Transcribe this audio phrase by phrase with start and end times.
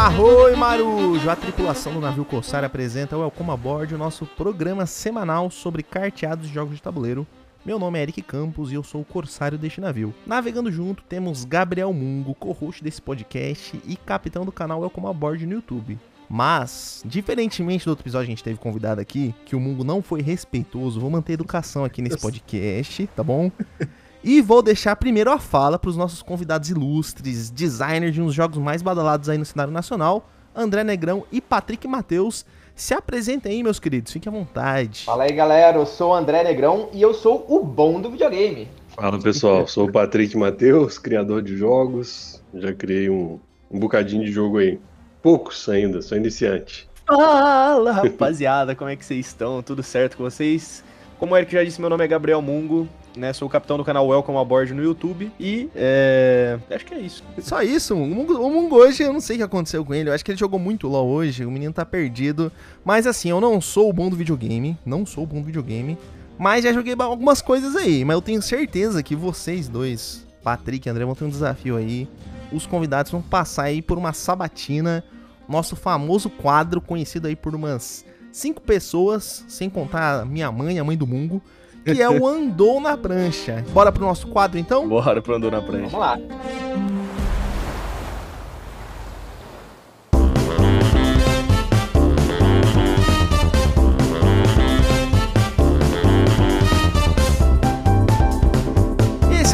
[0.00, 1.28] Arroi Marujo!
[1.28, 6.48] A tripulação do navio Corsário apresenta o Welcome Aboard, o nosso programa semanal sobre carteados
[6.48, 7.26] de jogos de tabuleiro.
[7.66, 10.14] Meu nome é Eric Campos e eu sou o Corsário deste navio.
[10.26, 15.56] Navegando junto temos Gabriel Mungo, co-host desse podcast e capitão do canal Welcome Aboard no
[15.56, 15.98] YouTube.
[16.30, 20.00] Mas, diferentemente do outro episódio que a gente teve convidado aqui, que o Mungo não
[20.00, 23.52] foi respeitoso, vou manter educação aqui nesse podcast, tá bom?
[24.22, 28.58] E vou deixar primeiro a fala para os nossos convidados ilustres, designers de uns jogos
[28.58, 32.44] mais badalados aí no cenário nacional, André Negrão e Patrick Matheus.
[32.74, 35.04] Se apresentem aí, meus queridos, fiquem à vontade.
[35.06, 38.68] Fala aí, galera, eu sou o André Negrão e eu sou o bom do videogame.
[38.88, 42.42] Fala pessoal, sou o Patrick Matheus, criador de jogos.
[42.52, 44.78] Já criei um, um bocadinho de jogo aí.
[45.22, 46.86] Poucos ainda, sou iniciante.
[47.06, 49.62] Fala, rapaziada, como é que vocês estão?
[49.62, 50.84] Tudo certo com vocês?
[51.18, 53.32] Como o Eric já disse, meu nome é Gabriel Mungo, né?
[53.32, 55.30] Sou o capitão do canal Welcome Aboard no YouTube.
[55.38, 56.58] E é.
[56.70, 57.22] Acho que é isso.
[57.38, 57.94] Só isso.
[57.94, 60.08] O Mungo, hoje, eu não sei o que aconteceu com ele.
[60.08, 61.44] Eu acho que ele jogou muito LOL hoje.
[61.44, 62.50] O menino tá perdido.
[62.84, 64.76] Mas assim, eu não sou bom do videogame.
[64.84, 65.98] Não sou bom do videogame.
[66.38, 68.04] Mas já joguei algumas coisas aí.
[68.04, 72.08] Mas eu tenho certeza que vocês dois, Patrick e André, vão ter um desafio aí.
[72.52, 75.04] Os convidados vão passar aí por uma sabatina.
[75.48, 80.96] Nosso famoso quadro, conhecido aí por umas cinco pessoas, sem contar minha mãe, a mãe
[80.96, 81.42] do Mungo,
[81.84, 83.64] que é o Andou na Prancha.
[83.72, 84.88] Bora pro nosso quadro então?
[84.88, 85.88] Bora pro Andou na Prancha.
[85.88, 86.18] Vamos lá.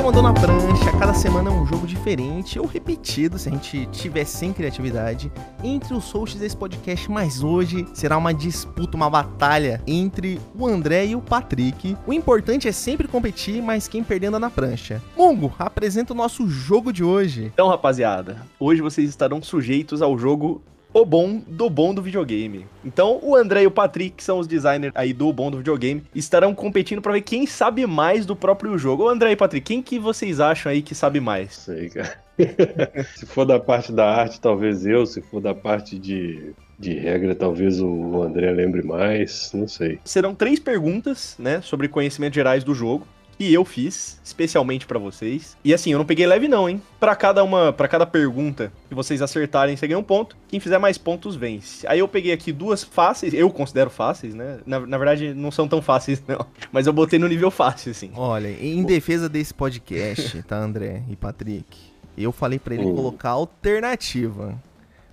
[0.06, 0.98] Esse é o Andou na Prancha.
[1.00, 5.32] Cada semana é um jogo diferente ou repetido, se a gente tiver sem criatividade,
[5.64, 7.10] entre os hosts desse podcast.
[7.10, 11.96] Mas hoje será uma disputa, uma batalha entre o André e o Patrick.
[12.06, 15.02] O importante é sempre competir, mas quem perder anda na prancha.
[15.16, 17.50] Mungo, apresenta o nosso jogo de hoje.
[17.52, 20.62] Então, rapaziada, hoje vocês estarão sujeitos ao jogo
[21.00, 22.66] o bom do bom do videogame.
[22.82, 26.02] Então, o André e o Patrick, que são os designers aí do bom do videogame,
[26.14, 29.04] estarão competindo para ver quem sabe mais do próprio jogo.
[29.04, 31.54] Ô, André e Patrick, quem que vocês acham aí que sabe mais?
[31.54, 32.18] Sei, cara.
[33.14, 35.04] se for da parte da arte, talvez eu.
[35.04, 39.50] Se for da parte de, de regra, talvez o André lembre mais.
[39.52, 39.98] Não sei.
[40.02, 45.56] Serão três perguntas, né, sobre conhecimentos gerais do jogo que eu fiz especialmente para vocês.
[45.64, 46.80] E assim, eu não peguei leve não, hein?
[46.98, 50.36] Para cada uma, para cada pergunta que vocês acertarem, você ganha um ponto.
[50.48, 51.86] Quem fizer mais pontos vence.
[51.86, 54.58] Aí eu peguei aqui duas fáceis, eu considero fáceis, né?
[54.66, 58.10] Na, na verdade, não são tão fáceis não, mas eu botei no nível fácil assim.
[58.14, 61.76] Olha, em defesa desse podcast, tá, André e Patrick?
[62.16, 64.58] Eu falei para ele colocar alternativa.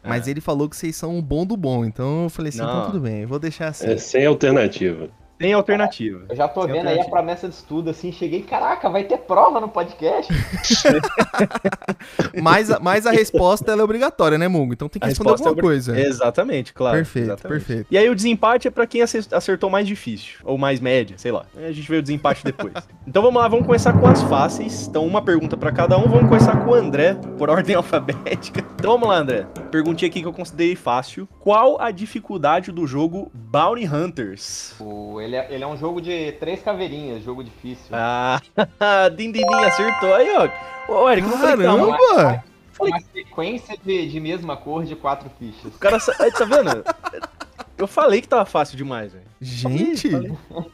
[0.06, 1.85] Mas ele falou que vocês são o bom do bom.
[1.85, 2.69] Então eu falei assim, Não.
[2.69, 3.88] então tudo bem, eu vou deixar assim.
[3.88, 5.09] É sem alternativa.
[5.44, 6.22] Tem alternativa.
[6.30, 9.18] Eu já tô Sem vendo aí a promessa de estudo, assim, cheguei, caraca, vai ter
[9.18, 10.31] prova no podcast?
[12.42, 14.74] Mas, a- mas a resposta ela é obrigatória, né, Mungo?
[14.74, 16.00] Então tem que A responder é alguma obri- coisa.
[16.00, 16.98] Exatamente, claro.
[16.98, 17.66] Perfeito, exatamente.
[17.66, 17.88] perfeito.
[17.92, 21.31] E aí o desempate é pra quem ace- acertou mais difícil, ou mais média, sei
[21.31, 21.46] lá.
[21.58, 22.74] A gente vê o desempate depois.
[23.08, 24.88] então vamos lá, vamos começar com as fáceis.
[24.88, 28.64] Então uma pergunta pra cada um, vamos começar com o André, por ordem alfabética.
[28.75, 29.46] Então vamos lá, André.
[29.72, 31.28] Perguntinha aqui que eu considerei fácil.
[31.40, 34.74] Qual a dificuldade do jogo Bounty Hunters?
[34.80, 37.88] O- ele, é, ele é um jogo de três caveirinhas, jogo difícil.
[37.91, 38.41] Ah,
[39.16, 40.91] Dindininho acertou aí, ó.
[40.91, 41.97] Ô, Eric, falei mal.
[41.97, 42.44] Caramba!
[42.79, 45.75] Uma sequência de, de mesma cor de quatro fichas.
[45.75, 46.83] O cara, tá vendo?
[47.77, 49.25] Eu falei que tava fácil demais, velho.
[49.39, 50.71] Gente, Falei, falei.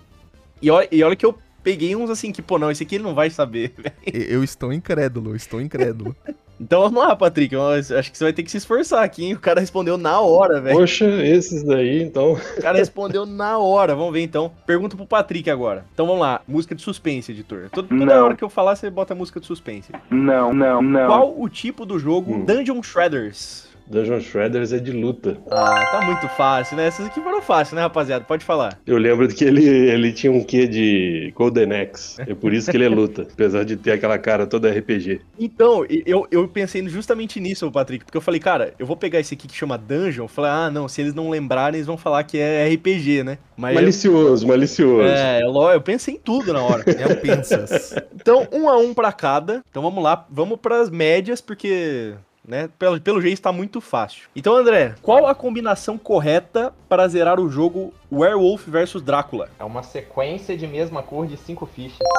[0.62, 3.04] E olha, e olha que eu peguei uns assim que, pô, não, esse aqui ele
[3.04, 4.26] não vai saber, velho.
[4.30, 6.16] eu estou incrédulo, eu estou incrédulo.
[6.60, 7.54] Então vamos lá, Patrick.
[7.56, 9.34] eu acho que você vai ter que se esforçar aqui, hein?
[9.34, 10.78] O cara respondeu na hora, velho.
[10.78, 12.34] Poxa, esses daí, então.
[12.34, 13.96] O cara respondeu na hora.
[13.96, 14.52] Vamos ver então.
[14.66, 15.86] Pergunta pro Patrick agora.
[15.94, 16.42] Então vamos lá.
[16.48, 17.70] Música de suspense, editor.
[17.72, 19.92] Toda, hora que eu falar, você bota música de suspense.
[20.10, 21.08] Não, não, não.
[21.08, 22.46] Qual o tipo do jogo Hum.
[22.46, 23.69] Dungeon Shredders?
[23.90, 25.38] Dungeon Shredders é de luta.
[25.50, 26.88] Ah, tá muito fácil, né?
[26.88, 28.24] Essas aqui foram fáceis, né, rapaziada?
[28.26, 28.78] Pode falar.
[28.86, 32.22] Eu lembro que ele, ele tinha um quê de Golden Axe.
[32.22, 33.24] É por isso que ele é luta.
[33.34, 35.22] Apesar de ter aquela cara toda RPG.
[35.40, 39.34] Então, eu, eu pensei justamente nisso, Patrick, porque eu falei, cara, eu vou pegar esse
[39.34, 40.26] aqui que chama Dungeon.
[40.26, 43.38] Eu falei, ah, não, se eles não lembrarem, eles vão falar que é RPG, né?
[43.58, 45.04] Mas eu- Malicioso, malicioso.
[45.04, 46.84] É, ló- eu pensei em tudo na hora.
[46.88, 47.94] É o Pensas.
[48.16, 49.62] Então, um a um pra cada.
[49.70, 52.14] Então vamos lá, vamos pras médias, porque,
[52.50, 54.28] né, pelo, pelo jeito tá muito fácil.
[54.36, 59.50] Então, André, qual a combinação correta para zerar o jogo Werewolf vs Drácula?
[59.60, 62.00] É uma sequência de mesma cor de cinco fichas.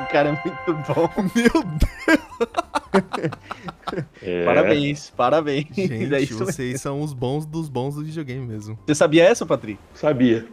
[0.00, 1.08] O cara é muito bom.
[1.36, 3.30] Meu Deus,
[4.22, 4.44] É.
[4.44, 5.66] Parabéns, parabéns.
[5.76, 6.46] É gente, isso mesmo.
[6.46, 8.78] vocês são os bons dos bons do videogame mesmo.
[8.86, 9.78] Você sabia essa, Patrick?
[9.94, 10.46] Sabia.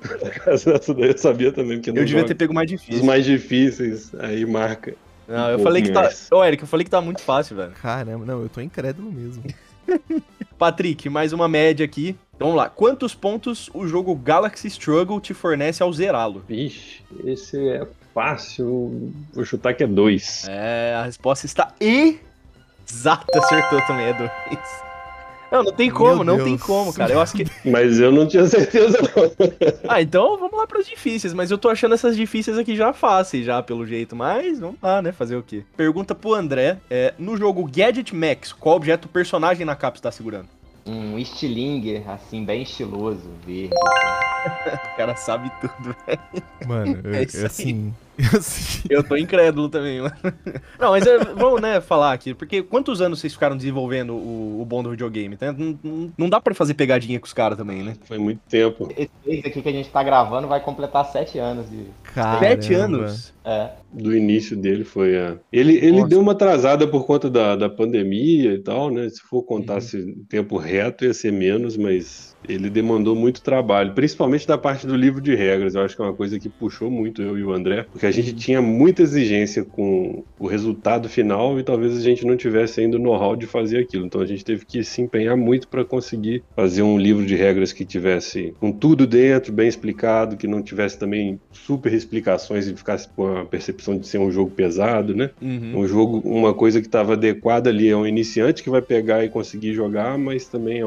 [0.46, 3.06] Essa daí eu sabia também, porque Eu devia ter pego mais Os difícil.
[3.06, 4.96] mais difíceis, aí marca.
[5.28, 6.10] Não, eu falei que tá.
[6.32, 7.72] Ô, Eric, eu falei que tá muito fácil, velho.
[7.74, 9.44] Caramba, não, eu tô incrédulo mesmo.
[10.58, 12.16] Patrick, mais uma média aqui.
[12.36, 12.70] Então, vamos lá.
[12.70, 16.44] Quantos pontos o jogo Galaxy Struggle te fornece ao zerá-lo?
[16.48, 19.14] Vixe, esse é fácil.
[19.34, 20.48] Vou chutar que é dois.
[20.48, 23.38] É, a resposta está exata.
[23.38, 24.32] Acertou também, é dois.
[25.52, 27.14] Não, não tem como, não tem como, cara.
[27.14, 27.46] Eu acho que.
[27.70, 29.48] Mas eu não tinha certeza, não.
[29.88, 31.34] ah, então vamos lá para as difíceis.
[31.34, 34.16] Mas eu tô achando essas difíceis aqui já fáceis, já, pelo jeito.
[34.16, 35.12] Mas vamos lá, né?
[35.12, 35.64] Fazer o quê?
[35.76, 40.12] Pergunta pro André: é, no jogo Gadget Max, qual objeto o personagem na capa está
[40.12, 40.48] segurando?
[40.86, 43.74] Um estilingue, assim, bem estiloso, verde.
[44.94, 46.22] o cara sabe tudo, velho.
[46.66, 47.94] Mano, é, é assim.
[48.90, 50.16] Eu tô incrédulo também, mano.
[50.80, 54.66] Não, mas é, vamos, né, falar aqui, porque quantos anos vocês ficaram desenvolvendo o, o
[54.66, 55.38] bom do videogame?
[55.40, 55.56] Né?
[55.58, 57.96] Não, não, não dá pra fazer pegadinha com os caras também, né?
[58.06, 58.90] Foi muito tempo.
[58.98, 61.86] Esse aqui que a gente tá gravando vai completar sete anos de.
[62.14, 62.40] Caramba.
[62.40, 63.34] Sete anos?
[63.46, 63.72] É.
[63.94, 65.38] Do início dele foi a.
[65.52, 69.08] Ele, ele deu uma atrasada por conta da, da pandemia e tal, né?
[69.10, 69.82] Se for contar uhum.
[69.82, 74.96] se tempo reto, ia ser menos, mas ele demandou muito trabalho, principalmente da parte do
[74.96, 75.76] livro de regras.
[75.76, 78.12] Eu acho que é uma coisa que puxou muito eu e o André, porque a
[78.12, 82.98] gente tinha muita exigência com o resultado final e talvez a gente não tivesse ainda
[82.98, 84.06] o know-how de fazer aquilo.
[84.06, 87.74] Então a gente teve que se empenhar muito para conseguir fazer um livro de regras
[87.74, 93.08] que tivesse com tudo dentro, bem explicado, que não tivesse também super explicações e ficasse
[93.10, 95.30] com a percepção de ser um jogo pesado, né?
[95.42, 95.80] Uhum.
[95.80, 99.30] Um jogo, uma coisa que estava adequada ali é um iniciante que vai pegar e
[99.30, 100.86] conseguir jogar, mas também é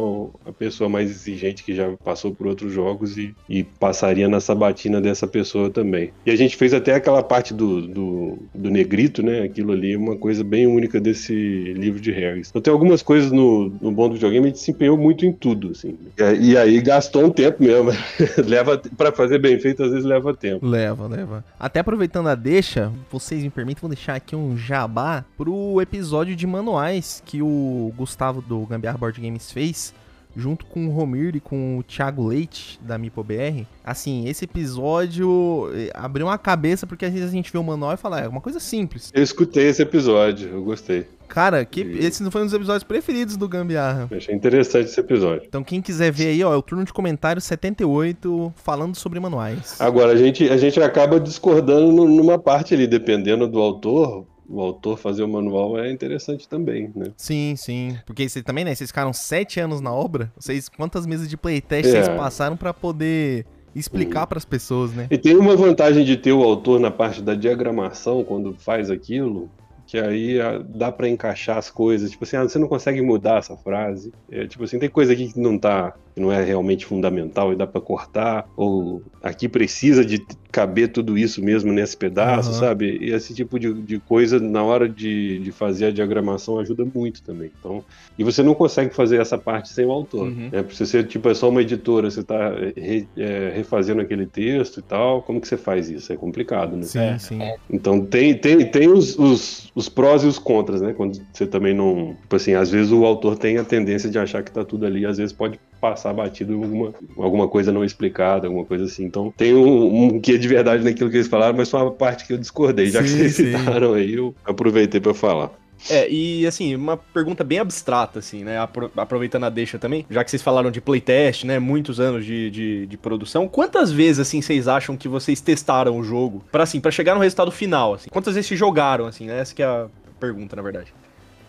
[0.48, 4.40] a pessoa mais exigente gente que já passou por outros jogos e, e passaria na
[4.40, 6.12] sabatina dessa pessoa também.
[6.24, 9.42] E a gente fez até aquela parte do, do, do negrito, né?
[9.42, 11.32] Aquilo ali é uma coisa bem única desse
[11.74, 12.48] livro de regras.
[12.48, 15.32] Então tem algumas coisas no, no bom do videogame, a gente se empenhou muito em
[15.32, 15.96] tudo, assim.
[16.18, 17.90] E, e aí gastou um tempo mesmo.
[18.46, 20.66] leva para fazer bem feito, às vezes leva tempo.
[20.66, 21.44] Leva, leva.
[21.58, 26.46] Até aproveitando a deixa, vocês me permitem, vou deixar aqui um jabá pro episódio de
[26.46, 29.92] manuais que o Gustavo do Gambiar Board Games fez
[30.36, 33.66] junto com o Romir e com o Thiago Leite, da MipoBR.
[33.84, 37.94] Assim, esse episódio eh, abriu uma cabeça porque às vezes a gente vê o manual
[37.94, 39.10] e fala, é uma coisa simples.
[39.14, 41.06] Eu escutei esse episódio, eu gostei.
[41.30, 42.04] Cara, que, e...
[42.04, 44.08] esse foi um dos episódios preferidos do Gambiarra.
[44.10, 45.44] Eu achei interessante esse episódio.
[45.46, 49.76] Então, quem quiser ver aí, ó, é o turno de comentário 78 falando sobre manuais.
[49.80, 54.98] Agora, a gente, a gente acaba discordando numa parte ali, dependendo do autor o autor
[54.98, 57.12] fazer o manual é interessante também, né?
[57.16, 57.96] Sim, sim.
[58.04, 58.74] Porque vocês também, né?
[58.74, 60.32] Vocês ficaram sete anos na obra.
[60.36, 62.02] Vocês, quantas mesas de playtest é.
[62.02, 65.06] vocês passaram para poder explicar para as pessoas, né?
[65.08, 69.48] E tem uma vantagem de ter o autor na parte da diagramação quando faz aquilo,
[69.86, 72.10] que aí ah, dá para encaixar as coisas.
[72.10, 74.12] Tipo assim, ah, você não consegue mudar essa frase.
[74.30, 77.56] É, tipo assim, tem coisa aqui que não tá, que não é realmente fundamental e
[77.56, 82.58] dá para cortar, ou aqui precisa de caber tudo isso mesmo nesse pedaço, uhum.
[82.58, 82.98] sabe?
[83.00, 87.22] E esse tipo de, de coisa, na hora de, de fazer a diagramação, ajuda muito
[87.22, 87.50] também.
[87.58, 87.84] Então,
[88.18, 90.28] e você não consegue fazer essa parte sem o autor.
[90.28, 90.48] Uhum.
[90.50, 90.62] Né?
[90.62, 94.80] Pra você ser, tipo, é só uma editora, você tá re, é, refazendo aquele texto
[94.80, 96.12] e tal, como que você faz isso?
[96.12, 96.82] É complicado, né?
[96.82, 97.18] Sim, é.
[97.18, 97.38] sim.
[97.70, 100.92] Então, tem, tem, tem os, os, os prós e os contras, né?
[100.92, 102.16] Quando você também não...
[102.22, 105.06] Tipo assim, às vezes o autor tem a tendência de achar que tá tudo ali,
[105.06, 109.04] às vezes pode passar batido alguma, alguma coisa não explicada, alguma coisa assim.
[109.04, 112.26] Então, tem um, um que de verdade naquilo que eles falaram, mas foi uma parte
[112.26, 112.86] que eu discordei.
[112.86, 113.56] Já sim, que vocês sim.
[113.56, 115.50] citaram aí, eu aproveitei para falar.
[115.88, 118.58] É, e assim, uma pergunta bem abstrata, assim, né?
[118.96, 121.58] Aproveitando a deixa também, já que vocês falaram de playtest, né?
[121.58, 123.48] Muitos anos de, de, de, produção.
[123.48, 127.20] Quantas vezes, assim, vocês acham que vocês testaram o jogo para assim, para chegar no
[127.20, 128.10] resultado final, assim?
[128.10, 129.38] Quantas vezes se jogaram, assim, né?
[129.38, 129.86] Essa que é a
[130.18, 130.92] pergunta, na verdade.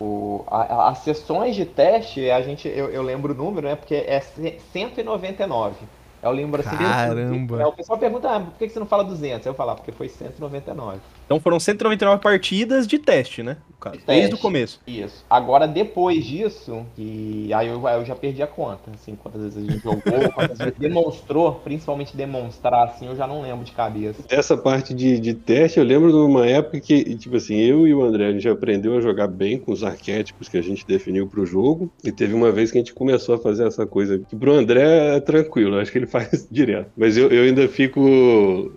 [0.02, 3.76] O, a, as sessões de teste, a gente, eu, eu lembro o número, né?
[3.76, 5.86] Porque é 199.
[6.20, 6.76] Eu lembro assim.
[6.76, 7.62] Caramba!
[7.62, 9.46] É, o pessoal pergunta, ah, por que você não fala 200?
[9.46, 11.00] Eu falo, ah, porque foi 199.
[11.32, 13.56] Então foram 199 partidas de teste, né?
[13.80, 14.80] Teste, desde o começo.
[14.86, 15.24] Isso.
[15.28, 19.60] Agora, depois disso, e aí eu, eu, já perdi a conta, assim, quantas vezes a
[19.60, 24.22] gente jogou, quantas vezes demonstrou, principalmente demonstrar, assim, eu já não lembro de cabeça.
[24.28, 27.94] Essa parte de, de teste, eu lembro de uma época que, tipo assim, eu e
[27.94, 31.26] o André, a gente aprendeu a jogar bem com os arquétipos que a gente definiu
[31.26, 34.36] pro jogo, e teve uma vez que a gente começou a fazer essa coisa, que
[34.36, 36.90] pro André é tranquilo, acho que ele faz direto.
[36.96, 38.00] Mas eu, eu ainda fico,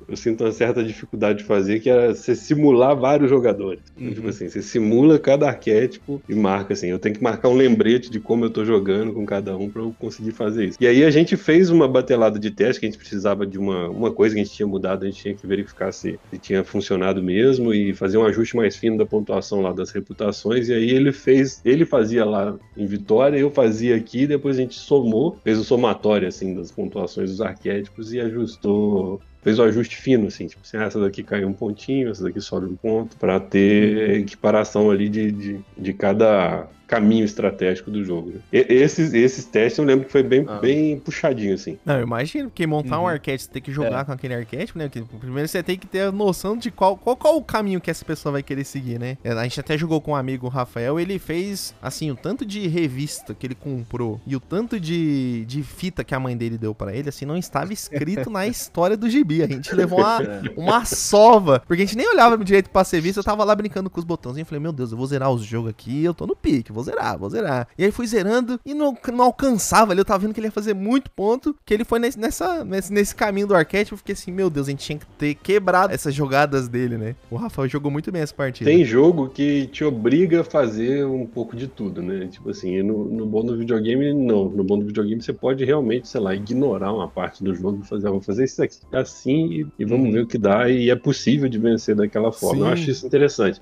[0.08, 3.82] eu sinto uma certa dificuldade de fazer, que é você simular vários jogadores.
[4.00, 4.14] Uhum.
[4.14, 6.88] Tipo assim, você simula cada arquétipo e marca assim.
[6.88, 9.82] Eu tenho que marcar um lembrete de como eu tô jogando com cada um para
[9.82, 10.78] eu conseguir fazer isso.
[10.80, 13.90] E aí a gente fez uma batelada de teste que a gente precisava de uma,
[13.90, 16.64] uma coisa que a gente tinha mudado, a gente tinha que verificar se, se tinha
[16.64, 20.70] funcionado mesmo e fazer um ajuste mais fino da pontuação lá das reputações.
[20.70, 24.76] E aí ele fez, ele fazia lá em Vitória, eu fazia aqui, depois a gente
[24.76, 29.96] somou, fez o somatório assim das pontuações dos arquétipos e ajustou fez o um ajuste
[29.96, 33.16] fino, assim, tipo assim, ah, essa daqui caiu um pontinho, essa daqui sobe um ponto,
[33.16, 38.32] para ter equiparação ali de, de, de cada caminho estratégico do jogo.
[38.32, 38.40] Né?
[38.52, 40.60] E, esses, esses testes eu lembro que foi bem, ah.
[40.60, 41.78] bem puxadinho, assim.
[41.86, 43.06] Não, eu imagino, porque montar uhum.
[43.06, 44.04] um arquétipo, você tem que jogar é.
[44.04, 44.90] com aquele arquétipo, né?
[44.90, 47.90] Porque primeiro você tem que ter a noção de qual, qual, qual o caminho que
[47.90, 49.18] essa pessoa vai querer seguir, né?
[49.24, 52.46] É, a gente até jogou com um amigo, o Rafael, ele fez, assim, o tanto
[52.46, 56.58] de revista que ele comprou e o tanto de, de fita que a mãe dele
[56.58, 59.44] deu para ele, assim, não estava escrito na história do gibi.
[59.44, 60.20] A gente levou uma,
[60.56, 64.00] uma sova, porque a gente nem olhava direito pra serviço, eu tava lá brincando com
[64.00, 64.38] os botões.
[64.38, 66.84] E falei, meu Deus, eu vou zerar os jogos aqui, eu tô no pique, vou
[66.84, 67.68] zerar, vou zerar.
[67.78, 70.52] E aí fui zerando e não, não alcançava ali, eu tava vendo que ele ia
[70.52, 74.14] fazer muito ponto, que ele foi nesse, nessa, nesse, nesse caminho do arquétipo, eu fiquei
[74.14, 77.16] assim, meu Deus, a gente tinha que ter quebrado essas jogadas dele, né?
[77.32, 78.70] O Rafael jogou muito bem essa partida.
[78.70, 82.28] Tem jogo que te obriga a fazer um pouco de tudo, né?
[82.28, 84.50] Tipo assim, no, no bom do videogame, não.
[84.50, 87.88] No bom do videogame você pode realmente, sei lá, ignorar uma parte do jogo e
[87.88, 90.14] fazer, ah, vou fazer isso aqui assim e, e vamos uhum.
[90.14, 90.70] ver o que dá.
[90.70, 92.58] E é possível de vencer daquela forma.
[92.58, 92.68] Sim.
[92.68, 93.62] Eu acho isso interessante.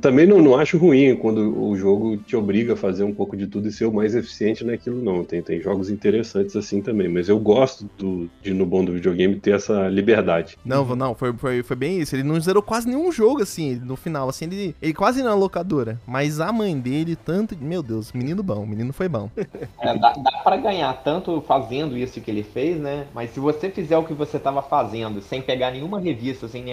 [0.00, 3.46] Também não, não acho ruim quando o jogo te obriga a fazer um pouco de
[3.46, 5.22] tudo e ser o mais eficiente naquilo, não.
[5.22, 9.38] Tem, tem jogos interessantes assim também, mas eu gosto do, de, no bom do videogame,
[9.38, 10.56] ter essa liberdade.
[10.64, 12.16] Não, não, foi, foi, foi bem isso.
[12.16, 16.00] Ele não zerou quase nenhum jogo, assim, no final, assim, ele, ele quase na locadora.
[16.06, 17.56] Mas a mãe dele, tanto.
[17.60, 19.30] Meu Deus, menino bom, menino foi bom.
[19.80, 23.06] É, dá, dá pra ganhar tanto fazendo isso que ele fez, né?
[23.14, 26.64] Mas se você fizer o que você tava fazendo, sem pegar nenhuma revista, sem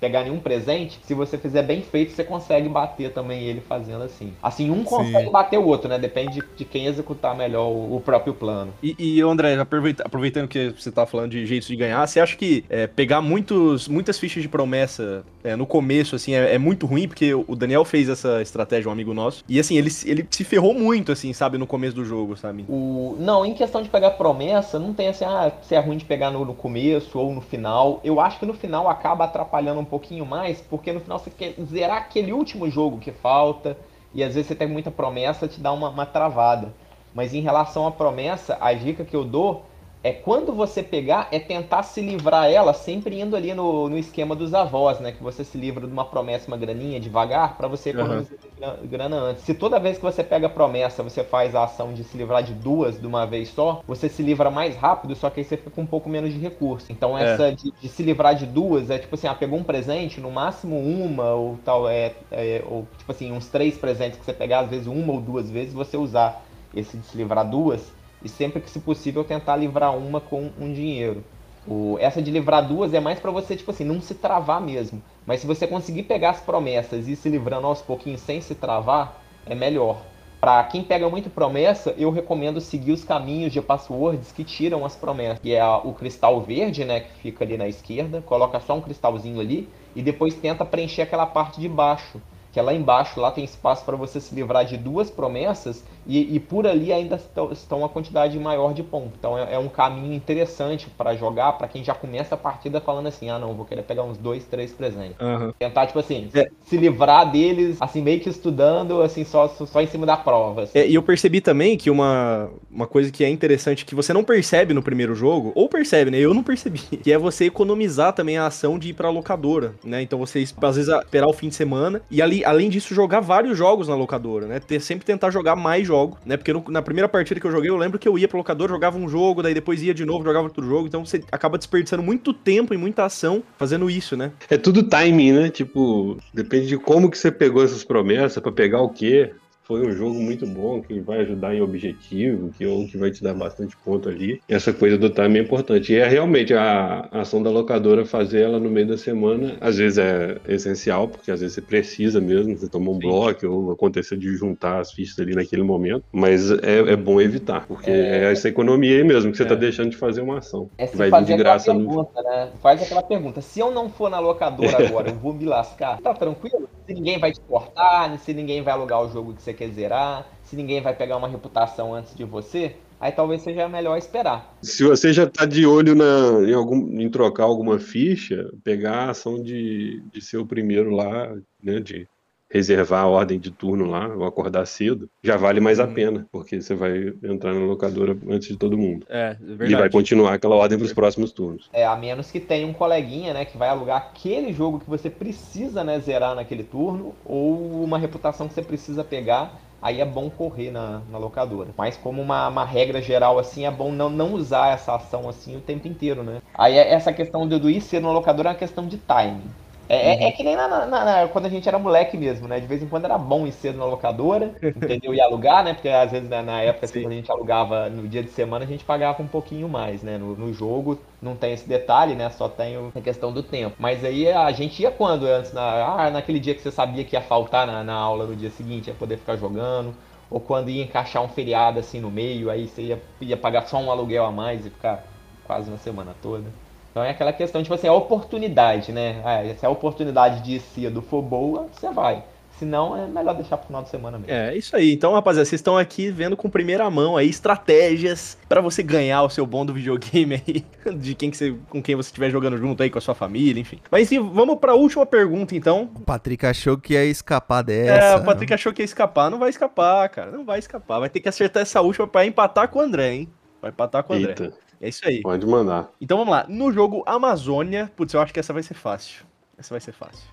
[0.00, 4.32] pegar nenhum presente, se você fizer bem feito, você consegue bater também ele fazendo assim.
[4.42, 5.98] Assim, um consegue Bater o outro, né?
[5.98, 8.72] Depende de quem executar melhor o, o próprio plano.
[8.82, 12.64] E, e André, aproveitando que você tá falando de jeitos de ganhar, você acha que
[12.68, 17.06] é, pegar muitos, muitas fichas de promessa é, no começo, assim, é, é, muito ruim,
[17.06, 20.74] porque o Daniel fez essa estratégia, um amigo nosso, e assim, ele, ele se ferrou
[20.74, 22.64] muito, assim, sabe, no começo do jogo, sabe?
[22.68, 23.16] O...
[23.18, 26.30] Não, em questão de pegar promessa, não tem assim, ah, se é ruim de pegar
[26.30, 28.00] no, no começo ou no final.
[28.02, 31.54] Eu acho que no final acaba atrapalhando um pouquinho mais, porque no final você quer
[31.64, 33.76] zerar aquele último jogo que falta,
[34.14, 36.72] e às vezes você tem muita promessa, te dá uma, uma travada.
[37.12, 39.64] Mas em relação à promessa, a dica que eu dou
[40.04, 44.36] é quando você pegar, é tentar se livrar ela, sempre indo ali no, no esquema
[44.36, 45.12] dos avós, né?
[45.12, 48.86] Que você se livra de uma promessa, uma graninha devagar, para você economizar uhum.
[48.86, 49.44] grana antes.
[49.44, 52.42] Se toda vez que você pega a promessa, você faz a ação de se livrar
[52.42, 55.56] de duas de uma vez só, você se livra mais rápido, só que aí você
[55.56, 56.92] fica com um pouco menos de recurso.
[56.92, 57.32] Então é.
[57.32, 57.52] essa é.
[57.52, 60.78] de, de, se livrar de duas é tipo assim, ah, pegou um presente, no máximo
[60.78, 64.68] uma ou tal, é, é, ou tipo assim, uns três presentes que você pegar, às
[64.68, 66.44] vezes uma ou duas vezes, você usar
[66.76, 67.90] esse de se livrar duas
[68.24, 71.22] e sempre que se possível tentar livrar uma com um dinheiro.
[71.66, 75.02] O, essa de livrar duas é mais para você, tipo assim, não se travar mesmo.
[75.26, 78.54] Mas se você conseguir pegar as promessas e ir se livrando aos pouquinhos sem se
[78.54, 79.98] travar, é melhor.
[80.40, 84.94] Para quem pega muito promessa, eu recomendo seguir os caminhos de passwords que tiram as
[84.94, 85.38] promessas.
[85.38, 89.40] Que é o cristal verde, né, que fica ali na esquerda, coloca só um cristalzinho
[89.40, 92.20] ali e depois tenta preencher aquela parte de baixo
[92.54, 96.36] que é lá embaixo, lá tem espaço para você se livrar de duas promessas e,
[96.36, 99.12] e por ali ainda estão, uma quantidade maior de pontos.
[99.18, 103.06] Então é, é um caminho interessante para jogar para quem já começa a partida falando
[103.06, 105.16] assim, ah não, vou querer pegar uns dois, três presentes.
[105.20, 105.52] Uhum.
[105.58, 106.48] Tentar, tipo assim, é.
[106.64, 110.62] se livrar deles, assim, meio que estudando, assim, só, só em cima da prova.
[110.62, 110.78] Assim.
[110.78, 114.24] É, e eu percebi também que uma, uma coisa que é interessante, que você não
[114.24, 116.18] percebe no primeiro jogo, ou percebe, né?
[116.18, 120.02] Eu não percebi, que é você economizar também a ação de ir pra locadora, né?
[120.02, 123.56] Então você, às vezes, esperar o fim de semana e ali além disso, jogar vários
[123.56, 124.60] jogos na locadora, né?
[124.60, 125.93] Ter, sempre tentar jogar mais jogos,
[126.24, 126.36] né?
[126.36, 128.72] Porque no, na primeira partida que eu joguei, eu lembro que eu ia pra locadora,
[128.72, 130.86] jogava um jogo, daí depois ia de novo, jogava outro jogo.
[130.86, 134.32] Então você acaba desperdiçando muito tempo e muita ação fazendo isso, né?
[134.50, 135.50] É tudo timing, né?
[135.50, 139.32] Tipo, depende de como que você pegou essas promessas, para pegar o quê
[139.64, 143.22] foi um jogo muito bom, que vai ajudar em objetivo, que, ou que vai te
[143.22, 144.40] dar bastante ponto ali.
[144.48, 145.92] Essa coisa do time é importante.
[145.92, 149.98] E é realmente a, ação da locadora fazer ela no meio da semana, às vezes
[149.98, 153.00] é essencial, porque às vezes você precisa mesmo, você toma um Sim.
[153.00, 157.66] bloco ou acontecer de juntar as fichas ali naquele momento, mas é, é bom evitar,
[157.66, 159.58] porque é, é essa economia aí mesmo que você está é.
[159.58, 160.68] deixando de fazer uma ação.
[160.76, 162.30] É vai vir de graça pergunta, no...
[162.30, 162.50] né?
[162.60, 166.12] Faz aquela pergunta, se eu não for na locadora agora, eu vou me lascar, tá
[166.12, 166.68] tranquilo?
[166.86, 170.26] Se ninguém vai te cortar, se ninguém vai alugar o jogo que você quer zerar,
[170.42, 174.56] se ninguém vai pegar uma reputação antes de você, aí talvez seja melhor esperar.
[174.62, 179.10] Se você já está de olho na, em, algum, em trocar alguma ficha, pegar a
[179.10, 182.06] ação de, de ser o primeiro lá, né, de
[182.54, 185.92] reservar a ordem de turno lá, ou acordar cedo, já vale mais a uhum.
[185.92, 189.04] pena, porque você vai entrar na locadora antes de todo mundo.
[189.10, 189.72] É, é verdade.
[189.72, 191.68] E vai continuar aquela ordem para os próximos turnos.
[191.72, 195.10] É, a menos que tenha um coleguinha, né, que vai alugar aquele jogo que você
[195.10, 200.30] precisa, né, zerar naquele turno, ou uma reputação que você precisa pegar, aí é bom
[200.30, 201.70] correr na, na locadora.
[201.76, 205.56] Mas como uma, uma, regra geral, assim, é bom não, não usar essa ação, assim,
[205.56, 206.40] o tempo inteiro, né?
[206.54, 209.50] Aí é, essa questão do, do ir ser na locadora é uma questão de timing.
[209.88, 212.58] É, é, é, que nem na, na, na, quando a gente era moleque mesmo, né?
[212.58, 215.14] De vez em quando era bom ir cedo na locadora, entendeu?
[215.14, 215.74] E alugar, né?
[215.74, 218.68] Porque às vezes na, época, assim, quando a gente alugava no dia de semana, a
[218.68, 220.16] gente pagava um pouquinho mais, né?
[220.16, 222.30] No, no, jogo não tem esse detalhe, né?
[222.30, 223.76] Só tem a questão do tempo.
[223.78, 225.26] Mas aí a gente ia quando?
[225.26, 228.34] Antes, na, ah, naquele dia que você sabia que ia faltar na, na aula no
[228.34, 229.94] dia seguinte, ia poder ficar jogando.
[230.30, 233.78] Ou quando ia encaixar um feriado assim no meio, aí você ia, ia pagar só
[233.78, 235.04] um aluguel a mais e ficar
[235.44, 236.63] quase uma semana toda.
[236.94, 239.20] Então é aquela questão, tipo assim, a oportunidade, né?
[239.24, 242.22] Ah, se a oportunidade de ir cedo for boa, você vai.
[242.56, 244.32] Se não, é melhor deixar pro final de semana mesmo.
[244.32, 244.92] É, isso aí.
[244.92, 249.28] Então, rapaziada, vocês estão aqui vendo com primeira mão aí estratégias para você ganhar o
[249.28, 252.80] seu bom do videogame aí, de quem que você, com quem você estiver jogando junto
[252.80, 253.80] aí, com a sua família, enfim.
[253.90, 255.90] Mas sim, vamos pra última pergunta, então.
[255.96, 258.04] O Patrick achou que ia escapar dessa.
[258.04, 259.32] É, o Patrick achou que ia escapar.
[259.32, 260.30] Não vai escapar, cara.
[260.30, 261.00] Não vai escapar.
[261.00, 263.28] Vai ter que acertar essa última para empatar com o André, hein?
[263.60, 264.30] Vai empatar com o André.
[264.30, 264.63] Eita.
[264.84, 265.22] É isso aí.
[265.22, 265.90] Pode mandar.
[265.98, 266.44] Então vamos lá.
[266.46, 269.24] No jogo Amazônia, putz, eu acho que essa vai ser fácil.
[269.56, 270.28] Essa vai ser fácil.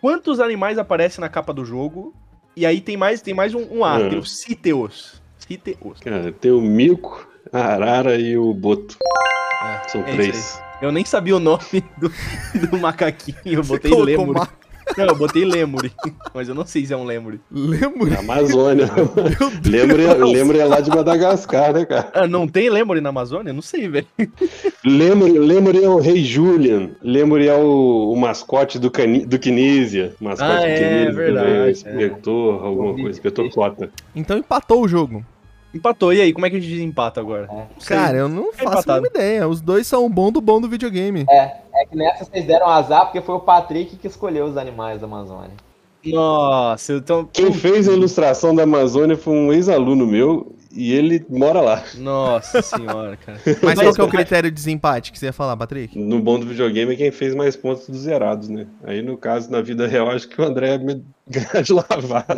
[0.00, 2.14] Quantos animais aparecem na capa do jogo?
[2.56, 5.20] E aí tem mais, tem mais um, um A, tem o Citeos.
[5.36, 6.00] Citeos.
[6.00, 8.96] Cara, tem o mico, a arara e o boto.
[9.62, 10.58] É, São é três.
[10.80, 12.10] Eu nem sabia o nome do,
[12.70, 14.48] do macaquinho, eu botei lemur.
[14.96, 15.92] Não, eu botei Lemuri,
[16.34, 17.40] mas eu não sei se é um Lemuri.
[17.50, 18.16] Lemuri?
[18.16, 18.88] Amazônia.
[19.64, 22.10] Lemuri, é, Lemuri é lá de Madagascar, né, cara?
[22.14, 23.52] Ah, não tem Lemuri na Amazônia?
[23.52, 24.06] Não sei, velho.
[24.84, 26.90] Lemuri, Lemuri é o rei Julian.
[27.02, 30.14] Lemuri é o, o mascote do, cani, do Kinesia.
[30.20, 31.08] Mascote ah, do é, Kinesia.
[31.08, 31.70] É, verdade.
[31.70, 32.66] Inspetor, é.
[32.66, 33.10] alguma coisa.
[33.10, 33.90] Inspetor Cota.
[34.14, 35.24] Então empatou o jogo.
[35.74, 37.48] Empatou, e aí, como é que a gente desempata agora?
[37.50, 37.84] É.
[37.84, 39.02] Cara, eu não faço empatado.
[39.02, 39.48] nenhuma ideia.
[39.48, 41.26] Os dois são bom do bom do videogame.
[41.28, 45.00] É, é que nessa vocês deram azar porque foi o Patrick que escolheu os animais
[45.00, 45.52] da Amazônia.
[46.04, 47.28] Nossa, então.
[47.32, 51.82] Quem fez a ilustração da Amazônia foi um ex-aluno meu e ele mora lá.
[51.96, 53.40] Nossa senhora, cara.
[53.62, 55.98] Mas qual que é o critério de desempate que você ia falar, Patrick?
[55.98, 58.66] No bom do videogame é quem fez mais pontos dos zerados, né?
[58.82, 62.36] Aí no caso, na vida real, acho que o André é ganhar de lavada.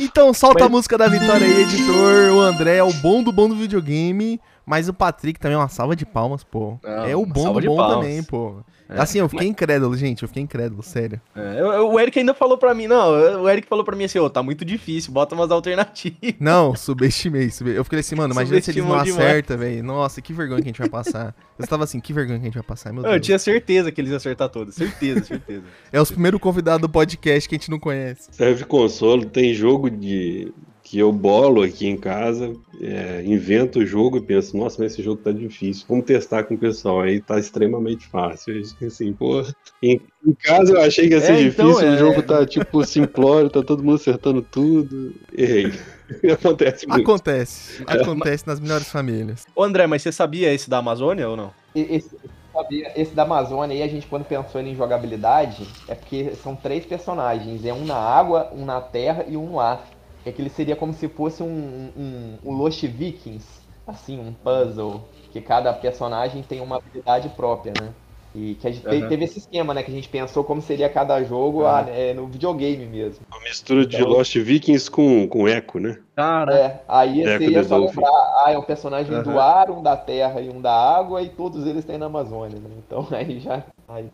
[0.00, 2.36] Então solta a música da vitória aí, editor.
[2.36, 4.40] O André é o bom do bom do videogame.
[4.68, 6.78] Mas o Patrick também é uma salva de palmas, pô.
[6.82, 7.96] Não, é o bom do bom palmas.
[7.96, 8.56] também, pô.
[8.86, 9.00] É.
[9.00, 9.52] Assim, eu fiquei mas...
[9.52, 10.22] incrédulo, gente.
[10.22, 11.18] Eu fiquei incrédulo, sério.
[11.34, 14.24] É, o Eric ainda falou pra mim, não, o Eric falou pra mim assim, ô,
[14.24, 16.18] oh, tá muito difícil, bota umas alternativas.
[16.38, 17.50] Não, subestimei.
[17.74, 19.82] Eu fiquei assim, mano, imagina se eles não acertam, velho.
[19.82, 21.34] Nossa, que vergonha que a gente vai passar.
[21.58, 23.14] Eu estava assim, que vergonha que a gente vai passar, meu Deus.
[23.14, 25.62] Eu tinha certeza que eles iam acertar todos, certeza, certeza.
[25.92, 28.28] é os primeiros convidados do podcast que a gente não conhece.
[28.30, 30.52] Serve consolo, tem jogo de
[30.88, 35.02] que eu bolo aqui em casa, é, invento o jogo e penso, nossa, mas esse
[35.02, 38.58] jogo tá difícil, vamos testar com o pessoal, aí tá extremamente fácil.
[38.80, 39.44] Assim, pô,
[39.82, 41.94] em, em casa eu achei que ia ser é, então, difícil, então, é...
[41.94, 45.70] o jogo tá tipo simplório, tá todo mundo acertando tudo, errei.
[46.32, 47.02] Acontece muito.
[47.02, 49.44] Acontece, acontece nas melhores famílias.
[49.54, 51.50] Ô André, mas você sabia esse da Amazônia ou não?
[51.74, 52.16] Esse,
[52.50, 56.86] sabia, esse da Amazônia aí, a gente quando pensou em jogabilidade, é porque são três
[56.86, 59.97] personagens, é um na água, um na terra e um no ar é
[60.32, 63.46] que ele seria como se fosse um, um, um Lost Vikings,
[63.86, 67.92] assim, um puzzle, que cada personagem tem uma habilidade própria, né?
[68.34, 69.08] E que a gente uhum.
[69.08, 69.82] teve esse esquema, né?
[69.82, 71.88] Que a gente pensou como seria cada jogo uhum.
[71.88, 73.24] é, no videogame mesmo.
[73.30, 75.98] Uma mistura de então, Lost Vikings com, com Echo, né?
[76.14, 76.54] Cara.
[76.54, 78.10] É, aí Echo seria só lembrar,
[78.44, 79.22] ah, é um personagem uhum.
[79.22, 82.58] do ar, um da terra e um da água, e todos eles têm na Amazônia,
[82.58, 82.70] né?
[82.86, 83.64] Então aí já.
[83.88, 84.06] Aí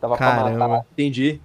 [0.00, 0.56] tava Caramba.
[0.56, 0.86] pra matar.
[0.92, 1.40] Entendi.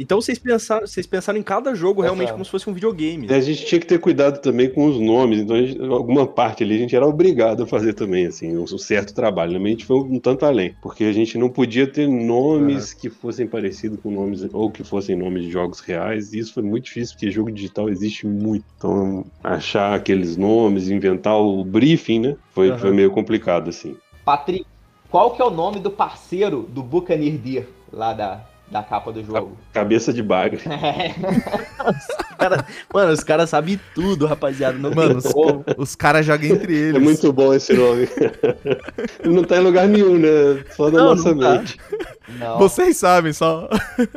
[0.00, 3.30] Então vocês pensaram, vocês pensaram em cada jogo realmente como se fosse um videogame.
[3.30, 6.76] A gente tinha que ter cuidado também com os nomes, então gente, alguma parte ali
[6.76, 9.52] a gente era obrigado a fazer também, assim, um certo trabalho.
[9.52, 12.98] Também a gente foi um tanto além, porque a gente não podia ter nomes uhum.
[12.98, 16.62] que fossem parecidos com nomes, ou que fossem nomes de jogos reais, e isso foi
[16.62, 18.64] muito difícil, porque jogo digital existe muito.
[18.78, 22.78] Então, achar aqueles nomes, inventar o briefing, né, foi, uhum.
[22.78, 23.94] foi meio complicado, assim.
[24.24, 24.64] Patrick,
[25.10, 29.24] qual que é o nome do parceiro do Buccaneer Deer, lá da, da capa do
[29.24, 29.56] jogo.
[29.72, 30.60] Cabeça de bagre.
[32.38, 34.78] cara, mano, os caras sabem tudo, rapaziada.
[34.78, 35.24] Não mano, os,
[35.76, 36.96] os caras jogam entre eles.
[36.96, 38.08] É muito bom esse nome.
[39.24, 40.64] não tá em lugar nenhum, né?
[40.76, 41.76] Só na não, nossa não mente.
[42.38, 42.58] Não.
[42.58, 43.68] Vocês sabem, só.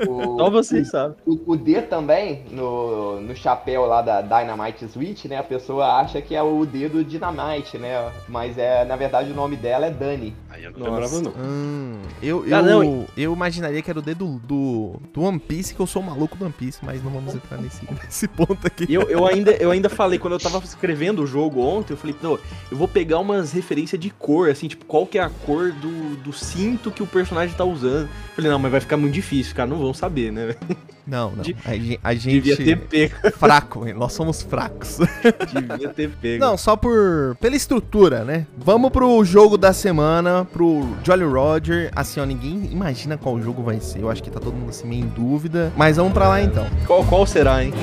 [0.07, 1.17] O, só vocês o, sabem.
[1.25, 5.37] O, o, D também, no, no chapéu lá da Dynamite Switch, né?
[5.37, 8.11] A pessoa acha que é o D do Dynamite, né?
[8.27, 10.35] Mas é, na verdade o nome dela é Dani.
[10.49, 11.31] Aí eu não lembrava, não.
[11.31, 13.05] Hum, eu, eu, ah, não.
[13.17, 16.37] eu imaginaria que era o D do, do, do One Piece, que eu sou maluco
[16.37, 18.85] do One Piece, mas não vamos entrar nesse, nesse ponto aqui.
[18.89, 22.15] Eu, eu, ainda, eu ainda falei, quando eu tava escrevendo o jogo ontem, eu falei,
[22.21, 22.37] não,
[22.69, 26.17] eu vou pegar umas referências de cor, assim, tipo, qual que é a cor do,
[26.17, 28.03] do cinto que o personagem tá usando.
[28.03, 30.55] Eu falei, não, mas vai ficar muito difícil, cara, não vão saber, né?
[31.05, 31.43] Não, não.
[31.65, 32.41] A, a gente.
[32.41, 33.15] Devia ter pego.
[33.37, 33.93] Fraco, hein?
[33.93, 34.99] Nós somos fracos.
[35.51, 36.43] Devia ter pego.
[36.43, 37.35] Não, só por.
[37.39, 38.47] pela estrutura, né?
[38.57, 41.91] Vamos pro jogo da semana, pro Jolly Roger.
[41.95, 43.99] Assim, ó, ninguém imagina qual jogo vai ser.
[43.99, 45.73] Eu acho que tá todo mundo assim meio em dúvida.
[45.75, 46.65] Mas vamos pra lá então.
[46.87, 47.73] Qual, qual será, hein?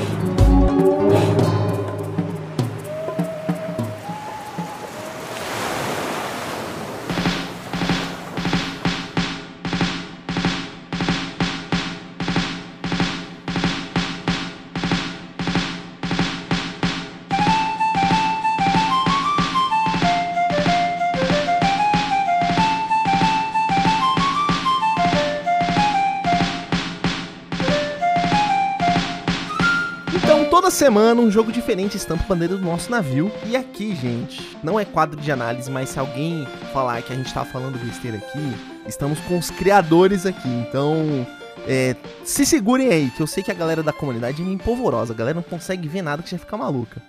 [30.91, 33.31] Semana, um jogo diferente estampa bandeira do nosso navio.
[33.47, 37.33] E aqui, gente, não é quadro de análise, mas se alguém falar que a gente
[37.33, 38.57] tá falando besteira aqui,
[38.89, 40.49] estamos com os criadores aqui.
[40.49, 41.25] Então,
[41.65, 45.13] é, se segurem aí, que eu sei que a galera da comunidade é meio empolvorosa.
[45.13, 47.01] A galera não consegue ver nada que já fica maluca.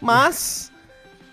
[0.00, 0.72] Mas,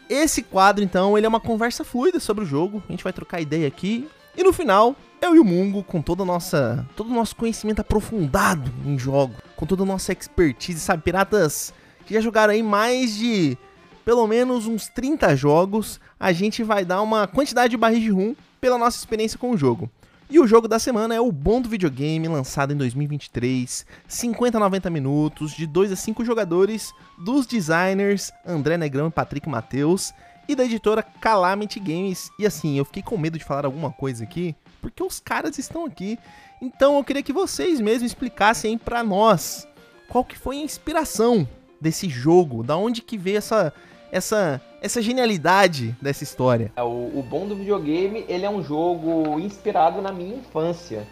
[0.09, 2.83] esse quadro, então, ele é uma conversa fluida sobre o jogo.
[2.89, 4.09] A gente vai trocar ideia aqui.
[4.35, 8.69] E no final, eu e o Mungo, com toda nossa, todo o nosso conhecimento aprofundado
[8.85, 11.73] em jogo, com toda a nossa expertise, sabe, piratas
[12.05, 13.57] que já jogaram aí mais de
[14.05, 18.35] pelo menos uns 30 jogos, a gente vai dar uma quantidade de barris de rum
[18.59, 19.89] pela nossa experiência com o jogo.
[20.29, 24.59] E o jogo da semana é o Bom do Videogame, lançado em 2023, 50 a
[24.59, 30.11] 90 minutos, de 2 a 5 jogadores, dos designers André Negrão e Patrick Matheus,
[30.47, 32.31] e da editora Calamity Games.
[32.39, 35.85] E assim, eu fiquei com medo de falar alguma coisa aqui, porque os caras estão
[35.85, 36.17] aqui.
[36.61, 39.67] Então eu queria que vocês mesmos explicassem para nós
[40.09, 41.47] qual que foi a inspiração
[41.83, 42.63] desse jogo?
[42.63, 43.73] Da onde que veio essa
[44.11, 46.71] essa essa genialidade dessa história?
[46.75, 51.05] É, o, o bom do videogame, ele é um jogo inspirado na minha infância.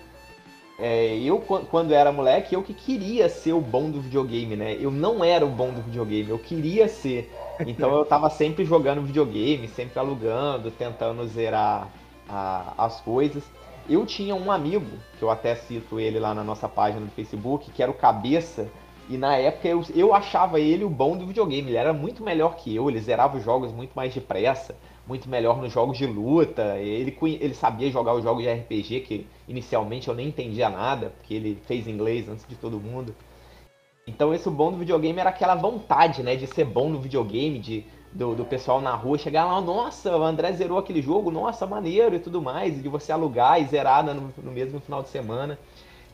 [0.79, 4.75] É, eu, quando era moleque, eu que queria ser o bom do videogame, né?
[4.79, 7.31] Eu não era o bom do videogame, eu queria ser.
[7.67, 11.87] Então eu tava sempre jogando videogame, sempre alugando, tentando zerar
[12.27, 13.43] a, as coisas.
[13.87, 14.87] Eu tinha um amigo,
[15.19, 18.67] que eu até cito ele lá na nossa página do Facebook, que era o Cabeça,
[19.09, 21.69] e na época eu, eu achava ele o bom do videogame.
[21.69, 24.75] Ele era muito melhor que eu, ele zerava os jogos muito mais depressa,
[25.07, 26.77] muito melhor nos jogos de luta.
[26.77, 31.33] Ele, ele sabia jogar os jogos de RPG, que inicialmente eu nem entendia nada, porque
[31.33, 33.13] ele fez inglês antes de todo mundo.
[34.07, 37.85] Então esse bom do videogame era aquela vontade, né, de ser bom no videogame, de
[38.11, 42.15] do, do pessoal na rua chegar lá, nossa, o André zerou aquele jogo, nossa, maneiro
[42.15, 45.57] e tudo mais, e de você alugar e zerar no, no mesmo final de semana.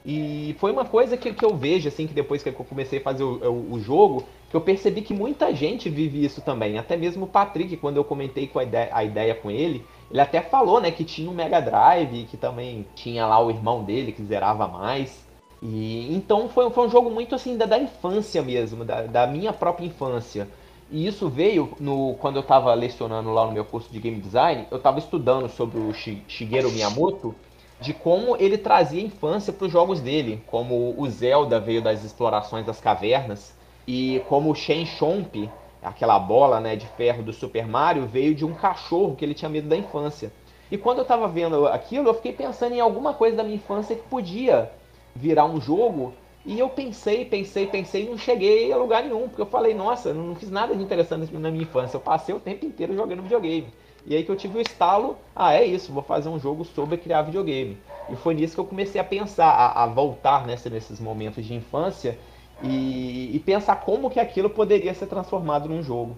[0.06, 3.02] E foi uma coisa que, que eu vejo, assim, que depois que eu comecei a
[3.02, 6.78] fazer o, o, o, jogo, que eu percebi que muita gente vive isso também.
[6.78, 10.22] Até mesmo o Patrick, quando eu comentei com a ideia, a ideia com ele, ele
[10.22, 14.14] até falou, né, que tinha um Mega Drive, que também tinha lá o irmão dele
[14.14, 15.26] que zerava mais.
[15.62, 19.52] E então foi, foi um jogo muito assim da, da infância mesmo, da, da minha
[19.52, 20.48] própria infância.
[20.90, 24.66] E isso veio no quando eu estava lecionando lá no meu curso de game design,
[24.72, 27.36] eu estava estudando sobre o Shigeru Miyamoto
[27.80, 32.66] de como ele trazia infância para os jogos dele, como o Zelda veio das explorações
[32.66, 33.56] das cavernas
[33.88, 35.50] e como o Shen Chomp,
[35.82, 39.50] aquela bola né, de ferro do Super Mario, veio de um cachorro que ele tinha
[39.50, 40.32] medo da infância.
[40.70, 43.96] E quando eu estava vendo aquilo, eu fiquei pensando em alguma coisa da minha infância
[43.96, 44.70] que podia
[45.16, 46.14] virar um jogo.
[46.46, 50.14] E eu pensei, pensei, pensei e não cheguei a lugar nenhum, porque eu falei, nossa,
[50.14, 51.96] não fiz nada de interessante na minha infância.
[51.96, 53.68] Eu passei o tempo inteiro jogando videogame.
[54.08, 56.96] E aí que eu tive o estalo, ah, é isso, vou fazer um jogo sobre
[56.96, 57.78] criar videogame.
[58.10, 61.54] E foi nisso que eu comecei a pensar, a, a voltar nessa, nesses momentos de
[61.54, 62.18] infância
[62.64, 66.18] e, e, pensar como que aquilo poderia ser transformado num jogo.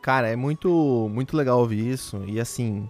[0.00, 2.22] Cara, é muito, muito legal ouvir isso.
[2.28, 2.88] E assim,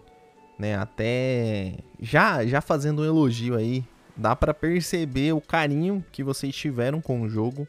[0.58, 3.82] né, até já, já fazendo um elogio aí,
[4.14, 7.66] dá para perceber o carinho que vocês tiveram com o jogo.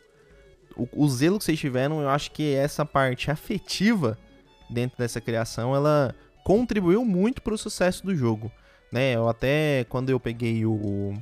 [0.76, 4.18] O, o zelo que vocês tiveram, eu acho que essa parte afetiva
[4.70, 8.52] dentro dessa criação, ela contribuiu muito para o sucesso do jogo.
[8.92, 9.14] Né?
[9.16, 11.14] Eu até quando eu peguei o,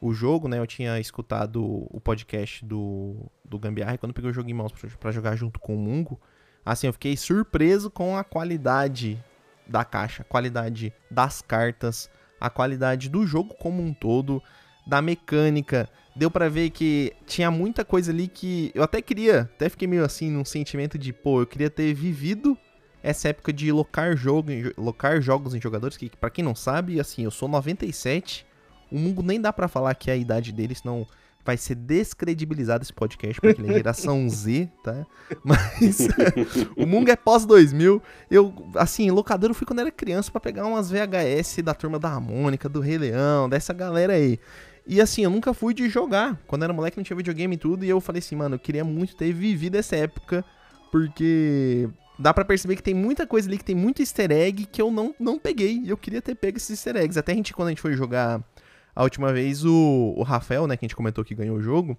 [0.00, 4.30] o jogo, né, eu tinha escutado o podcast do, do Gambiarra, e quando eu peguei
[4.30, 6.20] o jogo em mãos para jogar junto com o Mungo,
[6.64, 9.22] assim, eu fiquei surpreso com a qualidade
[9.66, 14.42] da caixa, a qualidade das cartas, a qualidade do jogo como um todo,
[14.86, 15.88] da mecânica.
[16.16, 20.04] Deu para ver que tinha muita coisa ali que eu até queria, até fiquei meio
[20.04, 22.56] assim num sentimento de, pô, eu queria ter vivido
[23.02, 27.24] essa época de locar, jogo, locar jogos em jogadores, que para quem não sabe, assim,
[27.24, 28.46] eu sou 97,
[28.90, 31.06] o Mungo nem dá para falar que é a idade dele, senão
[31.44, 35.06] vai ser descredibilizado esse podcast, porque ele é geração Z, tá?
[35.42, 36.08] Mas
[36.76, 38.02] o Mungo é pós 2000.
[38.30, 42.10] Eu, assim, locador eu fui quando era criança para pegar umas VHS da turma da
[42.10, 44.38] Harmônica, do Rei Leão, dessa galera aí.
[44.86, 46.38] E assim, eu nunca fui de jogar.
[46.46, 47.84] Quando era moleque não tinha videogame e tudo.
[47.84, 50.44] E eu falei assim, mano, eu queria muito ter vivido essa época.
[50.90, 51.88] Porque
[52.20, 54.90] dá para perceber que tem muita coisa ali, que tem muito easter egg que eu
[54.90, 55.80] não, não peguei.
[55.82, 57.18] E eu queria ter pego esses easter eggs.
[57.18, 58.42] Até a gente, quando a gente foi jogar
[58.94, 61.96] a última vez, o, o Rafael, né, que a gente comentou que ganhou o jogo,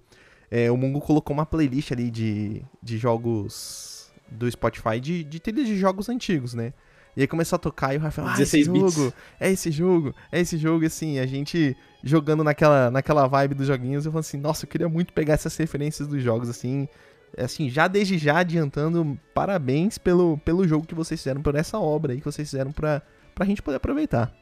[0.49, 5.67] é, o Mungo colocou uma playlist ali de, de jogos do Spotify de, de trilhas
[5.67, 6.73] de jogos antigos, né?
[7.15, 9.13] E aí começou a tocar e o Rafael, ah, esse jogo, bits.
[9.37, 14.05] é esse jogo, é esse jogo, assim, a gente jogando naquela, naquela vibe dos joguinhos,
[14.05, 16.87] eu falei assim, nossa, eu queria muito pegar essas referências dos jogos, assim,
[17.37, 22.13] assim, já desde já adiantando, parabéns pelo, pelo jogo que vocês fizeram, por essa obra
[22.13, 23.01] aí que vocês fizeram pra,
[23.33, 24.33] pra gente poder aproveitar.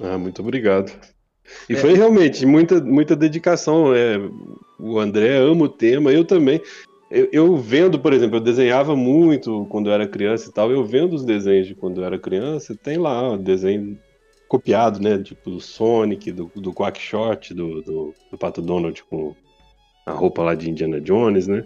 [0.00, 0.92] Ah, muito obrigado.
[1.68, 1.76] E é.
[1.76, 3.94] foi realmente muita, muita dedicação.
[3.94, 4.18] É,
[4.78, 6.60] o André ama o tema, eu também.
[7.10, 10.70] Eu, eu, vendo, por exemplo, eu desenhava muito quando eu era criança e tal.
[10.70, 13.98] Eu vendo os desenhos de quando eu era criança, tem lá desenho
[14.48, 15.22] copiado, né?
[15.22, 19.34] Tipo do Sonic, do, do Quackshot, do, do, do Pato Donald com
[20.06, 21.64] a roupa lá de Indiana Jones, né?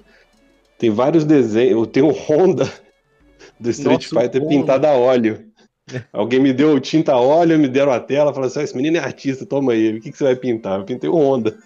[0.79, 1.89] Tem vários desenhos.
[1.89, 2.71] Tem o Honda
[3.59, 5.45] do Street Nossa, Fighter pintado a óleo.
[6.13, 8.97] Alguém me deu tinta a óleo, me deram a tela, falaram assim: ah, esse menino
[8.97, 10.81] é artista, toma aí, o que, que você vai pintar?
[10.81, 11.57] Eu pintei o Honda.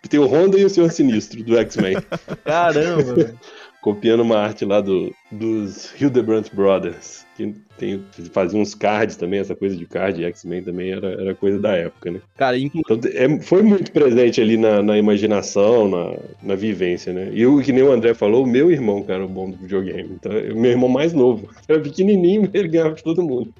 [0.00, 1.96] Pintei o Honda e o Senhor Sinistro, do X-Men.
[2.44, 3.34] Caramba,
[3.80, 9.54] Copiando uma arte lá do, dos Hildebrandt Brothers que tem, fazia uns cards também, essa
[9.54, 12.20] coisa de card, X-Men também era, era coisa da época, né?
[12.36, 12.80] Cara, inclu...
[12.80, 17.30] então, é, foi muito presente ali na, na imaginação, na, na vivência, né?
[17.32, 20.10] E o que nem o André falou, o meu irmão, cara, o bom do videogame.
[20.12, 21.48] Então, o meu irmão mais novo.
[21.66, 23.52] Era pequenininho, ele ganhava de todo mundo.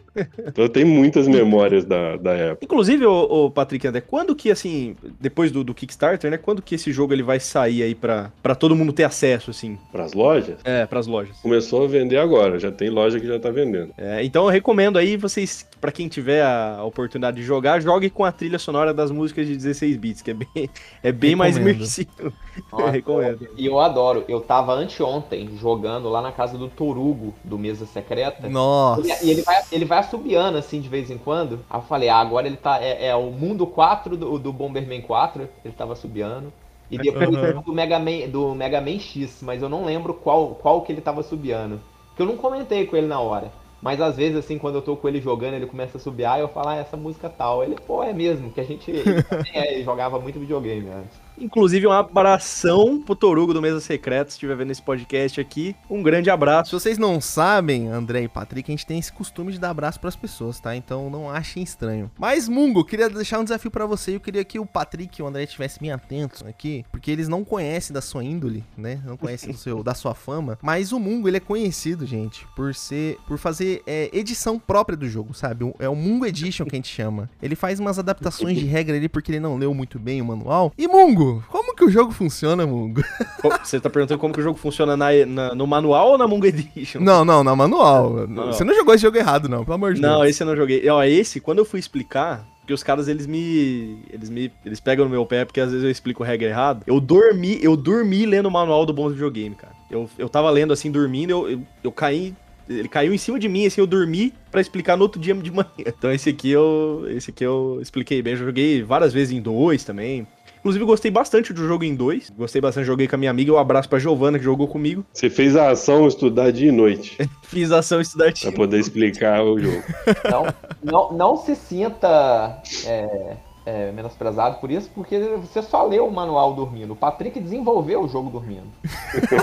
[0.47, 2.65] Então eu tenho muitas memórias da, da época.
[2.67, 6.37] Inclusive, o, o Patrick André, quando que, assim, depois do, do Kickstarter, né?
[6.37, 9.79] Quando que esse jogo ele vai sair aí pra, pra todo mundo ter acesso, assim?
[9.91, 10.57] Pras lojas?
[10.65, 11.39] É, pras lojas.
[11.39, 13.93] Começou a vender agora, já tem loja que já tá vendendo.
[13.97, 18.25] É, então eu recomendo aí vocês, para quem tiver a oportunidade de jogar, jogue com
[18.25, 20.71] a trilha sonora das músicas de 16 bits, que é bem,
[21.03, 22.33] é bem mais imersivo.
[22.73, 23.49] eu recomendo.
[23.57, 24.25] E eu adoro.
[24.29, 28.49] Eu tava anteontem jogando lá na casa do Torugo, do Mesa Secreta.
[28.49, 29.25] Nossa.
[29.25, 31.61] E ele vai, ele vai assobiando assim de vez em quando.
[31.69, 32.83] Aí eu falei, ah, agora ele tá.
[32.83, 35.49] É, é o mundo 4 do, do Bomberman 4.
[35.65, 36.53] Ele tava assobiando.
[36.93, 37.63] E depois uhum.
[37.63, 41.01] do, Mega Man, do Mega Man X, mas eu não lembro qual, qual que ele
[41.01, 41.81] tava subiando.
[42.09, 43.51] Porque eu não comentei com ele na hora.
[43.81, 46.39] Mas às vezes, assim, quando eu tô com ele jogando, ele começa a subir, ah,
[46.39, 47.65] eu falo, ah, essa música tal.
[47.65, 48.93] Ele, pô, é mesmo, que a gente
[49.55, 51.19] é, jogava muito videogame antes.
[51.43, 55.75] Inclusive, um abração pro Torugo do Mesa Secreta, se estiver vendo esse podcast aqui.
[55.91, 56.71] Um grande abraço.
[56.71, 59.99] Se vocês não sabem, André e Patrick, a gente tem esse costume de dar abraço
[59.99, 60.77] pras pessoas, tá?
[60.77, 62.09] Então não achem estranho.
[62.17, 64.15] Mas, Mungo, queria deixar um desafio para você.
[64.15, 67.43] Eu queria que o Patrick e o André estivessem bem atentos aqui, porque eles não
[67.43, 69.03] conhecem da sua índole, né?
[69.05, 70.57] Não conhecem do seu, da sua fama.
[70.63, 73.19] Mas o Mungo, ele é conhecido, gente, por ser.
[73.27, 75.75] por fazer é, edição própria do jogo, sabe?
[75.81, 77.29] É o Mungo Edition que a gente chama.
[77.43, 80.73] Ele faz umas adaptações de regra ali porque ele não leu muito bem o manual.
[80.79, 83.03] E, Mungo, como que o jogo funciona, Mungo?
[83.63, 86.47] Você tá perguntando como que o jogo funciona na, na, no manual ou na Mungo
[86.47, 87.01] Edition?
[87.01, 88.27] Não, não, na manual.
[88.27, 88.47] Não.
[88.47, 90.21] Você não jogou esse jogo errado, não, pelo amor de não, Deus.
[90.21, 90.89] Não, esse eu não joguei.
[90.89, 93.99] Ó, esse, quando eu fui explicar, porque os caras, eles me.
[94.11, 94.53] Eles me.
[94.65, 96.83] Eles pegam no meu pé porque às vezes eu explico regra errado.
[96.87, 99.73] Eu dormi, eu dormi lendo o manual do bom videogame, cara.
[99.91, 102.35] Eu, eu tava lendo assim, dormindo, eu, eu, eu caí
[102.69, 105.51] ele caiu em cima de mim, assim, eu dormi para explicar no outro dia de
[105.51, 105.69] manhã.
[105.79, 108.35] Então esse aqui eu, esse aqui eu expliquei bem.
[108.35, 110.27] Eu joguei várias vezes em dois também.
[110.63, 112.31] Inclusive, gostei bastante do jogo em dois.
[112.31, 113.53] Gostei bastante, joguei com a minha amiga.
[113.53, 115.05] Um abraço pra Giovana, que jogou comigo.
[115.13, 117.19] Você fez a ação estudar dia e noite.
[117.43, 119.83] Fiz a ação estudar dia Pra poder explicar o jogo.
[120.31, 126.13] Não, não, não se sinta é, é, menosprezado por isso, porque você só leu o
[126.13, 126.93] manual dormindo.
[126.93, 128.71] O Patrick desenvolveu o jogo dormindo.
[129.17, 129.39] Então,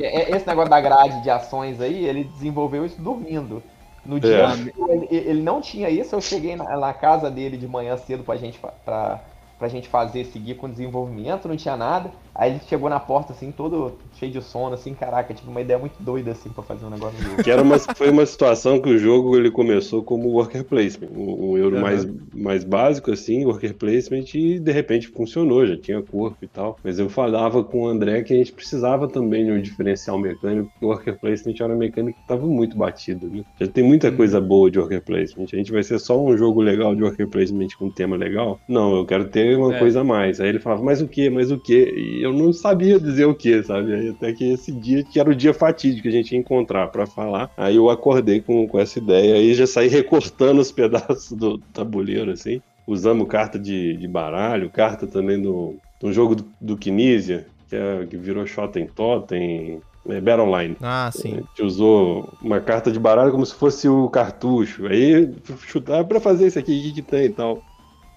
[0.00, 3.62] é, esse negócio da grade de ações aí, ele desenvolveu isso dormindo.
[4.04, 4.92] No dia é.
[4.92, 8.36] ele, ele, não tinha isso, eu cheguei na, na, casa dele de manhã cedo pra
[8.36, 9.20] gente pra,
[9.58, 12.12] pra gente fazer, seguir com o desenvolvimento, não tinha nada.
[12.34, 15.78] Aí ele chegou na porta, assim, todo cheio de sono, assim, caraca, tipo, uma ideia
[15.78, 17.44] muito doida, assim, pra fazer um negócio no jogo.
[17.44, 21.52] Que era uma, foi uma situação que o jogo, ele começou como worker placement, um,
[21.52, 21.82] um euro uhum.
[21.82, 26.76] mais, mais básico, assim, worker placement, e de repente funcionou, já tinha corpo e tal.
[26.82, 30.68] Mas eu falava com o André que a gente precisava também de um diferencial mecânico,
[30.70, 33.44] porque o worker placement era uma mecânica que tava muito batida, né?
[33.60, 34.16] Já tem muita uhum.
[34.16, 35.46] coisa boa de worker placement.
[35.52, 38.58] A gente vai ser só um jogo legal de worker placement com um tema legal?
[38.68, 39.78] Não, eu quero ter uma é.
[39.78, 40.40] coisa a mais.
[40.40, 41.94] Aí ele falava, mas o que, mas o que?
[41.94, 43.94] E eu não sabia dizer o que, sabe?
[43.94, 46.88] Aí até que esse dia, que era o dia fatídico que a gente ia encontrar
[46.88, 51.32] para falar, aí eu acordei com, com essa ideia e já saí recortando os pedaços
[51.32, 52.60] do tabuleiro, assim.
[52.86, 58.06] Usamos carta de, de baralho, carta também do, do jogo do, do Kinesia, que, é,
[58.06, 60.76] que virou Shotten Totem, é, Battle Online.
[60.82, 61.32] Ah, sim.
[61.32, 64.86] A gente usou uma carta de baralho como se fosse o cartucho.
[64.86, 65.34] Aí
[65.66, 67.62] chutar para fazer isso aqui, o que, que tem e tal.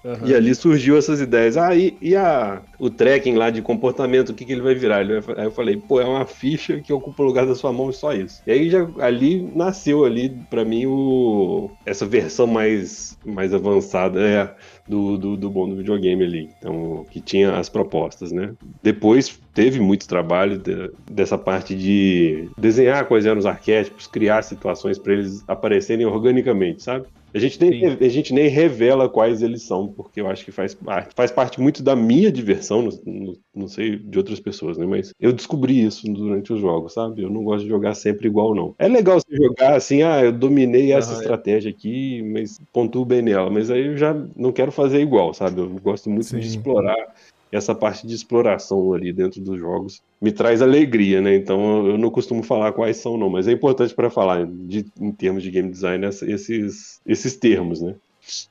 [0.04, 0.28] Uhum.
[0.28, 1.58] E ali surgiu essas ideias.
[1.58, 5.02] Ah, e, e, a, o tracking lá de comportamento, o que, que ele vai virar?
[5.02, 7.74] Ele vai, aí eu falei, pô, é uma ficha que ocupa o lugar da sua
[7.74, 8.42] mão e só isso.
[8.46, 14.56] E aí já ali nasceu ali, para mim, o, essa versão mais, mais avançada é,
[14.88, 16.50] do, do, do bom do videogame ali.
[16.58, 18.54] Então, que tinha as propostas, né?
[18.82, 24.98] Depois teve muito trabalho de, dessa parte de desenhar quais eram os arquétipos, criar situações
[25.00, 27.08] para eles aparecerem organicamente, sabe?
[27.34, 30.78] A gente, nem, a gente nem revela quais eles são, porque eu acho que faz,
[31.16, 34.86] faz parte muito da minha diversão, não, não sei de outras pessoas, né?
[34.86, 37.24] Mas eu descobri isso durante os jogos, sabe?
[37.24, 38.74] Eu não gosto de jogar sempre igual, não.
[38.80, 43.22] É legal você jogar assim, ah, eu dominei essa uhum, estratégia aqui, mas pontuo bem
[43.22, 43.50] nela.
[43.50, 45.60] Mas aí eu já não quero fazer igual, sabe?
[45.60, 46.40] Eu gosto muito Sim.
[46.40, 47.14] de explorar
[47.52, 51.36] essa parte de exploração ali dentro dos jogos me traz alegria, né?
[51.36, 55.12] Então eu não costumo falar quais são, não, mas é importante para falar de, em
[55.12, 57.96] termos de game design esses, esses termos, né?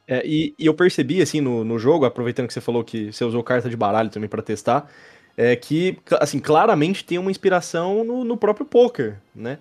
[0.08, 3.24] É, e, e, eu percebi, assim, no, no jogo, aproveitando que você falou que você
[3.24, 4.90] usou carta de baralho também para testar,
[5.36, 9.58] é que, assim, claramente tem uma inspiração no, no próprio poker, né?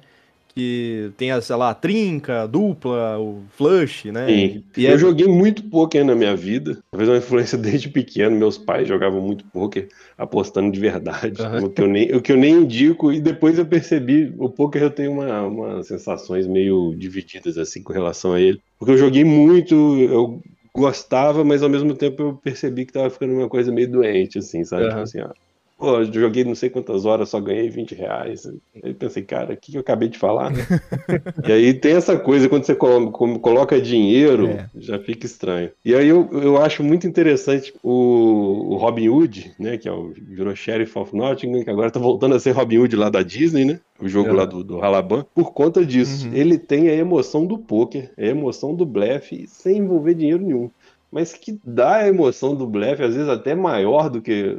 [0.55, 4.25] Que tem, a, sei lá, a trinca, dupla, o flush, né?
[4.27, 4.63] Sim.
[4.77, 4.97] E eu é...
[4.97, 6.77] joguei muito poker na minha vida.
[6.89, 8.37] Talvez uma influência desde pequeno.
[8.37, 11.41] Meus pais jogavam muito poker, apostando de verdade.
[11.41, 11.65] Uhum.
[11.65, 13.11] O, que eu nem, o que eu nem indico.
[13.11, 17.91] E depois eu percebi, o poker eu tenho uma, uma sensações meio divididas assim com
[17.91, 18.61] relação a ele.
[18.79, 20.41] Porque eu joguei muito, eu
[20.73, 24.63] gostava, mas ao mesmo tempo eu percebi que tava ficando uma coisa meio doente, assim,
[24.63, 24.83] sabe?
[24.83, 24.89] Uhum.
[24.89, 25.29] Tipo assim, ó,
[25.77, 28.49] Pô, eu joguei não sei quantas horas, só ganhei 20 reais.
[28.81, 30.53] Aí pensei, cara, o que eu acabei de falar?
[31.45, 34.69] e aí tem essa coisa, quando você coloca dinheiro, é.
[34.77, 35.69] já fica estranho.
[35.83, 40.13] E aí eu, eu acho muito interessante o, o Robin Hood, né, que é o,
[40.15, 43.65] virou Sheriff of Nottingham, que agora tá voltando a ser Robin Hood lá da Disney,
[43.65, 43.79] né?
[43.99, 44.33] O jogo é.
[44.33, 46.27] lá do, do Halaban, por conta disso.
[46.27, 46.33] Uhum.
[46.33, 50.69] Ele tem a emoção do poker, a emoção do blefe, sem envolver dinheiro nenhum
[51.15, 54.53] mas que dá a emoção do blefe, às vezes até maior do que.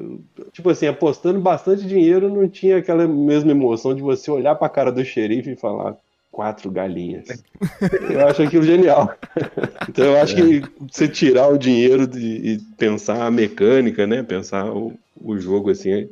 [0.52, 4.70] Tipo assim, apostando bastante dinheiro, não tinha aquela mesma emoção de você olhar para a
[4.70, 5.98] cara do xerife e falar
[6.32, 7.26] quatro galinhas.
[8.10, 9.14] Eu acho aquilo genial.
[9.88, 10.36] Então eu acho é.
[10.36, 14.20] que você tirar o dinheiro de, e pensar a mecânica, né?
[14.20, 14.92] Pensar o,
[15.22, 16.08] o jogo assim,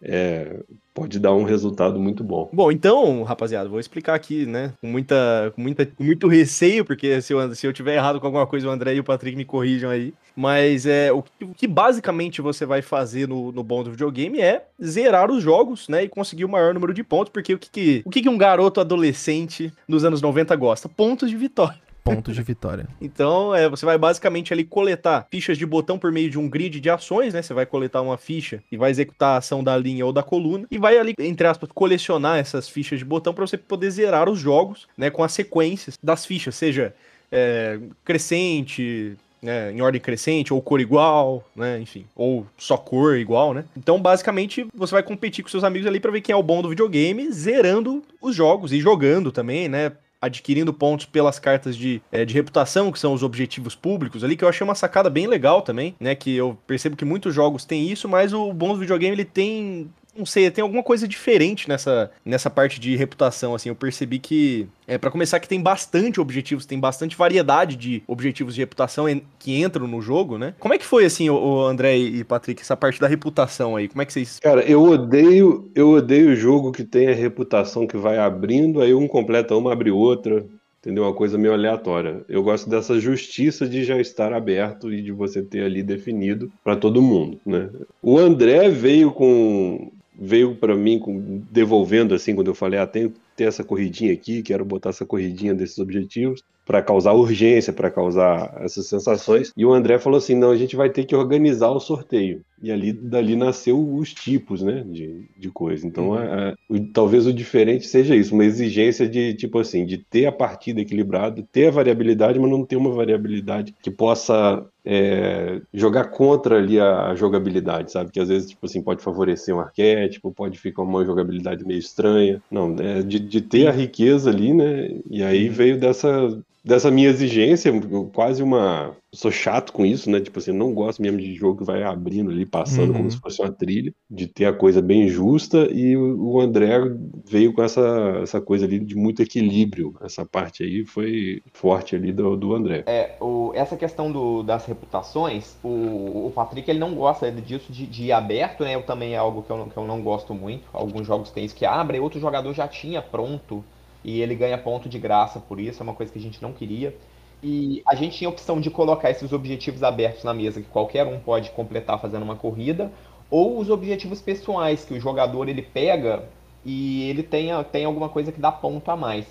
[0.00, 0.60] é,
[0.96, 2.48] pode dar um resultado muito bom.
[2.50, 4.72] Bom, então, rapaziada, vou explicar aqui, né?
[4.80, 8.26] Com, muita, com, muita, com muito receio, porque se eu, se eu tiver errado com
[8.26, 10.14] alguma coisa, o André e o Patrick me corrijam aí.
[10.34, 14.40] Mas é o que, o que basicamente você vai fazer no, no bom do videogame
[14.40, 16.04] é zerar os jogos, né?
[16.04, 18.38] E conseguir o maior número de pontos, porque o que, que, o que, que um
[18.38, 20.88] garoto adolescente dos anos 90 gosta?
[20.88, 22.86] Pontos de vitória pontos de vitória.
[23.00, 26.80] então, é, você vai basicamente ali coletar fichas de botão por meio de um grid
[26.80, 27.42] de ações, né?
[27.42, 30.66] Você vai coletar uma ficha e vai executar a ação da linha ou da coluna
[30.70, 34.38] e vai ali, entre aspas, colecionar essas fichas de botão para você poder zerar os
[34.38, 35.10] jogos, né?
[35.10, 36.94] Com as sequências das fichas, seja
[37.30, 43.52] é, crescente, né, em ordem crescente, ou cor igual, né, enfim, ou só cor igual,
[43.52, 43.64] né?
[43.76, 46.62] Então, basicamente, você vai competir com seus amigos ali para ver quem é o bom
[46.62, 49.92] do videogame, zerando os jogos e jogando também, né?
[50.20, 54.44] Adquirindo pontos pelas cartas de, é, de reputação, que são os objetivos públicos ali, que
[54.44, 56.14] eu achei uma sacada bem legal também, né?
[56.14, 60.26] Que eu percebo que muitos jogos têm isso, mas o bons videogame ele tem não
[60.26, 64.98] sei, tem alguma coisa diferente nessa, nessa parte de reputação, assim, eu percebi que, é,
[64.98, 69.60] para começar que tem bastante objetivos, tem bastante variedade de objetivos de reputação en que
[69.60, 70.54] entram no jogo, né?
[70.58, 73.88] Como é que foi, assim, o, o, André e Patrick, essa parte da reputação aí,
[73.88, 74.38] como é que vocês...
[74.40, 78.94] Cara, eu odeio, eu odeio o jogo que tem a reputação que vai abrindo, aí
[78.94, 80.46] um completa uma, abre outra,
[80.86, 81.02] entendeu?
[81.02, 82.24] Uma coisa meio aleatória.
[82.28, 86.76] Eu gosto dessa justiça de já estar aberto e de você ter ali definido para
[86.76, 87.68] todo mundo, né?
[88.00, 93.12] O André veio com veio para mim com, devolvendo assim quando eu falei, ah, que
[93.36, 98.52] ter essa corridinha aqui, quero botar essa corridinha desses objetivos para causar urgência, para causar
[98.60, 99.52] essas sensações.
[99.56, 102.42] E o André falou assim: não, a gente vai ter que organizar o sorteio.
[102.62, 105.86] E ali dali nasceu os tipos, né, de, de coisa.
[105.86, 106.14] Então, uhum.
[106.14, 110.26] a, a, o, talvez o diferente seja isso, uma exigência de tipo assim, de ter
[110.26, 116.04] a partida equilibrada, ter a variabilidade, mas não ter uma variabilidade que possa é, jogar
[116.06, 118.12] contra ali a, a, jogabilidade, sabe?
[118.12, 122.40] Que às vezes, tipo assim, pode favorecer um arquétipo, pode ficar uma jogabilidade meio estranha.
[122.50, 124.90] Não, é de, de ter a riqueza ali, né?
[125.10, 125.54] E aí uhum.
[125.54, 127.72] veio dessa dessa minha exigência,
[128.12, 128.96] quase uma.
[129.14, 130.20] Sou chato com isso, né?
[130.20, 132.96] Tipo assim, não gosto mesmo de jogo que vai abrindo ali, passando uhum.
[132.96, 136.76] como se fosse uma trilha, de ter a coisa bem justa, e o André
[137.24, 139.94] veio com essa, essa coisa ali de muito equilíbrio.
[140.02, 142.82] Essa parte aí foi forte ali do, do André.
[142.86, 147.86] É, o, essa questão do, das reputações, o, o Patrick ele não gosta disso de,
[147.86, 148.74] de ir aberto, né?
[148.74, 150.64] Eu também é algo que eu, que eu não gosto muito.
[150.72, 153.64] Alguns jogos tem isso que abre, outro jogador já tinha pronto
[154.06, 156.52] e ele ganha ponto de graça por isso, é uma coisa que a gente não
[156.52, 156.96] queria.
[157.42, 161.04] E a gente tinha a opção de colocar esses objetivos abertos na mesa, que qualquer
[161.04, 162.92] um pode completar fazendo uma corrida,
[163.28, 166.28] ou os objetivos pessoais, que o jogador ele pega
[166.64, 169.26] e ele tem, tem alguma coisa que dá ponto a mais.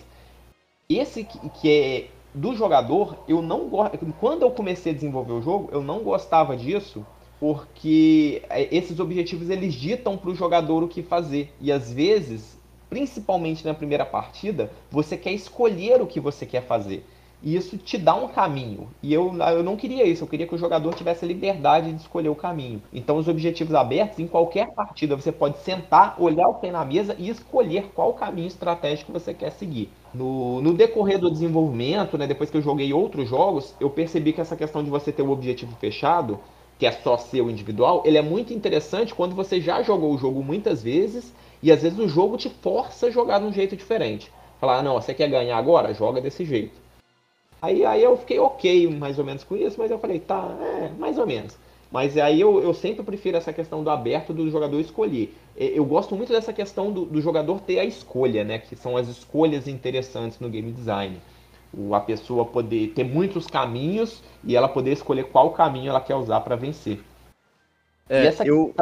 [0.89, 3.97] Esse que, que é do jogador, eu não gosto.
[4.19, 7.05] Quando eu comecei a desenvolver o jogo, eu não gostava disso,
[7.39, 11.53] porque é, esses objetivos eles ditam para o jogador o que fazer.
[11.61, 12.54] E às vezes,
[12.89, 17.05] principalmente na primeira partida, você quer escolher o que você quer fazer.
[17.43, 18.87] E isso te dá um caminho.
[19.03, 22.01] E eu, eu não queria isso, eu queria que o jogador tivesse a liberdade de
[22.01, 22.81] escolher o caminho.
[22.91, 26.83] Então, os objetivos abertos, em qualquer partida, você pode sentar, olhar o que tem na
[26.83, 29.91] mesa e escolher qual caminho estratégico você quer seguir.
[30.11, 34.41] No, no decorrer do desenvolvimento, né, depois que eu joguei outros jogos, eu percebi que
[34.41, 36.39] essa questão de você ter o objetivo fechado,
[36.79, 40.43] que é só seu individual, ele é muito interessante quando você já jogou o jogo
[40.43, 44.31] muitas vezes e às vezes o jogo te força a jogar de um jeito diferente.
[44.59, 45.93] Falar, ah, não, você quer ganhar agora?
[45.93, 46.79] Joga desse jeito.
[47.61, 50.89] Aí, aí eu fiquei ok mais ou menos com isso, mas eu falei, tá, é,
[50.99, 51.57] mais ou menos.
[51.91, 55.33] Mas aí eu, eu sempre prefiro essa questão do aberto do jogador escolher.
[55.55, 58.59] Eu gosto muito dessa questão do, do jogador ter a escolha, né?
[58.59, 61.21] Que são as escolhas interessantes no game design.
[61.73, 66.15] O, a pessoa poder ter muitos caminhos e ela poder escolher qual caminho ela quer
[66.15, 66.99] usar para vencer.
[68.09, 68.45] É, essa...
[68.45, 68.73] eu...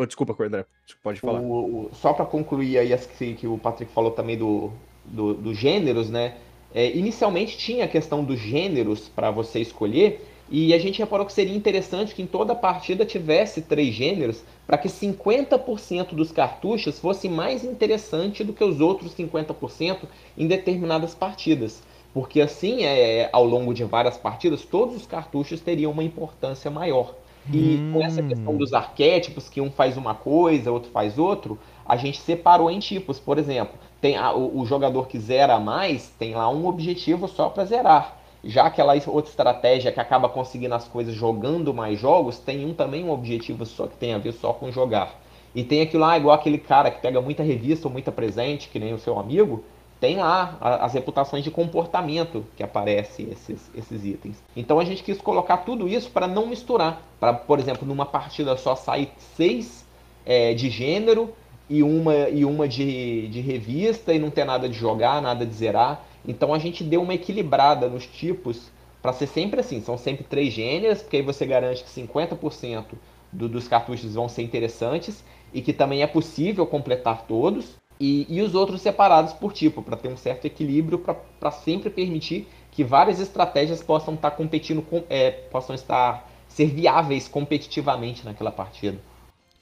[0.00, 0.64] Oh, desculpa, Cordré,
[1.02, 1.40] pode falar.
[1.40, 4.70] O, o, só para concluir aí as que, que o Patrick falou também do,
[5.04, 6.36] do, do gêneros, né?
[6.72, 11.32] É, inicialmente tinha a questão dos gêneros para você escolher, e a gente reparou que
[11.32, 17.28] seria interessante que em toda partida tivesse três gêneros, para que 50% dos cartuchos fosse
[17.28, 20.04] mais interessante do que os outros 50%
[20.36, 21.82] em determinadas partidas.
[22.14, 27.16] Porque assim, é, ao longo de várias partidas, todos os cartuchos teriam uma importância maior.
[27.52, 27.92] E hum.
[27.92, 32.20] com essa questão dos arquétipos, que um faz uma coisa, outro faz outro, a gente
[32.20, 33.18] separou em tipos.
[33.18, 37.48] Por exemplo, tem a, o, o, jogador que zera mais tem lá um objetivo só
[37.48, 38.16] para zerar.
[38.44, 43.04] Já aquela outra estratégia que acaba conseguindo as coisas jogando mais jogos, tem um também
[43.04, 45.18] um objetivo só que tem a ver só com jogar.
[45.54, 48.78] E tem aquilo lá, igual aquele cara que pega muita revista ou muita presente, que
[48.78, 49.64] nem o seu amigo,
[50.00, 54.42] tem lá as reputações de comportamento que aparecem esses, esses itens.
[54.56, 57.02] Então a gente quis colocar tudo isso para não misturar.
[57.18, 59.84] Para, por exemplo, numa partida só sair seis
[60.24, 61.34] é, de gênero
[61.68, 65.54] e uma, e uma de, de revista e não ter nada de jogar, nada de
[65.54, 66.04] zerar.
[66.26, 68.70] Então a gente deu uma equilibrada nos tipos
[69.02, 72.84] para ser sempre assim, são sempre três gêneros, porque aí você garante que 50%
[73.32, 77.76] do, dos cartuchos vão ser interessantes e que também é possível completar todos.
[78.00, 82.46] E, e os outros separados por tipo, para ter um certo equilíbrio, para sempre permitir
[82.70, 88.50] que várias estratégias possam estar tá competindo, com, é, possam estar ser viáveis competitivamente naquela
[88.50, 88.98] partida.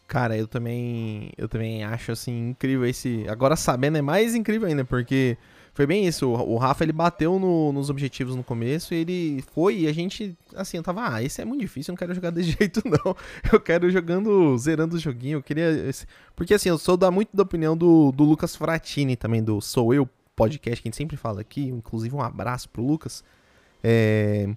[0.07, 3.26] Cara, eu também, eu também acho assim incrível esse.
[3.28, 5.37] Agora sabendo é mais incrível ainda, porque
[5.77, 6.27] foi bem isso.
[6.27, 10.35] O Rafa ele bateu no, nos objetivos no começo e ele foi e a gente,
[10.55, 13.14] assim, eu tava, ah, esse é muito difícil, eu não quero jogar desse jeito não.
[13.53, 15.37] Eu quero jogando, zerando o joguinho.
[15.37, 15.68] Eu queria.
[16.35, 19.93] Porque assim, eu sou da, muito da opinião do, do Lucas Fratini também, do Sou
[19.93, 21.64] Eu podcast, que a gente sempre fala aqui.
[21.66, 23.22] Inclusive, um abraço pro Lucas.
[23.85, 24.49] É,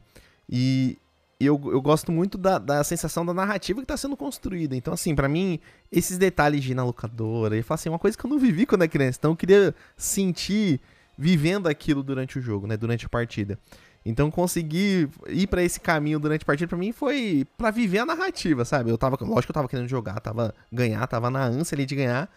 [0.48, 0.98] e
[1.38, 4.74] eu, eu gosto muito da, da sensação da narrativa que está sendo construída.
[4.74, 5.60] Então, assim, para mim,
[5.92, 8.84] esses detalhes de ir na locadora, e assim, uma coisa que eu não vivi quando
[8.84, 9.18] era criança.
[9.20, 10.80] Então, eu queria sentir
[11.20, 12.78] vivendo aquilo durante o jogo, né?
[12.78, 13.60] Durante a partida.
[14.06, 18.06] Então, conseguir ir para esse caminho durante a partida, para mim, foi para viver a
[18.06, 18.90] narrativa, sabe?
[18.90, 21.96] Eu tava, lógico que eu tava querendo jogar, tava ganhar, tava na ânsia ali de
[21.96, 22.32] ganhar.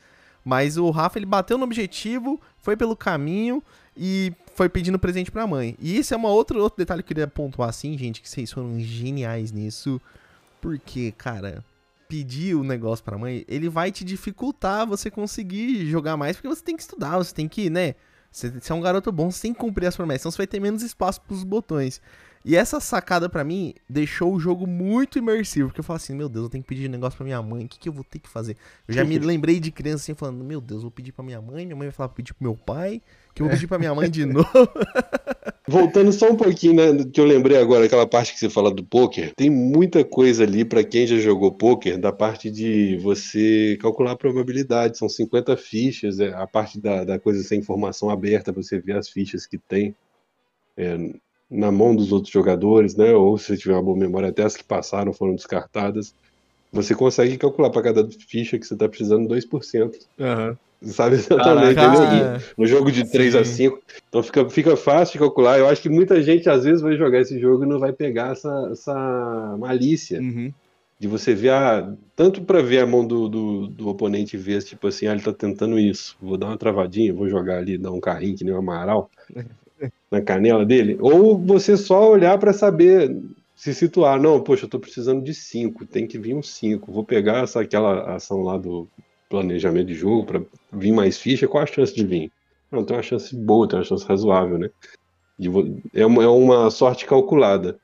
[0.44, 3.62] Mas o Rafa, ele bateu no objetivo, foi pelo caminho
[3.96, 5.76] e foi pedindo presente pra mãe.
[5.78, 8.50] E isso é uma outra, outro detalhe que eu queria pontuar assim, gente, que vocês
[8.50, 10.00] foram geniais nisso.
[10.60, 11.64] Porque, cara,
[12.08, 16.62] pedir o negócio pra mãe, ele vai te dificultar você conseguir jogar mais, porque você
[16.62, 17.94] tem que estudar, você tem que, né?
[18.32, 20.46] Você, você é um garoto bom, você tem que cumprir as promessas, então você vai
[20.46, 22.00] ter menos espaço pros botões.
[22.44, 26.28] E essa sacada para mim deixou o jogo muito imersivo, porque eu falo assim, meu
[26.28, 28.18] Deus, eu tenho que pedir negócio pra minha mãe, o que, que eu vou ter
[28.18, 28.56] que fazer?
[28.88, 31.64] Eu já me lembrei de criança assim, falando, meu Deus, vou pedir pra minha mãe,
[31.64, 33.00] minha mãe vai falar pra pedir pro meu pai,
[33.34, 34.48] que eu vou pedir pra minha mãe de novo.
[35.68, 38.84] Voltando só um pouquinho, né, que eu lembrei agora, aquela parte que você fala do
[38.84, 44.12] poker, tem muita coisa ali para quem já jogou poker, da parte de você calcular
[44.12, 48.80] a probabilidade, são 50 fichas, é, a parte da, da coisa sem informação aberta, você
[48.80, 49.94] ver as fichas que tem.
[50.76, 50.96] É,
[51.52, 53.12] na mão dos outros jogadores, né?
[53.12, 56.14] Ou se tiver uma boa memória, até as que passaram foram descartadas.
[56.72, 59.94] Você consegue calcular para cada ficha que você está precisando 2%.
[60.18, 60.56] Uhum.
[60.84, 63.38] Sabe exatamente, Caraca, No jogo de 3 Sim.
[63.38, 63.82] a 5.
[64.08, 65.58] Então fica, fica fácil de calcular.
[65.58, 68.32] Eu acho que muita gente às vezes vai jogar esse jogo e não vai pegar
[68.32, 70.20] essa, essa malícia.
[70.20, 70.52] Uhum.
[70.98, 74.62] De você ver, a, tanto para ver a mão do, do, do, oponente e ver,
[74.62, 77.90] tipo assim, ah, ele tá tentando isso, vou dar uma travadinha, vou jogar ali, dar
[77.90, 79.10] um carrinho que nem o Amaral.
[80.08, 83.16] na canela dele, ou você só olhar para saber
[83.62, 84.20] se situar.
[84.20, 86.90] Não, poxa, eu tô precisando de cinco, tem que vir um cinco.
[86.90, 88.88] Vou pegar essa, aquela ação lá do
[89.30, 90.42] planejamento de jogo para
[90.72, 92.32] vir mais ficha, qual a chance de vir?
[92.72, 94.68] Não, tem uma chance boa, tem uma chance razoável, né?
[95.94, 97.78] É uma, é uma sorte calculada.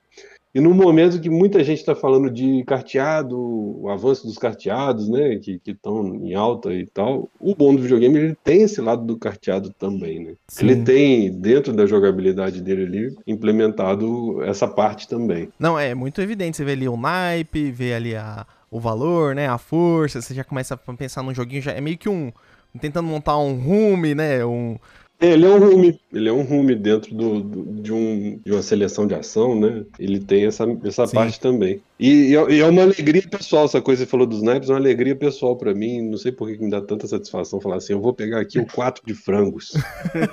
[0.58, 5.36] E no momento que muita gente está falando de carteado, o avanço dos carteados, né,
[5.36, 9.16] que estão em alta e tal, o bom do videogame ele tem esse lado do
[9.16, 10.32] carteado também, né?
[10.58, 15.48] Ele tem dentro da jogabilidade dele ali implementado essa parte também.
[15.60, 19.46] Não, é muito evidente, você vê ali o naipe, vê ali a, o valor, né,
[19.46, 22.32] a força, você já começa a pensar num joguinho, já é meio que um
[22.80, 24.76] tentando montar um rume, né, um
[25.20, 28.62] ele é um rume, ele é um rume dentro do, do, de, um, de uma
[28.62, 29.84] seleção de ação, né?
[29.98, 31.82] Ele tem essa, essa parte também.
[31.98, 34.78] E, e, é uma alegria pessoal, essa coisa que você falou dos naipes, é uma
[34.78, 36.00] alegria pessoal para mim.
[36.08, 38.66] Não sei por que me dá tanta satisfação falar assim: eu vou pegar aqui o
[38.66, 39.72] 4 de frangos,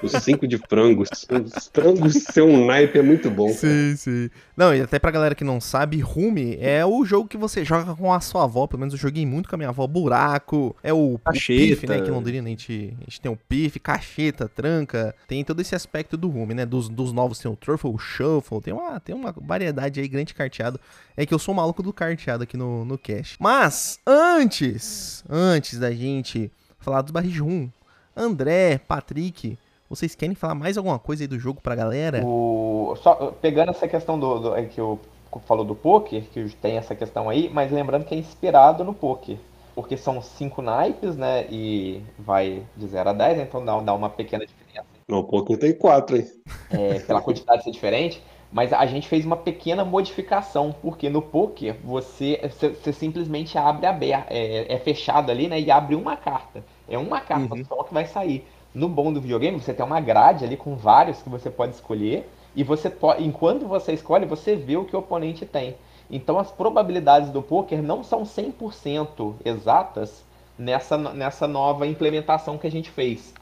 [0.03, 1.09] o 5 de frangos.
[1.11, 3.49] Os frangos ser um naipe é muito bom.
[3.49, 3.97] Sim, cara.
[3.97, 4.29] sim.
[4.55, 7.95] Não, e até pra galera que não sabe, Rume é o jogo que você joga
[7.95, 8.67] com a sua avó.
[8.67, 9.87] Pelo menos eu joguei muito com a minha avó.
[9.87, 11.63] Buraco, é o, cacheta.
[11.63, 12.01] o Pif, né?
[12.01, 15.15] Que em Londrina a gente, a gente tem o Pif, cacheta, tranca.
[15.27, 16.65] Tem todo esse aspecto do Rume, né?
[16.65, 20.33] Dos, dos novos tem o Truffle, o Shuffle, tem uma, tem uma variedade aí grande
[20.33, 20.79] carteado.
[21.15, 23.37] É que eu sou maluco do carteado aqui no, no cast.
[23.39, 27.69] Mas, antes, antes da gente falar dos barris rum,
[28.15, 29.57] André, Patrick,
[29.89, 32.23] vocês querem falar mais alguma coisa aí do jogo pra galera?
[32.23, 32.95] O...
[33.01, 34.99] Só, pegando essa questão do, do é que eu
[35.45, 39.37] falou do poker, que tem essa questão aí, mas lembrando que é inspirado no poker.
[39.73, 41.45] Porque são cinco naipes, né?
[41.49, 44.64] E vai de 0 a 10, então dá, dá uma pequena diferença.
[45.07, 46.25] Não, o poker tem quatro, hein?
[46.71, 48.21] É, pela quantidade ser diferente.
[48.51, 54.27] Mas a gente fez uma pequena modificação, porque no poker você, você simplesmente abre aberto,
[54.29, 55.59] é, é, fechado ali, né?
[55.59, 56.63] E abre uma carta.
[56.87, 57.65] É uma carta uhum.
[57.65, 58.47] só que vai sair.
[58.73, 62.29] No bom do videogame, você tem uma grade ali com vários que você pode escolher.
[62.55, 65.75] E você pode, enquanto você escolhe, você vê o que o oponente tem.
[66.09, 70.23] Então as probabilidades do poker não são 100% exatas
[70.57, 73.33] nessa, nessa nova implementação que a gente fez.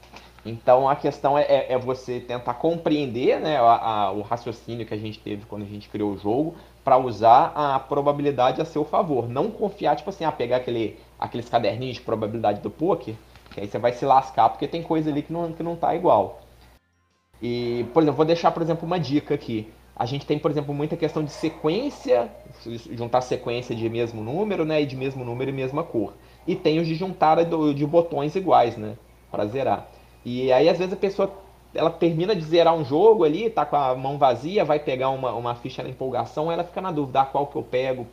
[0.44, 4.92] Então a questão é, é, é você tentar compreender né, a, a, o raciocínio que
[4.92, 8.84] a gente teve quando a gente criou o jogo para usar a probabilidade a seu
[8.84, 9.28] favor.
[9.28, 13.14] Não confiar, tipo assim, a ah, pegar aquele, aqueles caderninhos de probabilidade do poker,
[13.52, 15.94] que aí você vai se lascar porque tem coisa ali que não, que não tá
[15.94, 16.42] igual.
[17.40, 19.72] E, por exemplo, vou deixar, por exemplo, uma dica aqui.
[19.96, 22.28] A gente tem, por exemplo, muita questão de sequência,
[22.92, 26.14] juntar sequência de mesmo número, né, e de mesmo número e mesma cor.
[26.46, 28.96] E tem os de juntar de botões iguais, né,
[29.30, 29.88] para zerar.
[30.24, 31.30] E aí, às vezes, a pessoa
[31.74, 35.32] ela termina de zerar um jogo ali, tá com a mão vazia, vai pegar uma,
[35.32, 38.06] uma ficha na empolgação, ela fica na dúvida, ah, qual que eu pego.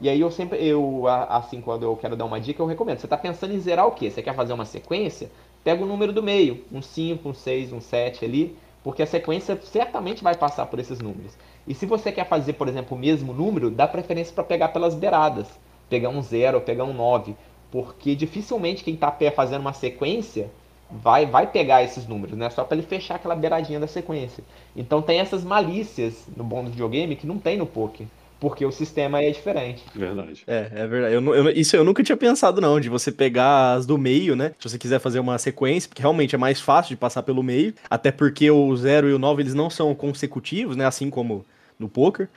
[0.00, 3.00] E aí eu sempre, eu, assim, quando eu quero dar uma dica, eu recomendo.
[3.00, 4.10] Você tá pensando em zerar o quê?
[4.10, 5.28] Você quer fazer uma sequência?
[5.64, 9.58] Pega o número do meio, um 5, um 6, um 7 ali, porque a sequência
[9.60, 11.36] certamente vai passar por esses números.
[11.66, 14.94] E se você quer fazer, por exemplo, o mesmo número, dá preferência para pegar pelas
[14.94, 15.48] beiradas.
[15.90, 17.34] Pegar um 0, pegar um 9.
[17.70, 20.48] Porque dificilmente quem está fazendo uma sequência
[20.90, 22.48] vai, vai pegar esses números, né?
[22.50, 24.42] Só para ele fechar aquela beiradinha da sequência.
[24.76, 28.06] Então tem essas malícias no bom do videogame que não tem no poker.
[28.40, 29.82] Porque o sistema é diferente.
[29.92, 30.44] Verdade.
[30.46, 31.14] É, é verdade.
[31.14, 34.52] Eu, eu, isso eu nunca tinha pensado, não, de você pegar as do meio, né?
[34.60, 37.74] Se você quiser fazer uma sequência, porque realmente é mais fácil de passar pelo meio.
[37.90, 40.86] Até porque o 0 e o 9 eles não são consecutivos, né?
[40.86, 41.44] Assim como
[41.78, 42.28] no poker.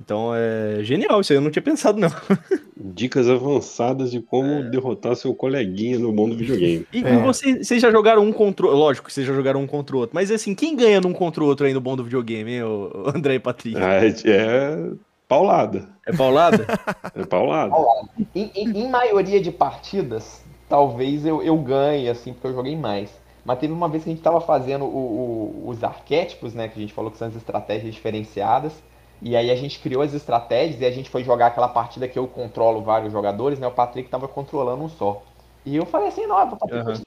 [0.00, 2.08] Então é genial, isso aí eu não tinha pensado, não.
[2.76, 4.62] Dicas avançadas de como é.
[4.70, 6.86] derrotar seu coleguinha no mundo do videogame.
[6.92, 7.18] E é.
[7.18, 9.98] vocês, vocês já jogaram um contra o Lógico que vocês já jogaram um contra o
[9.98, 12.62] outro, mas assim, quem ganha num contra o outro aí no bom do videogame, hein,
[12.62, 13.76] o André e Patrick?
[13.76, 14.90] Ah, é
[15.26, 15.88] paulada.
[16.06, 16.66] É paulada?
[17.14, 17.74] é paulada.
[18.34, 23.10] Em, em, em, maioria de partidas, talvez eu, eu ganhe, assim, porque eu joguei mais.
[23.44, 26.68] Mas teve uma vez que a gente tava fazendo o, o, os arquétipos, né?
[26.68, 28.72] Que a gente falou que são as estratégias diferenciadas.
[29.20, 32.18] E aí a gente criou as estratégias e a gente foi jogar aquela partida que
[32.18, 33.66] eu controlo vários jogadores, né?
[33.66, 35.22] O Patrick tava controlando um só.
[35.64, 37.02] E eu falei assim, não, o Patrick uhum.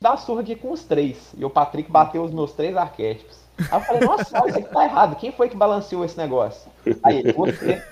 [0.00, 1.34] dar surra aqui com os três.
[1.36, 3.36] E o Patrick bateu os meus três arquétipos.
[3.58, 5.16] Aí eu falei, nossa, isso aqui tá errado.
[5.16, 6.70] Quem foi que balanceou esse negócio?
[7.02, 7.82] Aí ele, você.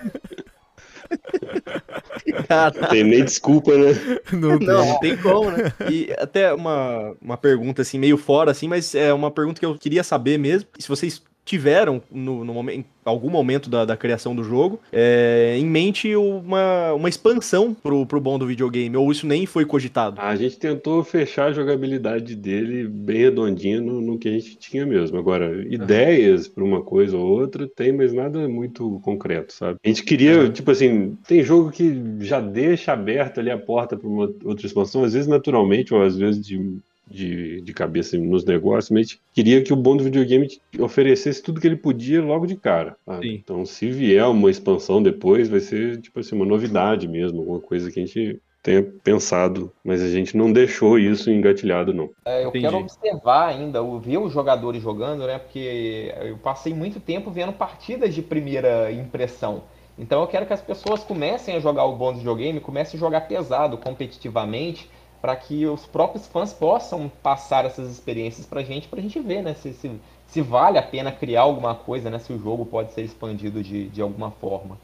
[2.49, 3.93] Não tem nem desculpa, né?
[4.33, 5.73] Não, não, não, tem como, né?
[5.91, 9.77] E até uma, uma pergunta assim, meio fora, assim, mas é uma pergunta que eu
[9.79, 10.69] queria saber mesmo.
[10.79, 15.67] Se vocês tiveram no, no em algum momento da, da criação do jogo é, em
[15.67, 20.21] mente uma, uma expansão pro, pro bom do videogame, ou isso nem foi cogitado?
[20.21, 24.87] A gente tentou fechar a jogabilidade dele bem redondinha no, no que a gente tinha
[24.87, 25.19] mesmo.
[25.19, 29.79] Agora, ideias para uma coisa ou outra tem, mas nada muito concreto, sabe?
[29.85, 34.09] A gente queria, tipo assim, tem jogo que já deixa aberta ali a porta para
[34.09, 38.91] uma outra expansão, às vezes naturalmente, ou às vezes de de, de cabeça nos negócios,
[38.91, 40.49] mas queria que o bom do videogame
[40.79, 42.97] oferecesse tudo que ele podia logo de cara.
[43.23, 47.91] Então, se vier uma expansão depois, vai ser tipo assim, uma novidade mesmo, alguma coisa
[47.91, 52.09] que a gente tenha pensado, mas a gente não deixou isso engatilhado, não.
[52.25, 52.65] É, eu Entendi.
[52.65, 55.39] quero observar ainda, ver os jogadores jogando, né?
[55.39, 59.65] Porque eu passei muito tempo vendo partidas de primeira impressão.
[59.99, 63.21] Então eu quero que as pessoas comecem a jogar o bom videogame, comecem a jogar
[63.23, 64.89] pesado, competitivamente,
[65.25, 69.19] para que os próprios fãs possam passar essas experiências para a gente, para a gente
[69.21, 69.91] ver, né, se, se,
[70.27, 73.89] se, vale a pena criar alguma coisa, né, se o jogo pode ser expandido de,
[73.89, 74.79] de alguma forma.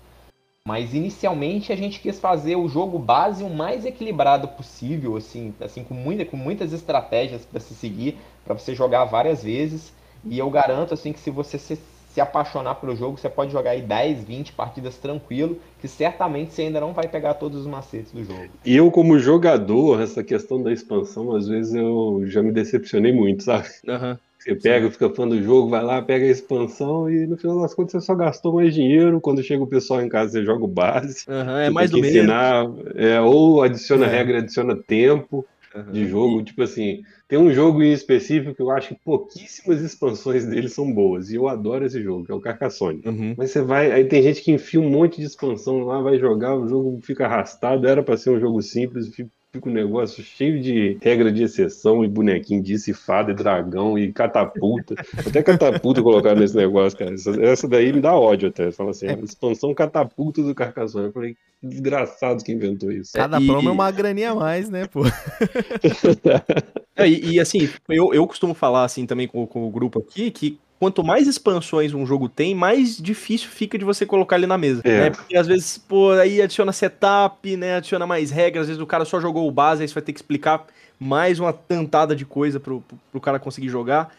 [0.66, 5.84] Mas inicialmente a gente quis fazer o jogo base o mais equilibrado possível, assim, assim
[5.84, 9.93] com, muita, com muitas estratégias para se seguir, para você jogar várias vezes.
[10.24, 11.78] E eu garanto assim que se você se,
[12.13, 16.63] se apaixonar pelo jogo, você pode jogar aí 10, 20 partidas tranquilo, que certamente você
[16.63, 18.49] ainda não vai pegar todos os macetes do jogo.
[18.65, 23.45] E eu, como jogador, essa questão da expansão, às vezes eu já me decepcionei muito,
[23.45, 23.69] sabe?
[23.87, 24.17] Uhum.
[24.41, 24.93] Você pega, Sim.
[24.93, 28.01] fica fã do jogo, vai lá, pega a expansão e no final das contas você
[28.01, 29.21] só gastou mais dinheiro.
[29.21, 31.25] Quando chega o pessoal em casa, você joga o base.
[31.29, 32.19] Uhum, é mais do mesmo.
[32.19, 34.09] ensinar, é, ou adiciona é.
[34.09, 35.93] regra, adiciona tempo uhum.
[35.93, 36.43] de jogo.
[36.43, 40.93] Tipo assim, tem um jogo em específico que eu acho que pouquíssimas expansões dele são
[40.93, 41.31] boas.
[41.31, 43.03] E eu adoro esse jogo, que é o Carcassonne.
[43.05, 43.35] Uhum.
[43.37, 43.91] Mas você vai.
[43.93, 47.27] Aí tem gente que enfia um monte de expansão lá, vai jogar, o jogo fica
[47.27, 47.87] arrastado.
[47.87, 49.09] Era para ser um jogo simples,
[49.53, 54.12] fica um negócio cheio de regra de exceção e bonequinho de cifado e dragão e
[54.12, 54.94] catapulta.
[55.26, 57.14] até catapulta colocar nesse negócio, cara.
[57.14, 58.70] Essa, essa, daí me dá ódio até.
[58.70, 59.18] Fala assim, é.
[59.20, 61.07] expansão catapulta do Carcassonne.
[61.07, 63.12] Eu falei, desgraçado que inventou isso.
[63.12, 63.46] Cada e...
[63.46, 65.03] promo é uma graninha a mais, né, pô?
[66.94, 70.30] é, e, e, assim, eu, eu costumo falar assim também com, com o grupo aqui
[70.30, 74.57] que quanto mais expansões um jogo tem, mais difícil fica de você colocar ele na
[74.57, 74.81] mesa.
[74.83, 75.01] É.
[75.01, 75.11] Né?
[75.11, 77.76] Porque às vezes, pô, aí adiciona setup, né?
[77.76, 80.14] Adiciona mais regras, às vezes o cara só jogou o base, aí você vai ter
[80.14, 80.66] que explicar
[80.99, 84.11] mais uma tantada de coisa pro, pro, cara conseguir jogar.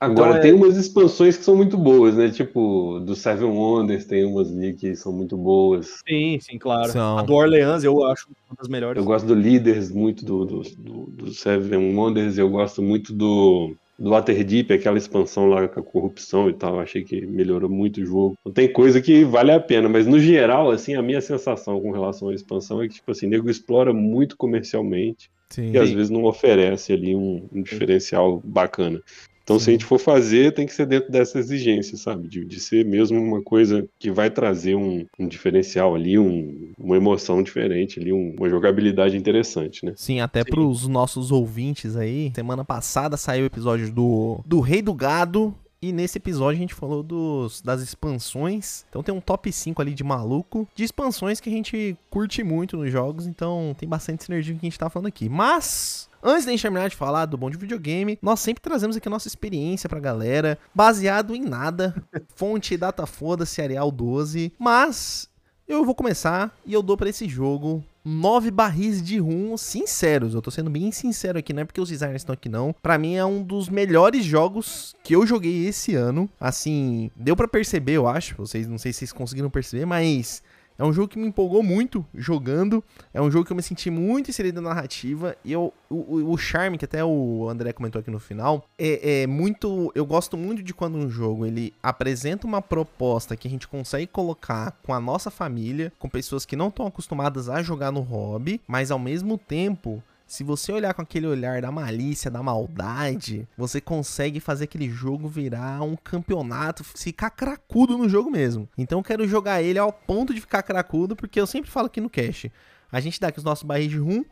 [0.00, 0.40] Agora, então, é...
[0.42, 2.30] tem umas expansões que são muito boas, né?
[2.30, 6.00] Tipo, do Seven Wonders tem umas ali que são muito boas.
[6.06, 6.92] Sim, sim, claro.
[6.92, 7.18] São...
[7.18, 9.00] A do Orleans eu acho uma das melhores.
[9.00, 13.74] Eu gosto do Leaders, muito do, do, do, do Seven Wonders, eu gosto muito do
[13.98, 18.06] do Waterdeep, aquela expansão lá com a corrupção e tal, achei que melhorou muito o
[18.06, 18.38] jogo.
[18.44, 21.92] Não tem coisa que vale a pena, mas no geral, assim, a minha sensação com
[21.92, 25.70] relação à expansão é que, tipo assim, o nego explora muito comercialmente Sim.
[25.72, 29.00] e às vezes não oferece ali um, um diferencial bacana.
[29.44, 29.64] Então, Sim.
[29.64, 32.26] se a gente for fazer, tem que ser dentro dessa exigência, sabe?
[32.26, 36.96] De, de ser mesmo uma coisa que vai trazer um, um diferencial ali, um, uma
[36.96, 39.92] emoção diferente ali, um, uma jogabilidade interessante, né?
[39.96, 44.80] Sim, até para os nossos ouvintes aí, semana passada saiu o episódio do, do Rei
[44.80, 48.86] do Gado, e nesse episódio a gente falou dos, das expansões.
[48.88, 52.78] Então tem um top 5 ali de maluco de expansões que a gente curte muito
[52.78, 53.26] nos jogos.
[53.26, 55.28] Então tem bastante sinergia que a gente tá falando aqui.
[55.28, 58.96] Mas Antes de a gente terminar de falar do bom de videogame, nós sempre trazemos
[58.96, 61.94] aqui a nossa experiência pra galera, baseado em nada,
[62.34, 65.28] fonte data foda, serial 12, mas
[65.68, 70.34] eu vou começar e eu dou para esse jogo nove barris de rum sinceros.
[70.34, 72.74] Eu tô sendo bem sincero aqui, não é porque os designers estão aqui não.
[72.82, 76.28] Para mim é um dos melhores jogos que eu joguei esse ano.
[76.40, 78.34] Assim, deu para perceber, eu acho.
[78.36, 80.42] Vocês não sei se vocês conseguiram perceber, mas
[80.78, 82.82] é um jogo que me empolgou muito jogando.
[83.12, 85.36] É um jogo que eu me senti muito inserido na narrativa.
[85.44, 89.26] E eu, o, o charme, que até o André comentou aqui no final, é, é,
[89.26, 89.92] muito.
[89.94, 94.06] Eu gosto muito de quando um jogo ele apresenta uma proposta que a gente consegue
[94.06, 98.60] colocar com a nossa família, com pessoas que não estão acostumadas a jogar no hobby,
[98.66, 103.80] mas ao mesmo tempo se você olhar com aquele olhar da malícia, da maldade, você
[103.80, 108.68] consegue fazer aquele jogo virar um campeonato, ficar cracudo no jogo mesmo.
[108.76, 112.00] Então eu quero jogar ele ao ponto de ficar cracudo, porque eu sempre falo aqui
[112.00, 112.50] no cache.
[112.90, 114.24] A gente dá aqui os nossos barris de rum,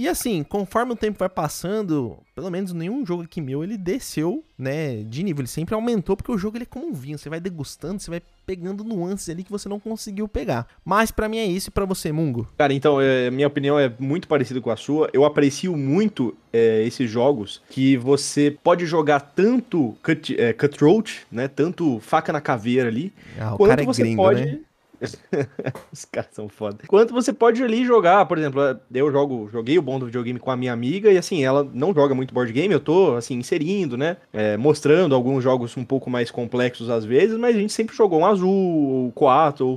[0.00, 4.42] e assim, conforme o tempo vai passando, pelo menos nenhum jogo aqui meu, ele desceu,
[4.58, 5.42] né, de nível.
[5.42, 7.18] Ele sempre aumentou, porque o jogo ele é como um vinho.
[7.18, 10.66] Você vai degustando, você vai pegando nuances ali que você não conseguiu pegar.
[10.82, 12.48] Mas para mim é isso e pra você, Mungo?
[12.56, 15.10] Cara, então, é, minha opinião é muito parecida com a sua.
[15.12, 21.46] Eu aprecio muito é, esses jogos que você pode jogar tanto cut, é, cutthroat, né,
[21.46, 24.46] tanto faca na caveira ali, ah, quanto é você gringo, pode...
[24.46, 24.60] Né?
[25.92, 26.78] Os caras são foda.
[26.86, 28.60] Quanto você pode ali jogar, por exemplo,
[28.92, 31.94] eu jogo, joguei o bom do videogame com a minha amiga e assim, ela não
[31.94, 34.16] joga muito board game, eu tô assim, inserindo, né?
[34.32, 38.20] É, mostrando alguns jogos um pouco mais complexos às vezes, mas a gente sempre jogou
[38.20, 39.76] um azul, o Coatl,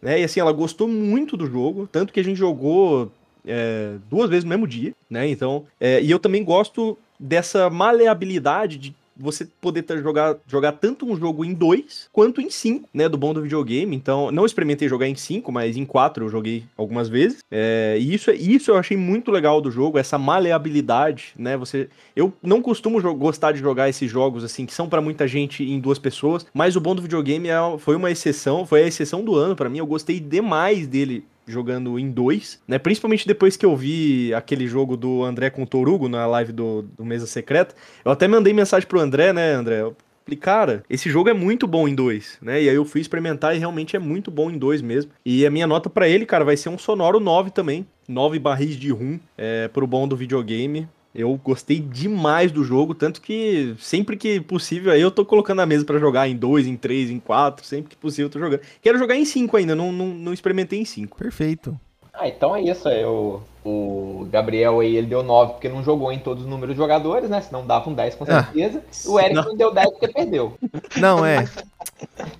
[0.00, 0.20] né?
[0.20, 3.10] E assim, ela gostou muito do jogo, tanto que a gente jogou
[3.46, 5.28] é, duas vezes no mesmo dia, né?
[5.28, 11.16] Então, é, e eu também gosto dessa maleabilidade de você poder jogar, jogar tanto um
[11.16, 13.08] jogo em dois quanto em cinco, né?
[13.08, 13.94] Do bom do videogame.
[13.94, 17.38] Então, não experimentei jogar em cinco, mas em quatro eu joguei algumas vezes.
[17.50, 21.56] É, e isso, isso eu achei muito legal do jogo, essa maleabilidade, né?
[21.56, 21.88] Você.
[22.14, 25.80] Eu não costumo gostar de jogar esses jogos assim, que são para muita gente em
[25.80, 29.34] duas pessoas, mas o bom do videogame é, foi uma exceção, foi a exceção do
[29.34, 29.78] ano para mim.
[29.78, 32.78] Eu gostei demais dele jogando em dois, né?
[32.78, 36.82] Principalmente depois que eu vi aquele jogo do André com o Torugo na live do,
[36.82, 37.74] do Mesa Secreta.
[38.04, 39.82] Eu até mandei mensagem pro André, né, André?
[39.82, 42.62] Eu falei, cara, esse jogo é muito bom em dois, né?
[42.62, 45.10] E aí eu fui experimentar e realmente é muito bom em dois mesmo.
[45.24, 47.86] E a minha nota para ele, cara, vai ser um sonoro 9 também.
[48.08, 50.88] 9 barris de rum é, pro bom do videogame.
[51.14, 55.66] Eu gostei demais do jogo, tanto que sempre que possível aí eu tô colocando a
[55.66, 58.60] mesa para jogar em dois, em três, em quatro, sempre que possível eu tô jogando.
[58.82, 61.16] Quero jogar em cinco ainda, não, não, não experimentei em cinco.
[61.16, 61.78] Perfeito.
[62.12, 62.88] Ah, então é isso.
[62.88, 66.80] Eu, o Gabriel aí ele deu 9 porque não jogou em todos os números de
[66.80, 67.40] jogadores, né?
[67.40, 68.44] Senão dava um 10 com ah.
[68.44, 68.82] certeza.
[68.84, 69.42] Ah, o Eric não.
[69.42, 70.56] não deu 10 porque perdeu.
[70.96, 71.44] Não, é.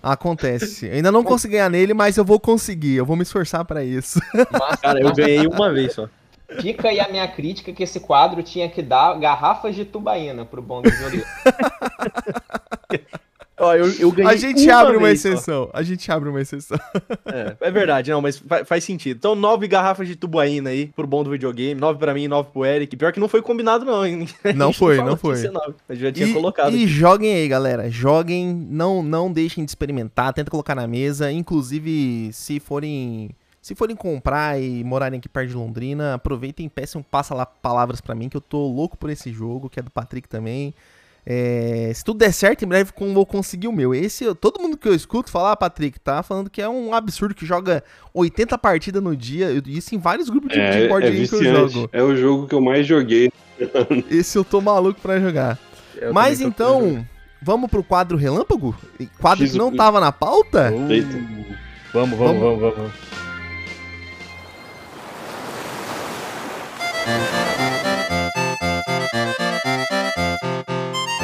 [0.02, 0.86] Acontece.
[0.86, 2.96] Eu ainda não consegui ganhar nele, mas eu vou conseguir.
[2.96, 4.20] Eu vou me esforçar para isso.
[4.34, 6.08] Mas, cara, eu ganhei uma vez só.
[6.60, 10.62] Fica aí a minha crítica que esse quadro tinha que dar garrafas de tubaína pro
[10.62, 11.24] bom do violino.
[13.56, 15.66] Ó, eu, eu a gente uma abre uma exceção.
[15.66, 15.70] Só.
[15.72, 16.78] A gente abre uma exceção.
[17.24, 19.16] É, é verdade, não, mas faz, faz, sentido.
[19.16, 22.64] Então, nove garrafas de tubaína aí pro bom do videogame, nove pra mim nove pro
[22.64, 22.96] Eric.
[22.96, 24.28] Pior que não foi combinado, não, hein?
[24.54, 25.36] Não foi, não, não foi.
[25.88, 26.72] Eu já tinha e, colocado.
[26.72, 26.86] E aqui.
[26.86, 27.90] joguem aí, galera.
[27.90, 31.30] Joguem, não, não deixem de experimentar, tenta colocar na mesa.
[31.30, 33.30] Inclusive, se forem
[33.64, 37.98] se forem comprar e morarem aqui perto de Londrina, aproveitem e peçam passa lá palavras
[37.98, 40.74] para mim, que eu tô louco por esse jogo, que é do Patrick também.
[41.24, 43.94] É, se tudo der certo, em breve vou conseguir o meu.
[43.94, 47.34] Esse, todo mundo que eu escuto falar, ah, Patrick, tá falando que é um absurdo
[47.34, 49.48] que joga 80 partidas no dia.
[49.66, 51.88] Isso em vários grupos de, é, de board é game que eu jogo.
[51.90, 53.32] É o jogo que eu mais joguei.
[54.10, 55.58] Esse eu tô maluco pra jogar.
[55.96, 57.02] Eu Mas então,
[57.40, 58.76] vamos pro quadro Relâmpago?
[59.18, 59.52] Quadro X...
[59.52, 60.70] que não tava na pauta?
[60.70, 61.56] Uh,
[61.94, 62.76] vamos, vamos, vamos, vamos.
[62.76, 63.23] vamos.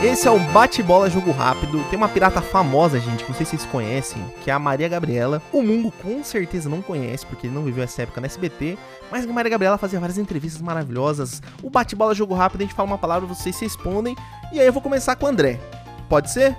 [0.03, 1.85] Esse é o Bate-Bola Jogo Rápido.
[1.89, 4.89] Tem uma pirata famosa, gente, que não sei se vocês conhecem, que é a Maria
[4.89, 5.43] Gabriela.
[5.53, 8.76] O Mungo com certeza não conhece, porque ele não viveu essa época na SBT.
[9.11, 11.43] Mas a Maria Gabriela fazia várias entrevistas maravilhosas.
[11.62, 14.16] O Bate-Bola Jogo Rápido, a gente fala uma palavra, vocês se respondem.
[14.53, 15.61] E aí eu vou começar com o André.
[16.09, 16.57] Pode ser?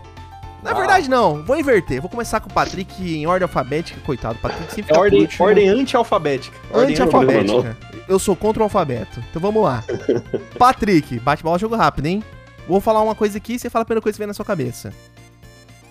[0.63, 1.43] Na verdade, não.
[1.43, 1.99] Vou inverter.
[1.99, 3.99] Vou começar com o Patrick em ordem alfabética.
[4.05, 6.55] Coitado, o Patrick sempre é ordem, ordem anti-alfabética.
[6.73, 7.75] Anti-alfabética.
[8.11, 9.23] Eu sou contra o alfabeto.
[9.29, 9.85] Então vamos lá.
[10.59, 12.21] Patrick, bate bola, jogo rápido, hein?
[12.67, 14.43] Vou falar uma coisa aqui e você fala a primeira coisa que vem na sua
[14.43, 14.93] cabeça.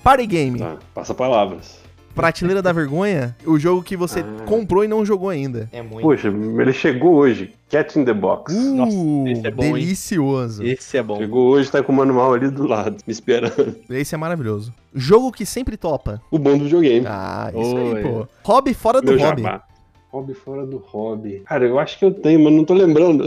[0.05, 0.59] Party Game.
[0.59, 1.81] Tá, passa palavras.
[2.14, 4.45] Prateleira da Vergonha, o jogo que você ah.
[4.45, 5.66] comprou e não jogou ainda.
[5.73, 6.03] É muito.
[6.03, 7.55] Poxa, ele chegou hoje.
[7.71, 8.53] Cat in the Box.
[8.53, 10.62] Uh, Nossa, esse é bom, delicioso.
[10.62, 10.73] Hein?
[10.73, 11.16] Esse é bom.
[11.16, 13.77] Chegou hoje, tá com o manual ali do lado, me esperando.
[13.89, 14.75] Esse é maravilhoso.
[14.95, 16.21] Jogo que sempre topa.
[16.31, 17.07] O bom do videogame.
[17.09, 17.97] Ah, isso Oi.
[17.97, 18.29] aí, pô.
[18.45, 19.43] Hobby fora do Meu hobby.
[19.43, 19.70] Jabá.
[20.13, 21.41] Hobby fora do hobby.
[21.47, 23.27] Cara, eu acho que eu tenho, mas não tô lembrando.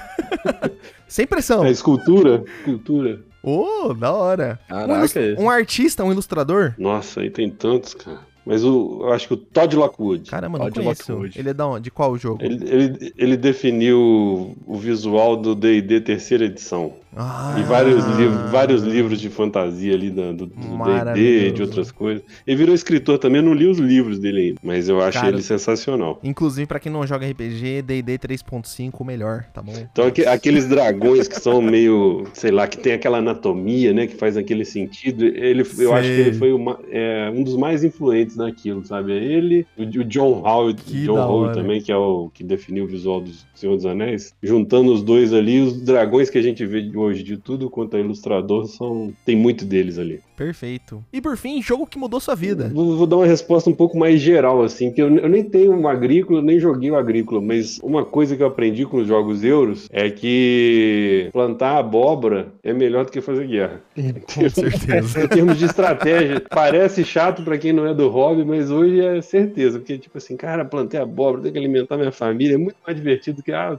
[1.08, 1.64] Sem pressão.
[1.64, 2.44] É escultura?
[2.58, 3.20] Escultura.
[3.42, 4.60] Ô, oh, da hora.
[4.68, 5.20] Caraca.
[5.38, 6.74] Um, um artista, um ilustrador?
[6.76, 8.20] Nossa, aí tem tantos, cara.
[8.46, 10.30] Mas o, eu acho que o Todd Lockwood.
[10.30, 11.12] Caramba, não Todd conheço.
[11.12, 11.38] Lockwood.
[11.38, 11.82] Ele é da onde?
[11.82, 12.42] De qual jogo?
[12.42, 16.94] Ele, ele, ele definiu o visual do D&D terceira edição.
[17.18, 22.22] Ah, e vários, livros, vários livros de fantasia ali do D&D, de outras coisas.
[22.46, 25.32] Ele virou escritor também, eu não li os livros dele ainda, mas eu acho Cara,
[25.32, 26.20] ele sensacional.
[26.22, 29.72] Inclusive, para quem não joga RPG, D&D 3.5 o melhor, tá bom?
[29.90, 34.36] Então, aqueles dragões que são meio, sei lá, que tem aquela anatomia, né, que faz
[34.36, 38.84] aquele sentido, ele, eu acho que ele foi uma, é, um dos mais influentes naquilo,
[38.84, 39.12] sabe?
[39.12, 43.20] É ele, o, John Howard, John Howard também, que é o que definiu o visual
[43.20, 47.22] do Senhor dos Anéis, juntando os dois ali, os dragões que a gente vê hoje,
[47.22, 50.20] de tudo quanto é ilustrador, são tem muito deles ali.
[50.36, 51.02] Perfeito.
[51.12, 52.70] E por fim, jogo que mudou sua vida.
[52.72, 55.72] Vou, vou dar uma resposta um pouco mais geral, assim, que eu, eu, nem tenho
[55.72, 59.42] um agrícola, nem joguei o agrícola, mas uma coisa que eu aprendi com os jogos
[59.42, 63.80] euros é que plantar abóbora é melhor do que fazer guerra.
[64.34, 65.24] Com certeza.
[65.24, 69.20] em termos de estratégia, parece chato para quem não é do hobby, mas hoje é
[69.22, 72.96] certeza, porque tipo assim, cara, plantei abóbora, tenho que alimentar minha família, é muito mais
[72.96, 73.78] divertido que, ah,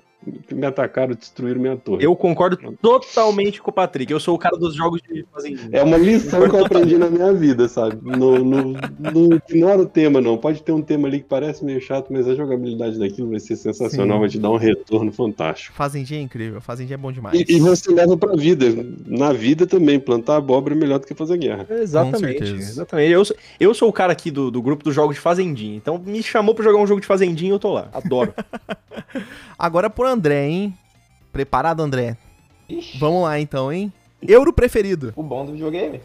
[0.51, 2.03] me atacaram, destruíram minha torre.
[2.03, 4.11] Eu concordo totalmente com o Patrick.
[4.11, 5.69] Eu sou o cara dos jogos de fazendinha.
[5.71, 7.97] É uma lição que eu aprendi na minha vida, sabe?
[8.03, 10.37] No, no, no, não era o tema, não.
[10.37, 13.55] Pode ter um tema ali que parece meio chato, mas a jogabilidade daquilo vai ser
[13.55, 14.21] sensacional, Sim.
[14.21, 15.75] vai te dar um retorno fantástico.
[15.75, 17.39] Fazendinha é incrível, Fazendinha é bom demais.
[17.39, 18.65] E, e você leva pra vida.
[19.05, 21.65] Na vida também, plantar abóbora é melhor do que fazer guerra.
[21.69, 22.43] Exatamente.
[22.43, 23.11] Exatamente.
[23.11, 23.23] Eu,
[23.59, 25.77] eu sou o cara aqui do, do grupo dos jogos de fazendinha.
[25.77, 27.89] Então me chamou pra jogar um jogo de fazendinha eu tô lá.
[27.93, 28.33] Adoro.
[29.57, 30.73] Agora por André, hein?
[31.31, 32.17] Preparado, André?
[32.67, 32.97] Ixi.
[32.97, 33.93] Vamos lá então, hein?
[34.27, 35.13] Euro preferido.
[35.15, 36.01] O bom do videogame.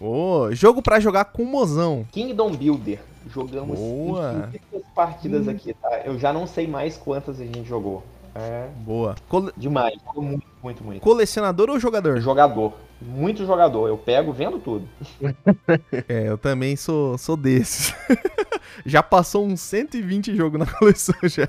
[0.00, 2.06] Ô, oh, jogo para jogar com mozão.
[2.12, 3.00] Kingdom Builder.
[3.26, 4.50] Jogamos Boa.
[4.94, 6.02] partidas aqui, tá?
[6.04, 8.04] Eu já não sei mais quantas a gente jogou.
[8.36, 8.68] É.
[8.76, 9.16] Boa.
[9.28, 9.52] Cole...
[9.56, 9.98] Demais.
[10.14, 11.02] Muito, muito, muito.
[11.02, 12.20] Colecionador ou jogador?
[12.20, 12.72] Jogador.
[13.00, 13.88] Muito jogador.
[13.88, 14.86] Eu pego vendo tudo.
[16.08, 17.94] é, eu também sou, sou desses.
[18.84, 21.48] já passou uns 120 jogos na coleção já.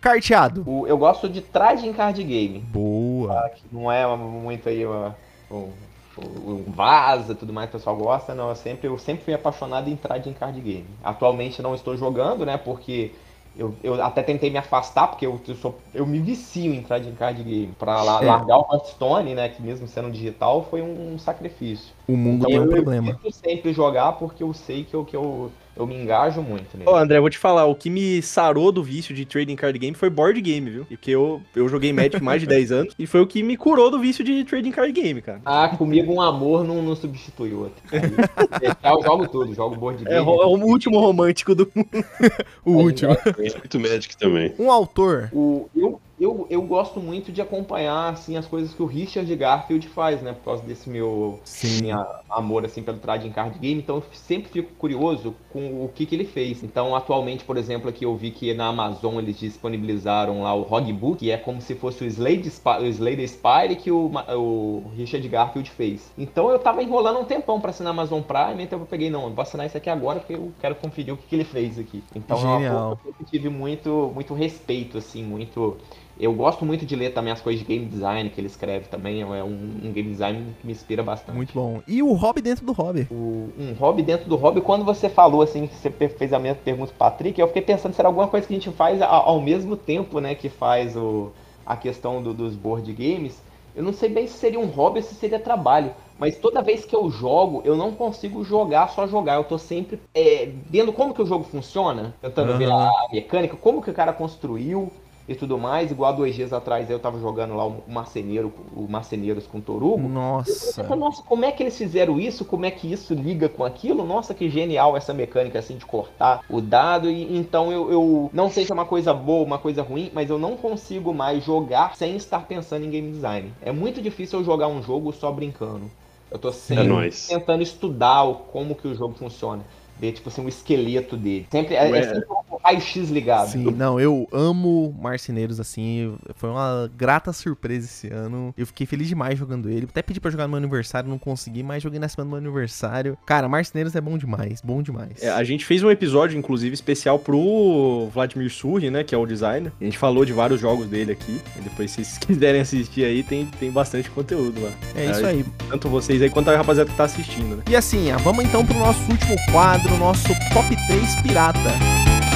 [0.00, 0.62] Carteado.
[0.66, 2.60] O, eu gosto de trading card game.
[2.60, 3.50] Boa.
[3.50, 5.16] Que não é muito aí uma,
[5.50, 5.70] um,
[6.18, 8.34] um vaza tudo mais que o pessoal gosta.
[8.34, 10.86] Não, eu sempre, eu sempre fui apaixonado em trading card game.
[11.02, 12.56] Atualmente não estou jogando, né?
[12.56, 13.12] Porque
[13.56, 17.14] eu, eu até tentei me afastar, porque eu, eu, sou, eu me vicio em trading
[17.14, 17.72] card game.
[17.78, 18.26] Pra lá, é.
[18.26, 19.48] largar o Hearthstone, né?
[19.48, 21.92] Que mesmo sendo digital, foi um, um sacrifício.
[22.08, 23.20] O mundo então, é um eu, problema.
[23.22, 26.88] Eu sempre jogar porque eu sei que eu, que eu, eu me engajo muito nele.
[26.88, 29.96] Ô, André, vou te falar, o que me sarou do vício de trading card game
[29.96, 30.84] foi board game, viu?
[30.84, 33.90] Porque eu, eu joguei Magic mais de 10 anos e foi o que me curou
[33.90, 35.40] do vício de trading card game, cara.
[35.44, 37.82] Ah, comigo um amor não, não substitui o outro.
[37.92, 40.14] eu jogo tudo, jogo board game.
[40.14, 41.88] É, é o último romântico do mundo.
[42.64, 43.16] o último.
[43.36, 44.54] Muito Magic também.
[44.58, 45.30] Um autor.
[45.32, 49.88] O, eu eu, eu gosto muito de acompanhar assim as coisas que o Richard Garfield
[49.88, 50.32] faz, né?
[50.32, 51.40] Por causa desse meu
[51.80, 56.06] minha, amor assim pelo trading card game, então eu sempre fico curioso com o que,
[56.06, 56.62] que ele fez.
[56.62, 61.24] Então, atualmente, por exemplo, aqui eu vi que na Amazon eles disponibilizaram lá o Hogbook,
[61.24, 65.70] que é como se fosse o Slade, o Slade Spire que o, o Richard Garfield
[65.70, 66.12] fez.
[66.18, 69.30] Então eu tava enrolando um tempão para assinar Amazon Prime, então eu peguei, não, eu
[69.30, 72.02] vou assinar isso aqui agora porque eu quero conferir o que, que ele fez aqui.
[72.14, 72.98] Então Genial.
[73.04, 75.78] eu, eu tive muito, muito respeito, assim, muito
[76.18, 79.22] eu gosto muito de ler também as coisas de game design que ele escreve também.
[79.22, 81.34] É um, um game design que me inspira bastante.
[81.34, 81.82] Muito bom.
[81.88, 83.08] E o hobby dentro do hobby?
[83.10, 86.60] O, um hobby dentro do hobby, quando você falou assim, que você fez a mesma
[86.64, 89.28] pergunta pro Patrick, eu fiquei pensando se era alguma coisa que a gente faz ao,
[89.28, 90.34] ao mesmo tempo, né?
[90.34, 91.32] Que faz o,
[91.66, 93.42] a questão do, dos board games.
[93.74, 95.90] Eu não sei bem se seria um hobby ou se seria trabalho.
[96.16, 99.34] Mas toda vez que eu jogo, eu não consigo jogar só jogar.
[99.34, 102.58] Eu tô sempre é, vendo como que o jogo funciona, tentando uhum.
[102.58, 104.92] ver a mecânica, como que o cara construiu
[105.28, 105.90] e tudo mais.
[105.90, 110.08] Igual há dois dias atrás eu tava jogando lá o Marceneiro, o Marceneiros com Torugo.
[110.08, 110.82] Nossa.
[110.94, 112.44] Nossa, como é que eles fizeram isso?
[112.44, 114.04] Como é que isso liga com aquilo?
[114.04, 117.10] Nossa, que genial essa mecânica assim de cortar o dado.
[117.10, 120.30] E então eu, eu não sei se é uma coisa boa, uma coisa ruim, mas
[120.30, 123.52] eu não consigo mais jogar sem estar pensando em game design.
[123.62, 125.90] É muito difícil eu jogar um jogo só brincando.
[126.30, 129.62] Eu tô sempre é tentando estudar como que o jogo funciona
[130.00, 131.46] ver, tipo assim, o esqueleto dele.
[131.50, 133.50] Sempre, é, é sempre um raio-x ligado.
[133.50, 138.54] Sim, não, eu amo Marceneiros, assim, foi uma grata surpresa esse ano.
[138.56, 139.86] Eu fiquei feliz demais jogando ele.
[139.88, 142.38] Até pedi pra jogar no meu aniversário, não consegui, mas joguei na semana do meu
[142.38, 143.16] aniversário.
[143.26, 145.22] Cara, Marceneiros é bom demais, bom demais.
[145.22, 149.26] É, a gente fez um episódio, inclusive, especial pro Vladimir Surri, né, que é o
[149.26, 149.72] designer.
[149.80, 151.40] A gente falou de vários jogos dele aqui.
[151.56, 154.70] E depois, se vocês quiserem assistir aí, tem, tem bastante conteúdo lá.
[154.94, 155.44] É isso aí.
[155.68, 157.62] Tanto vocês aí quanto a rapaziada que tá assistindo, né?
[157.68, 162.33] E assim, vamos então pro nosso último quadro quadro nosso Top 3 Pirata.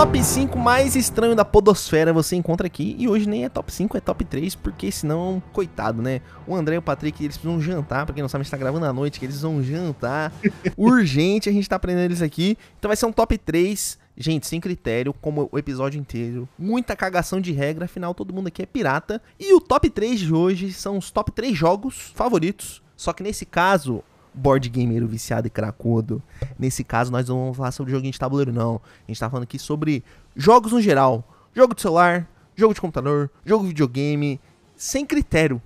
[0.00, 2.96] Top 5 mais estranho da podosfera você encontra aqui.
[2.98, 6.22] E hoje nem é top 5, é top 3, porque senão, coitado, né?
[6.46, 8.06] O André e o Patrick, eles precisam jantar.
[8.06, 10.32] Pra quem não sabe, a gente tá gravando à noite, que eles vão jantar.
[10.74, 12.56] Urgente, a gente tá aprendendo eles aqui.
[12.78, 13.98] Então vai ser um top 3.
[14.16, 16.48] Gente, sem critério, como o episódio inteiro.
[16.58, 19.20] Muita cagação de regra, afinal todo mundo aqui é pirata.
[19.38, 22.82] E o top 3 de hoje são os top 3 jogos favoritos.
[22.96, 24.02] Só que nesse caso,
[24.40, 26.22] board gameiro viciado e cracudo.
[26.58, 28.80] Nesse caso, nós não vamos falar sobre joguinho de tabuleiro, não.
[29.06, 30.02] A gente tá falando aqui sobre
[30.34, 31.22] jogos no geral.
[31.54, 34.40] Jogo de celular, jogo de computador, jogo de videogame,
[34.76, 35.60] sem critério.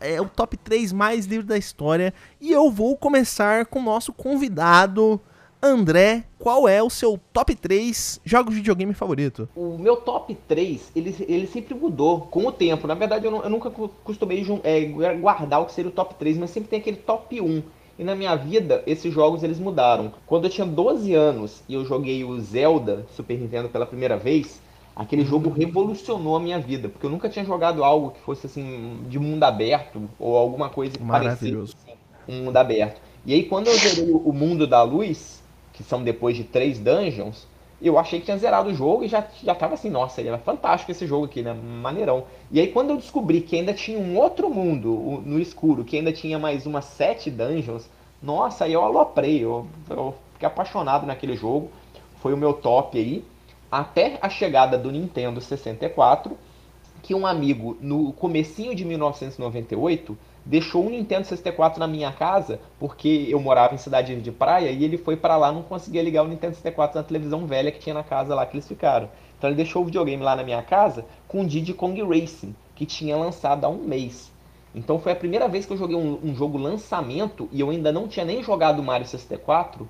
[0.00, 2.12] É o top 3 mais livre da história.
[2.40, 5.20] E eu vou começar com o nosso convidado,
[5.62, 6.24] André.
[6.38, 9.48] Qual é o seu top 3 jogos de videogame favorito?
[9.56, 12.86] O meu top 3, ele, ele sempre mudou com o tempo.
[12.86, 16.50] Na verdade, eu, eu nunca costumei é, guardar o que seria o top 3, mas
[16.50, 17.62] sempre tem aquele top 1
[17.98, 20.12] e na minha vida, esses jogos eles mudaram.
[20.24, 24.62] Quando eu tinha 12 anos e eu joguei o Zelda Super Nintendo pela primeira vez,
[24.94, 29.00] aquele jogo revolucionou a minha vida, porque eu nunca tinha jogado algo que fosse assim
[29.08, 33.00] de mundo aberto ou alguma coisa que parecesse assim, um mundo aberto.
[33.26, 35.42] E aí quando eu zerei o Mundo da Luz,
[35.72, 37.48] que são depois de três dungeons,
[37.80, 40.38] eu achei que tinha zerado o jogo e já, já tava assim, nossa, ele era
[40.38, 41.52] fantástico esse jogo aqui, né?
[41.52, 42.24] Maneirão.
[42.50, 46.12] E aí quando eu descobri que ainda tinha um outro mundo no escuro, que ainda
[46.12, 47.88] tinha mais umas sete dungeons,
[48.22, 51.70] nossa, aí eu aloprei, eu, eu fiquei apaixonado naquele jogo.
[52.20, 53.24] Foi o meu top aí.
[53.70, 56.36] Até a chegada do Nintendo 64,
[57.02, 63.26] que um amigo, no comecinho de 1998, deixou um Nintendo 64 na minha casa, porque
[63.28, 66.28] eu morava em cidade de praia e ele foi para lá não conseguia ligar o
[66.28, 69.10] Nintendo 64 na televisão velha que tinha na casa lá que eles ficaram.
[69.38, 73.16] Então ele deixou o videogame lá na minha casa com Diddy Kong Racing, que tinha
[73.16, 74.32] lançado há um mês.
[74.74, 77.92] Então foi a primeira vez que eu joguei um, um jogo lançamento e eu ainda
[77.92, 79.88] não tinha nem jogado o Mario 64,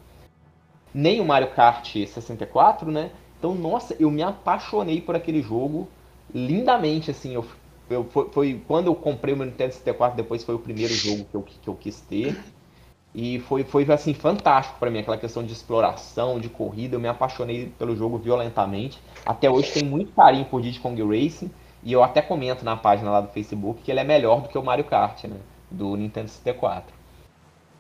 [0.94, 3.10] nem o Mario Kart 64, né?
[3.38, 5.88] Então, nossa, eu me apaixonei por aquele jogo
[6.34, 7.44] lindamente, assim, eu
[7.90, 11.24] eu, foi, foi, quando eu comprei o meu Nintendo 64, depois foi o primeiro jogo
[11.24, 12.38] que eu, que eu quis ter.
[13.14, 16.96] E foi, foi assim, fantástico para mim, aquela questão de exploração, de corrida.
[16.96, 19.00] Eu me apaixonei pelo jogo violentamente.
[19.24, 21.50] Até hoje tem muito carinho por Diddy Kong Racing.
[21.82, 24.58] E eu até comento na página lá do Facebook que ele é melhor do que
[24.58, 25.36] o Mario Kart, né?
[25.70, 26.94] Do Nintendo 64.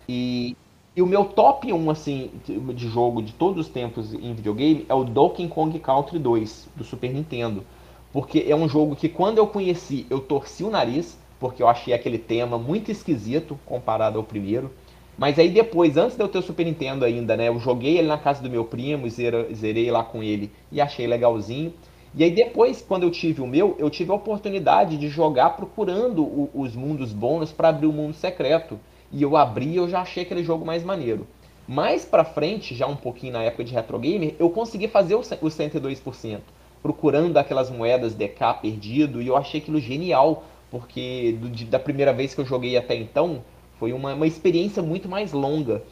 [0.08, 0.56] E,
[0.96, 4.94] e o meu top 1, assim, de jogo de todos os tempos em videogame é
[4.94, 7.64] o Donkey Kong Country 2, do Super Nintendo
[8.12, 11.94] porque é um jogo que quando eu conheci eu torci o nariz, porque eu achei
[11.94, 14.72] aquele tema muito esquisito comparado ao primeiro.
[15.18, 18.06] Mas aí depois, antes de eu ter o Super Nintendo ainda, né, eu joguei ele
[18.06, 21.74] na casa do meu primo, zerei lá com ele e achei legalzinho.
[22.14, 26.22] E aí depois, quando eu tive o meu, eu tive a oportunidade de jogar procurando
[26.22, 28.78] o, os mundos bônus para abrir o mundo secreto.
[29.10, 31.26] E eu abri e eu já achei aquele jogo mais maneiro.
[31.66, 35.20] Mais pra frente, já um pouquinho na época de Retro Gamer, eu consegui fazer o
[35.20, 36.38] 102%
[36.82, 42.34] procurando aquelas moedas DK perdido, e eu achei aquilo genial, porque do, da primeira vez
[42.34, 43.42] que eu joguei até então,
[43.78, 45.82] foi uma, uma experiência muito mais longa.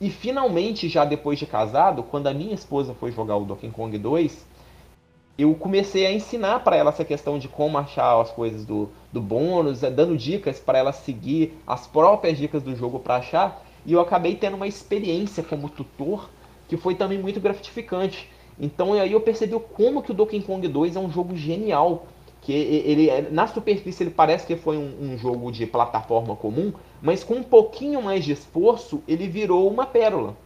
[0.00, 3.96] E finalmente, já depois de casado, quando a minha esposa foi jogar o Donkey Kong
[3.96, 4.46] 2,
[5.36, 9.20] eu comecei a ensinar para ela essa questão de como achar as coisas do, do
[9.20, 13.64] bônus, eh, dando dicas para ela seguir as próprias dicas do jogo para achar.
[13.84, 16.28] E eu acabei tendo uma experiência como tutor
[16.68, 18.30] que foi também muito gratificante.
[18.58, 22.06] Então aí eu percebi como que o Donkey Kong 2 é um jogo genial.
[22.44, 27.24] Que ele, na superfície ele parece que foi um, um, jogo de plataforma comum, mas
[27.24, 30.36] com um pouquinho mais de esforço ele virou uma pérola.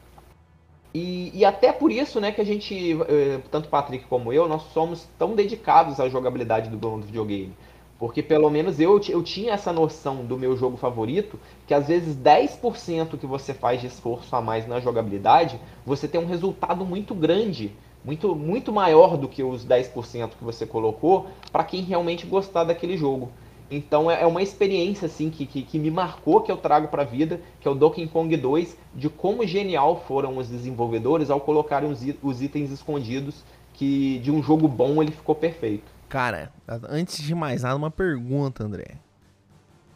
[0.94, 4.48] E, e até por isso, né, que a gente, eh, tanto o Patrick como eu,
[4.48, 7.52] nós somos tão dedicados à jogabilidade do, do videogame.
[7.98, 12.16] Porque pelo menos eu, eu tinha essa noção do meu jogo favorito, que às vezes
[12.16, 17.12] 10% que você faz de esforço a mais na jogabilidade, você tem um resultado muito
[17.12, 17.72] grande
[18.08, 22.96] muito, muito maior do que os 10% que você colocou para quem realmente gostar daquele
[22.96, 23.30] jogo.
[23.70, 27.02] Então é, é uma experiência assim que, que, que me marcou, que eu trago para
[27.02, 31.38] a vida, que é o Donkey Kong 2, de como genial foram os desenvolvedores ao
[31.38, 33.44] colocarem os, os itens escondidos,
[33.74, 35.92] que de um jogo bom ele ficou perfeito.
[36.08, 36.50] Cara,
[36.88, 38.96] antes de mais nada, uma pergunta, André.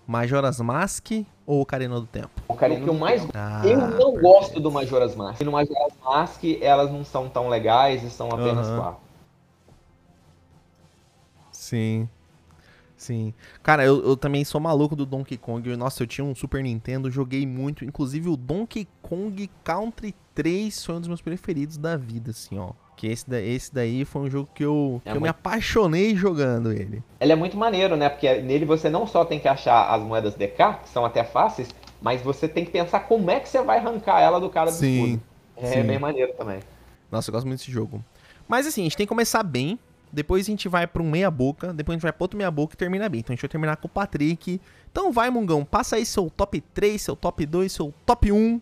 [0.06, 1.12] Majora's Mask
[1.46, 2.30] ou Ocarina do Tempo?
[2.48, 4.20] Ocarina que eu mais ah, Eu não perfeito.
[4.20, 5.40] gosto do Majora's Mask.
[5.40, 8.76] no Majora's Mask elas não são tão legais e são apenas uhum.
[8.76, 9.00] quatro.
[11.50, 12.08] Sim.
[12.96, 13.34] Sim.
[13.62, 15.76] Cara, eu, eu, também sou maluco do Donkey Kong.
[15.76, 17.84] Nossa, eu tinha um Super Nintendo, joguei muito.
[17.84, 22.70] Inclusive o Donkey Kong Country 3 foi um dos meus preferidos da vida, assim, ó.
[22.96, 25.16] Que esse, da, esse daí foi um jogo que eu, é que muito...
[25.16, 27.02] eu me apaixonei jogando ele.
[27.20, 28.08] Ele é muito maneiro, né?
[28.08, 31.68] Porque nele você não só tem que achar as moedas DK, que são até fáceis,
[32.00, 34.76] mas você tem que pensar como é que você vai arrancar ela do cara do
[34.76, 35.22] sim, escudo.
[35.56, 35.82] É sim.
[35.82, 36.60] bem maneiro também.
[37.10, 38.02] Nossa, eu gosto muito desse jogo.
[38.46, 39.78] Mas assim, a gente tem que começar bem.
[40.12, 42.50] Depois a gente vai para um meia boca, depois a gente vai para outro meia
[42.50, 43.20] boca e termina bem.
[43.20, 44.60] Então a gente vai terminar com o Patrick.
[44.90, 48.60] Então vai, Mungão, passa aí seu top 3, seu top 2, seu top 1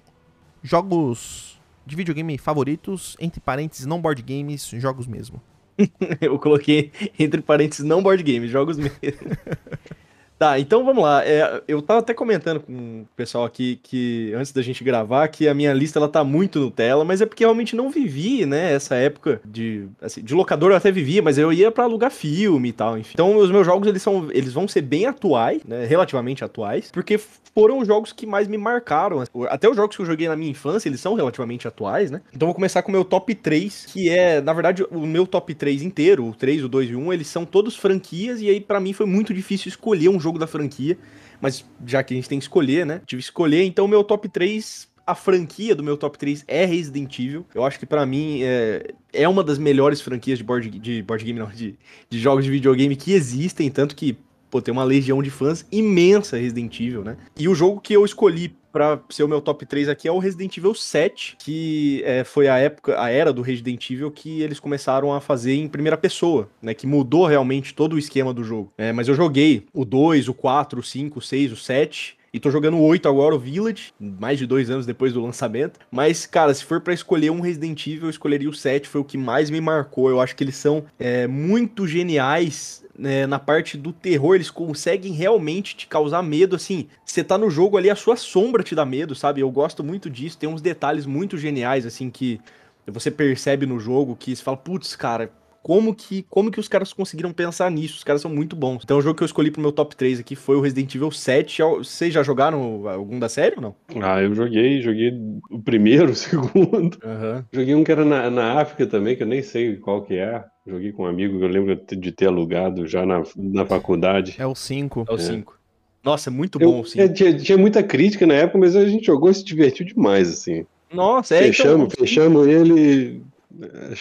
[0.62, 5.40] jogos de videogame favoritos, entre parênteses, não board games, jogos mesmo.
[6.20, 9.00] Eu coloquei entre parênteses, não board games, jogos mesmo.
[10.40, 11.22] Tá, então vamos lá.
[11.22, 15.46] É, eu tava até comentando com o pessoal aqui que antes da gente gravar que
[15.46, 18.94] a minha lista ela tá muito Nutella, mas é porque realmente não vivi, né, essa
[18.94, 22.72] época de assim, de locador eu até vivia, mas eu ia para alugar filme e
[22.72, 23.10] tal, enfim.
[23.12, 27.20] Então os meus jogos eles são eles vão ser bem atuais, né, relativamente atuais, porque
[27.54, 29.22] foram os jogos que mais me marcaram.
[29.48, 32.20] Até os jogos que eu joguei na minha infância, eles são relativamente atuais, né?
[32.34, 35.54] Então vou começar com o meu top 3, que é, na verdade, o meu top
[35.54, 38.60] 3 inteiro, o 3, o 2 e o 1, eles são todos franquias e aí
[38.60, 40.96] para mim foi muito difícil escolher um jogo jogo da franquia,
[41.40, 43.02] mas já que a gente tem que escolher, né?
[43.06, 47.18] Tive que escolher, então meu top 3 a franquia do meu top 3 é Resident
[47.18, 47.44] Evil.
[47.52, 51.24] Eu acho que para mim é, é uma das melhores franquias de board, de board
[51.24, 51.76] game, não, de,
[52.08, 54.16] de jogos de videogame que existem, tanto que
[54.48, 57.16] pô, tem uma legião de fãs imensa Resident Evil, né?
[57.36, 60.18] E o jogo que eu escolhi para ser o meu top 3 aqui é o
[60.18, 64.60] Resident Evil 7, que é, foi a época, a era do Resident Evil que eles
[64.60, 66.74] começaram a fazer em primeira pessoa, né?
[66.74, 68.72] Que mudou realmente todo o esquema do jogo.
[68.78, 72.38] É, mas eu joguei o 2, o 4, o 5, o 6, o 7 E
[72.38, 75.80] tô jogando o 8 agora, o Village, mais de dois anos depois do lançamento.
[75.90, 79.04] Mas, cara, se for para escolher um Resident Evil, eu escolheria o 7, foi o
[79.04, 80.08] que mais me marcou.
[80.08, 85.12] Eu acho que eles são é, muito geniais né, na parte do terror, eles conseguem
[85.12, 88.84] realmente te causar medo, assim, você tá no jogo ali, a sua sombra te dá
[88.84, 89.40] medo, sabe?
[89.40, 92.38] Eu gosto muito disso, tem uns detalhes muito geniais, assim, que
[92.86, 96.92] você percebe no jogo, que você fala, putz, cara, como que, como que os caras
[96.92, 97.96] conseguiram pensar nisso?
[97.96, 98.82] Os caras são muito bons.
[98.82, 101.10] Então o jogo que eu escolhi pro meu top 3 aqui foi o Resident Evil
[101.10, 101.62] 7.
[101.62, 103.76] Vocês já jogaram algum da série ou não?
[104.02, 105.12] Ah, eu joguei, joguei
[105.50, 106.98] o primeiro, o segundo.
[107.04, 107.44] Uhum.
[107.52, 110.42] Joguei um que era na, na África também, que eu nem sei qual que é.
[110.66, 114.36] Joguei com um amigo que eu lembro de ter alugado já na, na faculdade.
[114.38, 115.06] É o 5.
[115.08, 115.54] É o 5.
[115.54, 115.60] É.
[116.02, 117.02] Nossa, é muito bom o 5.
[117.02, 120.30] É, tinha, tinha, muita crítica na época, mas a gente jogou e se divertiu demais,
[120.30, 120.64] assim.
[120.92, 121.42] Nossa, é.
[121.44, 123.22] Fechamos, então, fechamos ele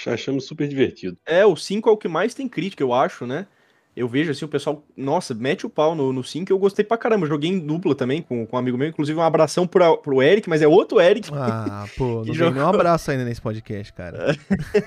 [0.08, 1.18] achamos super divertido.
[1.26, 3.47] É, o 5 é o que mais tem crítica, eu acho, né?
[3.95, 7.26] Eu vejo assim, o pessoal, nossa, mete o pau no 5 eu gostei pra caramba.
[7.26, 10.47] joguei em dupla também com, com um amigo meu, inclusive um abração pro, pro Eric,
[10.47, 11.30] mas é outro Eric.
[11.34, 12.64] Ah, pô, não jogou...
[12.64, 14.38] um abraço ainda nesse podcast, cara.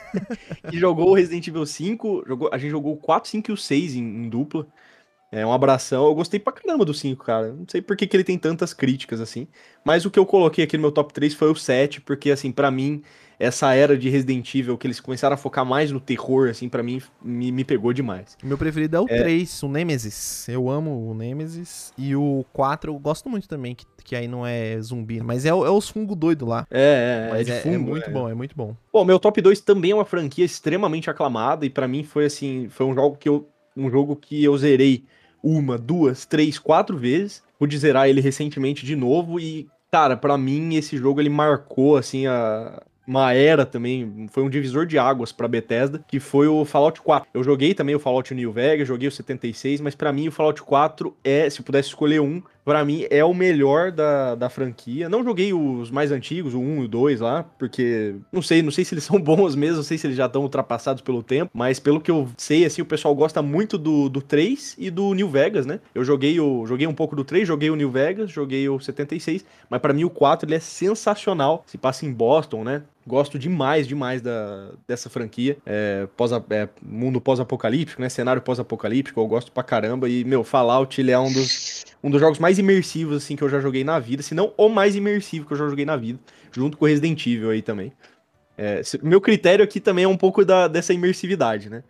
[0.71, 3.57] que jogou o Resident Evil 5, jogou, a gente jogou o 4, 5 e o
[3.57, 4.67] 6 em, em dupla.
[5.31, 6.05] É um abração.
[6.05, 7.53] Eu gostei pra caramba do 5, cara.
[7.53, 9.49] Não sei por que, que ele tem tantas críticas assim.
[9.83, 12.53] Mas o que eu coloquei aqui no meu top 3 foi o 7, porque assim,
[12.53, 13.03] para mim,
[13.43, 16.81] essa era de Resident Evil, que eles começaram a focar mais no terror, assim, para
[16.81, 18.37] mim, me, me pegou demais.
[18.41, 19.21] Meu preferido é o é...
[19.21, 20.49] 3, o Nemesis.
[20.49, 21.93] Eu amo o Nemesis.
[21.99, 25.49] E o 4 eu gosto muito também, que, que aí não é zumbi, mas é,
[25.49, 26.65] é os fungo doido lá.
[26.71, 28.77] É, é, mas é, é, fungo, é muito bom, é muito bom.
[28.93, 32.69] Bom, meu top 2 também é uma franquia extremamente aclamada, e para mim foi assim,
[32.71, 35.05] foi um jogo que eu, um jogo que eu zerei
[35.43, 37.43] uma, duas, três, quatro vezes.
[37.59, 42.27] Pude zerar ele recentemente de novo e, cara, para mim esse jogo ele marcou assim
[42.27, 47.01] a, uma era também, foi um divisor de águas para Bethesda, que foi o Fallout
[47.01, 47.29] 4.
[47.35, 50.63] Eu joguei também o Fallout New Vegas, joguei o 76, mas para mim o Fallout
[50.63, 55.09] 4 é, se eu pudesse escolher um, para mim é o melhor da, da franquia.
[55.09, 58.71] Não joguei os mais antigos, o 1 e o 2 lá, porque não sei, não
[58.71, 61.51] sei se eles são bons mesmo, não sei se eles já estão ultrapassados pelo tempo,
[61.53, 65.13] mas pelo que eu sei, assim, o pessoal gosta muito do, do 3 e do
[65.15, 65.81] New Vegas, né?
[65.95, 69.45] Eu joguei o joguei um pouco do 3, joguei o New Vegas, joguei o 76,
[69.69, 71.65] mas para mim o 4 ele é sensacional.
[71.67, 72.83] Se passa em Boston, né?
[73.05, 75.57] Gosto demais, demais da, dessa franquia.
[75.67, 78.09] É, pós, é, mundo pós-apocalíptico, né?
[78.09, 80.09] Cenário pós-apocalíptico, eu gosto pra caramba.
[80.09, 83.49] E, meu, Fallout, ele é um dos, um dos jogos mais imersivos, assim, que eu
[83.49, 84.23] já joguei na vida.
[84.23, 86.19] Se não o mais imersivo que eu já joguei na vida.
[86.53, 87.93] Junto com Resident Evil aí também.
[88.57, 91.83] É, meu critério aqui também é um pouco da, dessa imersividade, né?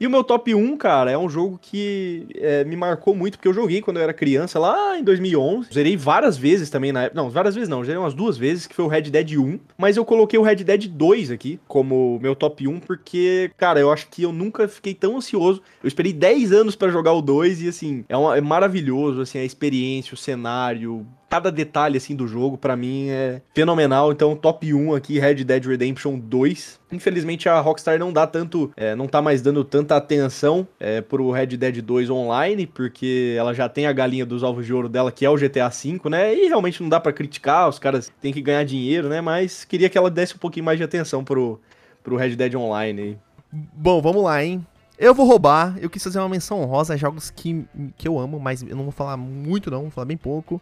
[0.00, 3.48] E o meu top 1, cara, é um jogo que é, me marcou muito, porque
[3.48, 5.70] eu joguei quando eu era criança, lá em 2011.
[5.74, 7.20] Zerei várias vezes também na época.
[7.20, 9.58] Não, várias vezes não, zerei umas duas vezes, que foi o Red Dead 1.
[9.76, 13.90] Mas eu coloquei o Red Dead 2 aqui como meu top 1, porque, cara, eu
[13.90, 15.60] acho que eu nunca fiquei tão ansioso.
[15.82, 19.38] Eu esperei 10 anos para jogar o 2 e, assim, é, uma, é maravilhoso, assim,
[19.38, 24.12] a experiência, o cenário, cada detalhe assim do jogo para mim é fenomenal.
[24.12, 26.80] Então, top 1 aqui, Red Dead Redemption 2.
[26.90, 31.30] Infelizmente a Rockstar não dá tanto, é, não tá mais dando tanta atenção é, pro
[31.30, 35.12] Red Dead 2 online, porque ela já tem a galinha dos ovos de ouro dela,
[35.12, 36.34] que é o GTA V, né?
[36.34, 39.20] E realmente não dá para criticar, os caras têm que ganhar dinheiro, né?
[39.20, 41.60] Mas queria que ela desse um pouquinho mais de atenção pro,
[42.02, 43.18] pro Red Dead Online aí.
[43.52, 44.64] Bom, vamos lá, hein?
[44.98, 47.64] Eu vou roubar, eu quis fazer uma menção honrosa a jogos que,
[47.96, 50.60] que eu amo, mas eu não vou falar muito não, vou falar bem pouco.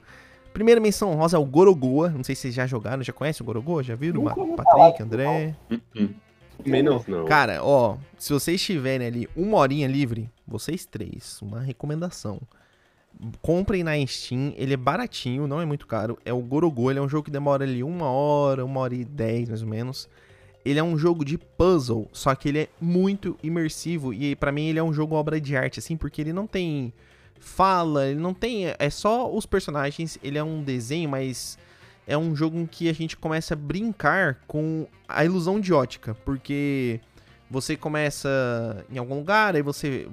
[0.57, 2.09] Primeira menção rosa é o Gorogoa.
[2.09, 3.83] Não sei se vocês já jogaram, já conhecem o Gorogoa?
[3.83, 4.25] Já viram?
[4.25, 5.55] Patrick, André.
[6.65, 7.27] Também não, não.
[7.27, 12.41] Cara, ó, se vocês tiverem ali uma horinha livre, vocês três, uma recomendação.
[13.43, 16.17] Comprem na Steam, ele é baratinho, não é muito caro.
[16.25, 19.05] É o Gorogoa, ele é um jogo que demora ali uma hora, uma hora e
[19.05, 20.09] dez mais ou menos.
[20.65, 24.69] Ele é um jogo de puzzle, só que ele é muito imersivo e para mim
[24.69, 26.95] ele é um jogo obra de arte, assim, porque ele não tem
[27.41, 28.67] fala, ele não tem.
[28.79, 31.59] É só os personagens, ele é um desenho, mas
[32.07, 36.15] é um jogo em que a gente começa a brincar com a ilusão de ótica,
[36.25, 37.01] porque
[37.51, 40.09] você começa em algum lugar, aí você.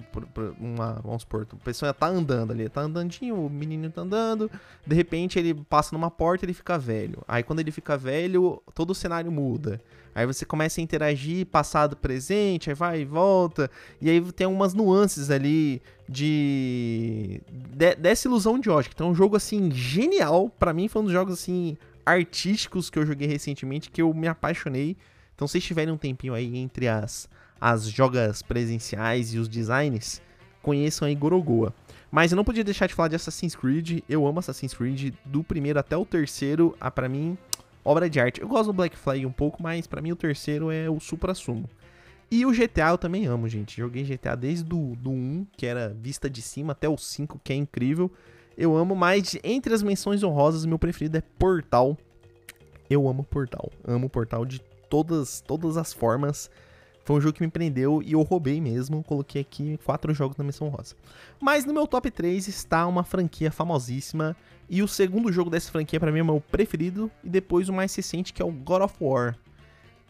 [0.60, 4.50] Uma, vamos supor, a pessoa tá andando ali, tá andandinho, o menino tá andando,
[4.86, 7.24] de repente ele passa numa porta e ele fica velho.
[7.28, 9.82] Aí quando ele fica velho, todo o cenário muda.
[10.16, 13.70] Aí você começa a interagir passado, presente, aí vai e volta.
[14.02, 18.94] E aí tem algumas nuances ali de, de dessa ilusão de ótica.
[18.96, 23.00] Então é um jogo assim genial, para mim foi um dos jogos assim artísticos que
[23.00, 24.96] eu joguei recentemente que eu me apaixonei.
[25.36, 27.28] Então se tiverem um tempinho aí entre as
[27.60, 30.22] as jogas presenciais e os designs,
[30.62, 31.74] conheçam aí Gorogoa.
[32.12, 34.02] Mas eu não podia deixar de falar de Assassin's Creed.
[34.08, 36.76] Eu amo Assassin's Creed do primeiro até o terceiro.
[36.80, 37.38] Ah, para mim,
[37.84, 38.42] obra de arte.
[38.42, 41.70] Eu gosto do Black Flag um pouco, mas para mim o terceiro é o supra-sumo.
[42.32, 43.78] E o GTA eu também amo, gente.
[43.78, 47.54] Joguei GTA desde do, do 1, que era vista de cima, até o 5, que
[47.54, 48.12] é incrível.
[48.58, 51.98] Eu amo, mas entre as menções honrosas, meu preferido é Portal.
[52.90, 53.72] Eu amo Portal.
[53.86, 56.50] Amo Portal de todas, todas as formas.
[57.04, 59.04] Foi um jogo que me prendeu e eu roubei mesmo.
[59.04, 60.96] Coloquei aqui quatro jogos na menção rosa.
[61.40, 64.36] Mas no meu top 3 está uma franquia famosíssima.
[64.70, 67.12] E o segundo jogo dessa franquia para mim é o meu preferido.
[67.24, 69.36] E depois o mais recente que é o God of War.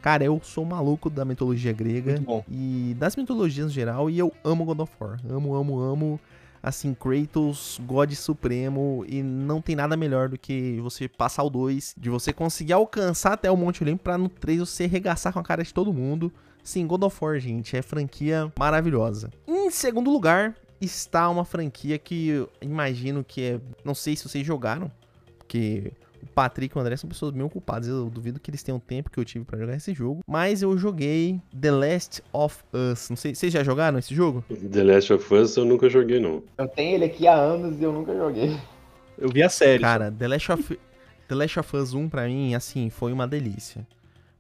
[0.02, 4.10] Cara, eu sou maluco da mitologia grega e das mitologias em geral.
[4.10, 5.20] E eu amo God of War.
[5.28, 6.20] Amo, amo, amo
[6.64, 11.95] assim, Kratos, God Supremo, e não tem nada melhor do que você passar o 2,
[11.98, 15.44] de você conseguir alcançar até o Monte Olimpo pra no 3 você arregaçar com a
[15.44, 16.32] cara de todo mundo.
[16.64, 19.30] Sim, God of War, gente, é franquia maravilhosa.
[19.48, 23.60] Em segundo lugar, está uma franquia que eu imagino que é.
[23.84, 24.90] Não sei se vocês jogaram,
[25.38, 25.91] porque
[26.22, 27.88] o Patrick e o André são pessoas bem ocupadas.
[27.90, 30.22] Eu duvido que eles tenham tempo que eu tive para jogar esse jogo.
[30.26, 33.10] Mas eu joguei The Last of Us.
[33.10, 34.44] Não sei, vocês já jogaram esse jogo?
[34.49, 36.44] The Last of Us eu nunca joguei, não.
[36.57, 38.57] Eu tenho ele aqui há anos e eu nunca joguei.
[39.18, 39.81] Eu vi a série.
[39.81, 40.80] Cara, The Last of,
[41.27, 43.85] The Last of Us 1 pra mim, assim, foi uma delícia.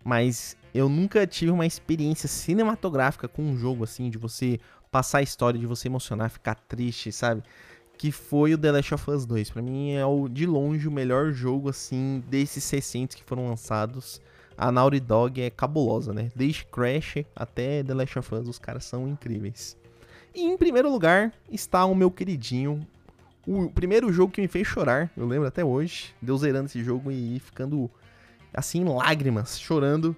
[0.03, 4.59] Mas eu nunca tive uma experiência cinematográfica com um jogo assim, de você
[4.91, 7.43] passar a história, de você emocionar, ficar triste, sabe?
[7.97, 9.51] Que foi o The Last of Us 2.
[9.51, 14.21] Para mim é o de longe o melhor jogo assim desses recentes que foram lançados.
[14.57, 16.31] A Naughty Dog é cabulosa, né?
[16.35, 19.77] Desde Crash até The Last of Us, os caras são incríveis.
[20.33, 22.85] E em primeiro lugar está o meu queridinho,
[23.45, 27.11] o primeiro jogo que me fez chorar, eu lembro até hoje, deu zerando esse jogo
[27.11, 27.89] e ficando
[28.53, 30.15] assim em lágrimas, chorando,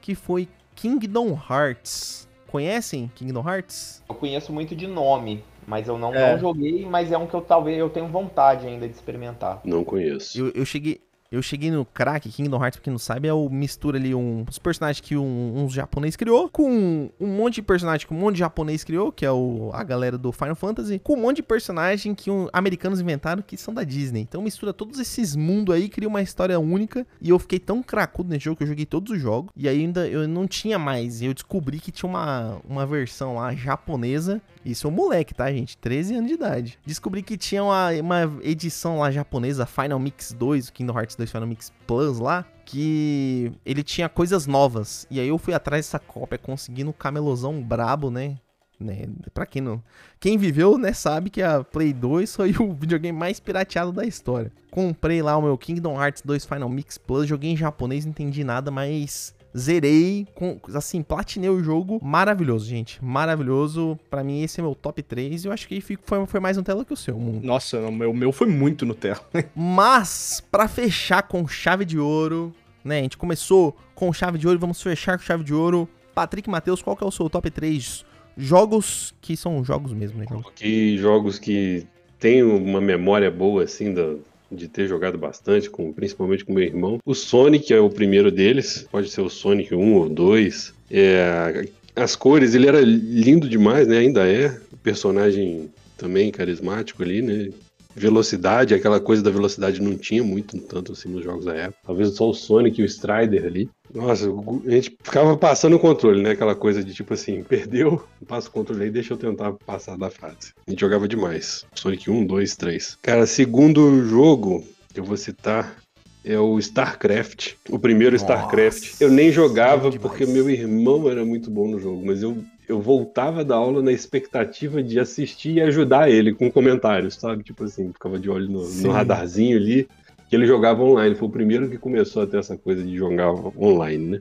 [0.00, 2.28] que foi Kingdom Hearts.
[2.46, 4.02] Conhecem Kingdom Hearts?
[4.08, 6.32] Eu conheço muito de nome, mas eu não, é.
[6.32, 9.60] não joguei, mas é um que eu talvez eu tenho vontade ainda de experimentar.
[9.64, 10.38] Não conheço.
[10.38, 13.50] Eu, eu cheguei, eu cheguei no crack, Kingdom Hearts, pra quem não sabe, é o
[13.50, 18.06] mistura ali um, os personagens que um, um japonês criou, com um monte de personagem
[18.06, 21.14] que um monte de japonês criou, que é o, a galera do Final Fantasy, com
[21.14, 24.22] um monte de personagem que um, americanos inventaram que são da Disney.
[24.22, 27.06] Então mistura todos esses mundos aí, cria uma história única.
[27.20, 29.50] E eu fiquei tão cracudo nesse jogo que eu joguei todos os jogos.
[29.54, 31.20] E ainda eu não tinha mais.
[31.20, 34.40] Eu descobri que tinha uma, uma versão lá japonesa.
[34.64, 35.76] Isso é um moleque, tá, gente?
[35.76, 36.78] 13 anos de idade.
[36.84, 41.48] Descobri que tinha uma, uma edição lá japonesa, Final Mix 2, Kingdom Hearts 2 Final
[41.48, 45.06] Mix Plus lá, que ele tinha coisas novas.
[45.10, 48.36] E aí eu fui atrás dessa cópia, conseguindo um camelozão brabo, né?
[48.78, 49.06] né?
[49.34, 49.82] Pra quem não.
[50.20, 54.52] Quem viveu, né, sabe que a Play 2 foi o videogame mais pirateado da história.
[54.70, 58.44] Comprei lá o meu Kingdom Hearts 2 Final Mix Plus, joguei em japonês, não entendi
[58.44, 61.98] nada, mas Zerei, com, assim, platinei o jogo.
[62.02, 63.02] Maravilhoso, gente.
[63.04, 63.98] Maravilhoso.
[64.10, 65.44] Para mim, esse é meu top 3.
[65.44, 67.44] Eu acho que foi, foi mais Nutella que o seu, mundo.
[67.44, 69.20] Nossa, o meu, meu foi muito Nutella.
[69.54, 72.52] Mas, para fechar com chave de ouro,
[72.84, 73.00] né?
[73.00, 75.88] A gente começou com chave de ouro, vamos fechar com chave de ouro.
[76.14, 78.04] Patrick Matheus, qual que é o seu top 3
[78.36, 80.26] jogos que são jogos mesmo, né?
[80.54, 81.86] Que jogos que
[82.18, 84.14] tem uma memória boa, assim, da,
[84.50, 86.98] de ter jogado bastante, com, principalmente com meu irmão.
[87.04, 90.74] O Sonic é o primeiro deles, pode ser o Sonic 1 ou 2.
[90.90, 93.98] É, as cores, ele era lindo demais, né?
[93.98, 94.58] Ainda é.
[94.72, 97.50] O personagem também carismático ali, né?
[97.98, 101.78] Velocidade, aquela coisa da velocidade não tinha muito tanto assim nos jogos da época.
[101.84, 103.68] Talvez só o Sonic e o Strider ali.
[103.94, 104.26] Nossa,
[104.66, 106.30] a gente ficava passando o controle, né?
[106.30, 110.10] Aquela coisa de tipo assim, perdeu, passa o controle aí, deixa eu tentar passar da
[110.10, 110.52] fase.
[110.66, 111.64] A gente jogava demais.
[111.74, 112.98] Sonic 1, 2, 3.
[113.02, 114.64] Cara, segundo jogo,
[114.94, 115.76] eu vou citar
[116.24, 117.54] é o StarCraft.
[117.68, 119.00] O primeiro Nossa, StarCraft.
[119.00, 122.38] Eu nem jogava porque meu irmão era muito bom no jogo, mas eu,
[122.68, 127.42] eu voltava da aula na expectativa de assistir e ajudar ele com comentários, sabe?
[127.42, 129.88] Tipo assim, ficava de olho no, no radarzinho ali
[130.28, 131.14] que ele jogava online.
[131.14, 134.20] Foi o primeiro que começou a ter essa coisa de jogar online, né?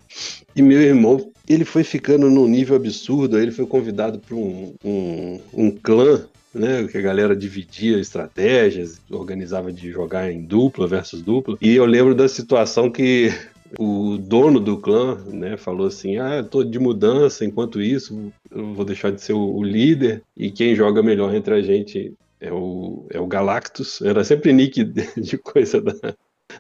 [0.56, 3.36] E meu irmão, ele foi ficando num nível absurdo.
[3.36, 6.26] Aí ele foi convidado para um, um, um clã
[6.58, 11.58] né, que a galera dividia estratégias, organizava de jogar em dupla versus dupla.
[11.62, 13.32] E eu lembro da situação que
[13.78, 18.86] o dono do clã, né, falou assim: "Ah, tô de mudança, enquanto isso, eu vou
[18.86, 23.20] deixar de ser o líder e quem joga melhor entre a gente é o, é
[23.20, 24.02] o Galactus.
[24.02, 24.84] Era sempre nick
[25.18, 25.94] de coisa da,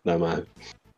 [0.03, 0.45] da Marvel.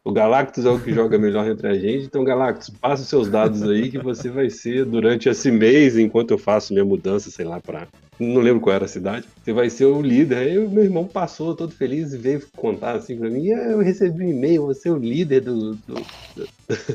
[0.03, 2.05] O Galactus é o que joga melhor entre a gente.
[2.05, 6.31] Então, Galactus, passa os seus dados aí que você vai ser durante esse mês, enquanto
[6.31, 7.88] eu faço minha mudança, sei lá, para
[8.20, 9.26] não lembro qual era a cidade.
[9.44, 10.38] Você vai ser o líder.
[10.38, 14.30] Aí meu irmão passou todo feliz e veio contar assim pra mim: eu recebi um
[14.30, 16.06] e-mail, você é o líder do, do,
[16.36, 16.48] do,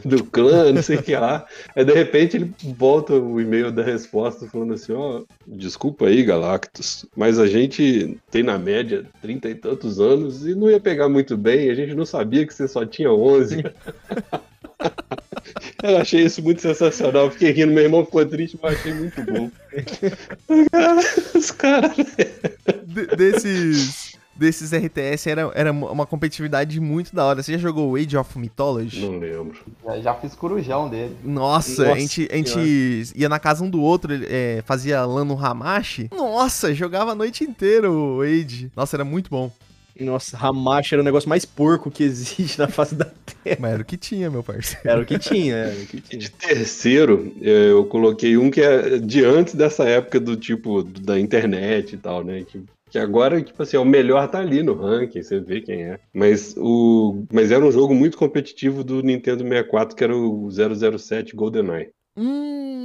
[0.05, 1.47] do clã, não sei o que lá.
[1.75, 6.23] Aí de repente ele volta o e-mail da resposta falando assim: ó, oh, desculpa aí,
[6.23, 11.09] Galactus, mas a gente tem na média trinta e tantos anos e não ia pegar
[11.09, 13.65] muito bem, a gente não sabia que você só tinha 11.
[15.83, 17.31] Eu achei isso muito sensacional.
[17.31, 19.51] Fiquei rindo, meu irmão ficou triste, mas achei muito bom.
[21.35, 21.97] Os caras.
[23.17, 24.17] desses.
[24.35, 27.43] desses RTS era, era uma competitividade muito da hora.
[27.43, 29.01] Você já jogou Age of Mythology?
[29.01, 29.55] Não lembro.
[29.85, 31.17] Já, já fiz corujão dele.
[31.23, 35.25] Nossa, Nossa a, gente, a gente ia na casa um do outro, é, fazia LAN
[35.25, 36.09] no Hamashi.
[36.11, 38.71] Nossa, jogava a noite inteira o Age.
[38.75, 39.51] Nossa, era muito bom.
[40.01, 43.59] Nossa, Hamashi era o negócio mais porco que existe na face da Terra.
[43.61, 44.89] Mas era o que tinha, meu parceiro.
[44.89, 46.21] Era o que tinha, era o que tinha.
[46.21, 51.95] De terceiro, eu coloquei um que é de antes dessa época do tipo da internet
[51.95, 52.45] e tal, né?
[52.45, 55.83] Que, que agora, tipo assim, é o melhor tá ali no ranking, você vê quem
[55.85, 56.01] é.
[56.13, 61.37] Mas o mas era um jogo muito competitivo do Nintendo 64, que era o 007
[61.37, 61.91] GoldenEye.
[62.17, 62.84] Hum,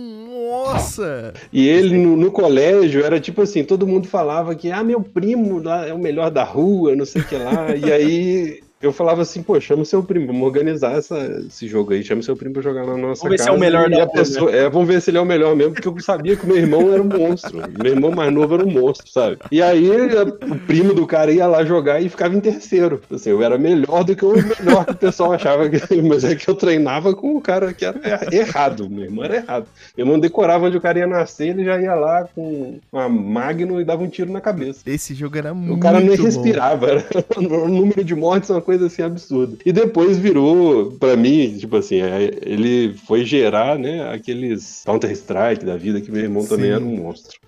[0.73, 1.33] nossa!
[1.51, 5.61] E ele no, no, colégio era tipo assim, todo mundo falava que ah, meu primo
[5.61, 7.75] lá é o melhor da rua, não sei o que lá.
[7.75, 11.91] e aí eu falava assim, pô, chama o seu primo, vamos organizar essa, esse jogo
[11.91, 13.37] aí, chama o seu primo pra jogar na nossa vamos casa.
[13.37, 15.25] Vamos ver se é o melhor da pessoa, é, vamos ver se ele é o
[15.25, 17.61] melhor mesmo, porque eu sabia que meu irmão era um monstro.
[17.77, 19.37] meu irmão mais novo era um monstro, sabe?
[19.51, 23.01] E aí o primo do cara ia lá jogar e ficava em terceiro.
[23.11, 26.33] Assim, eu era melhor do que o melhor que o pessoal achava, que, mas é
[26.35, 27.99] que eu treinava com o cara que era
[28.31, 29.67] errado, meu irmão era errado.
[29.97, 33.81] Meu irmão decorava onde o cara ia nascer, ele já ia lá com uma Magno
[33.81, 34.81] e dava um tiro na cabeça.
[34.85, 36.23] Esse jogo era muito O cara nem bom.
[36.23, 39.57] respirava, era, o número de mortes uma coisa assim absurda.
[39.65, 45.75] E depois virou, para mim, tipo assim, é, ele foi gerar, né, aqueles Counter-Strike da
[45.75, 46.49] vida que meu irmão Sim.
[46.49, 47.39] também era um monstro.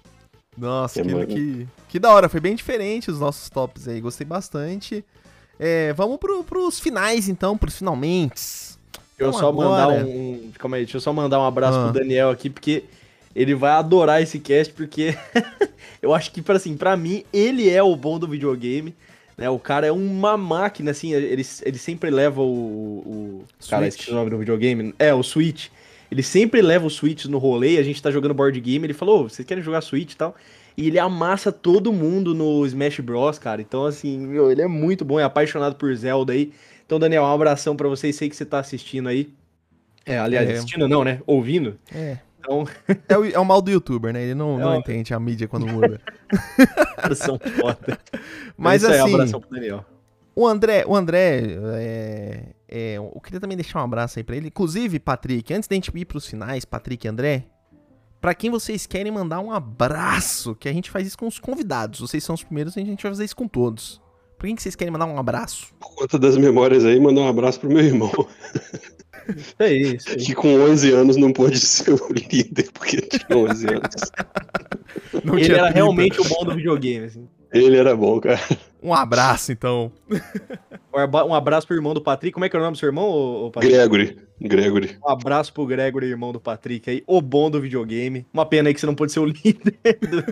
[0.58, 4.26] Nossa, é que, que, que, da hora, foi bem diferente os nossos tops aí, gostei
[4.26, 5.06] bastante.
[5.60, 8.42] É, vamos pro, pros finais então, pros finalmente.
[8.42, 9.70] Deixa eu então, só agora...
[9.70, 10.52] mandar um.
[10.58, 11.84] Calma aí, deixa eu só mandar um abraço ah.
[11.84, 12.86] pro Daniel aqui, porque
[13.36, 15.16] ele vai adorar esse cast, porque
[16.02, 18.96] eu acho que, assim, para mim, ele é o bom do videogame.
[19.42, 19.50] Né?
[19.50, 22.46] O cara é uma máquina, assim, ele, ele sempre leva o.
[22.46, 24.94] o cara, esqueci o nome do videogame.
[25.00, 25.70] É, o Switch.
[26.12, 29.22] Ele sempre leva o Switch no rolê, a gente tá jogando board game, ele falou,
[29.22, 30.36] oh, vocês querem jogar Switch e tal?
[30.78, 33.62] E ele amassa todo mundo no Smash Bros, cara.
[33.62, 36.54] Então, assim, meu, ele é muito bom, é apaixonado por Zelda aí.
[36.86, 39.30] Então, Daniel, um abração para você, sei que você tá assistindo aí.
[40.06, 40.54] É, aliás, é.
[40.54, 41.20] assistindo não, né?
[41.26, 41.80] Ouvindo.
[41.92, 42.18] É.
[42.42, 42.66] Então...
[43.08, 44.24] É, o, é o mal do youtuber, né?
[44.24, 46.02] Ele não, é não entende a mídia quando muda.
[47.16, 47.98] São foda.
[48.58, 49.22] Mas é assim.
[49.22, 49.86] Aí, pro Daniel.
[50.36, 54.48] O André, o André, é, é, eu queria também deixar um abraço aí pra ele.
[54.48, 57.46] Inclusive, Patrick, antes da gente ir pros finais, Patrick e André,
[58.22, 62.00] para quem vocês querem mandar um abraço, que a gente faz isso com os convidados.
[62.00, 64.02] Vocês são os primeiros, a gente vai fazer isso com todos.
[64.38, 65.74] Pra quem que vocês querem mandar um abraço?
[65.80, 68.12] Por conta das memórias aí, mandar um abraço pro meu irmão.
[69.60, 70.10] É isso.
[70.12, 74.12] É que com 11 anos não pôde ser o líder, porque tinha 11 anos.
[75.24, 75.74] Não Ele era 30.
[75.74, 77.28] realmente o bom do videogame, assim.
[77.54, 78.40] Ele era bom, cara.
[78.82, 79.92] Um abraço, então.
[81.26, 82.34] Um abraço pro irmão do Patrick.
[82.34, 83.74] Como é que é o nome do seu irmão, Patrick?
[83.74, 84.18] Gregory.
[84.40, 84.98] Gregory.
[85.06, 87.04] Um abraço pro Gregory, irmão do Patrick aí.
[87.06, 88.26] O bom do videogame.
[88.34, 89.78] Uma pena aí que você não pôde ser o líder.
[90.02, 90.24] Do...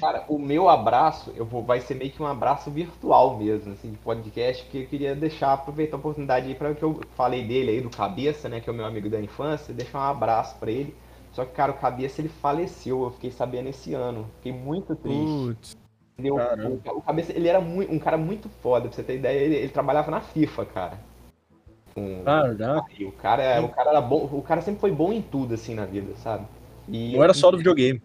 [0.00, 3.90] Cara, o meu abraço, eu vou, vai ser meio que um abraço virtual mesmo, assim,
[3.90, 7.70] de podcast, que eu queria deixar, aproveitar a oportunidade aí para que eu falei dele
[7.70, 10.70] aí, do Cabeça, né, que é o meu amigo da infância, deixar um abraço para
[10.70, 10.94] ele.
[11.32, 15.76] Só que, cara, o Cabeça, ele faleceu, eu fiquei sabendo esse ano, fiquei muito triste.
[16.18, 16.36] Entendeu?
[16.36, 19.56] O, o, Cabeça, ele era muito, um cara muito foda, pra você ter ideia, ele,
[19.56, 20.98] ele trabalhava na FIFA, cara.
[21.94, 22.44] Com, ah,
[23.00, 25.84] o cara, o cara era bom, o cara sempre foi bom em tudo, assim, na
[25.84, 26.46] vida, sabe?
[26.88, 28.00] E, Não era só do videogame.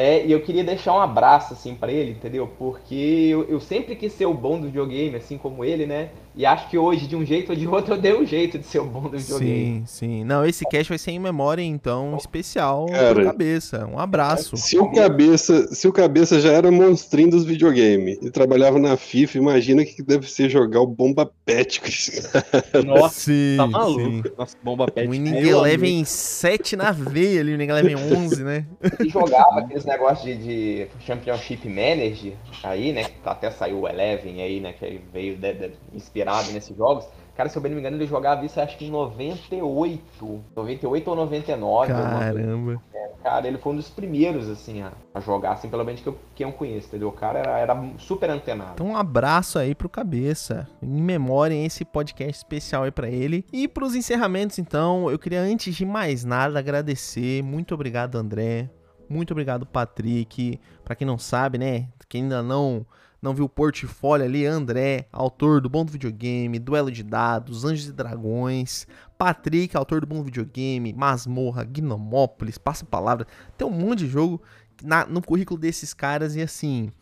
[0.00, 2.46] É, e eu queria deixar um abraço, assim, para ele, entendeu?
[2.56, 6.10] Porque eu, eu, sempre quis ser o bom do videogame, assim como ele, né?
[6.38, 8.64] E acho que hoje, de um jeito ou de outro, eu dei um jeito de
[8.64, 9.82] ser o bom do videogame.
[9.84, 10.24] Sim, sim.
[10.24, 13.84] Não, esse cast vai ser em memória, então, especial Cara, cabeça.
[13.92, 14.56] Um abraço.
[14.56, 19.38] Se o cabeça, se o cabeça já era monstrinho dos videogames e trabalhava na FIFA,
[19.38, 22.84] imagina que deve ser jogar o Bomba Pet com esse cara.
[22.84, 24.00] Nossa, sim, tá maluco.
[24.00, 24.22] Sim.
[24.38, 25.08] Nossa, Bomba Pet.
[25.08, 28.64] Winning Eleven 7 na veia ali, o Winning Eleven 11, né?
[29.04, 33.04] E jogava aqueles negócios de, de Championship Manager aí, né?
[33.04, 34.72] Que até saiu o Eleven aí, né?
[34.72, 37.06] Que veio de, de, inspirado inspirado nesses jogos.
[37.34, 40.44] Cara, se eu bem não me engano, ele jogava isso acho que em 98.
[40.56, 41.92] 98 ou 99.
[41.92, 42.82] Caramba.
[42.92, 46.08] É, cara, ele foi um dos primeiros, assim, a, a jogar, assim, pelo menos que
[46.08, 47.08] eu, que eu conheço, entendeu?
[47.08, 48.72] O cara era, era super antenado.
[48.74, 50.68] Então um abraço aí pro Cabeça.
[50.82, 53.44] Em memória esse podcast especial aí para ele.
[53.52, 57.40] E pros encerramentos, então, eu queria, antes de mais nada, agradecer.
[57.44, 58.68] Muito obrigado, André.
[59.08, 60.58] Muito obrigado, Patrick.
[60.84, 61.86] Para quem não sabe, né?
[62.08, 62.84] Quem ainda não
[63.20, 67.88] não viu o portfólio ali, André, autor do Bom do Videogame, Duelo de Dados, Anjos
[67.88, 68.86] e Dragões,
[69.16, 73.26] Patrick, autor do Bom do Videogame, Masmorra, Gnomópolis, Passa Palavra,
[73.56, 74.40] tem um monte de jogo
[74.82, 76.92] na, no currículo desses caras e assim,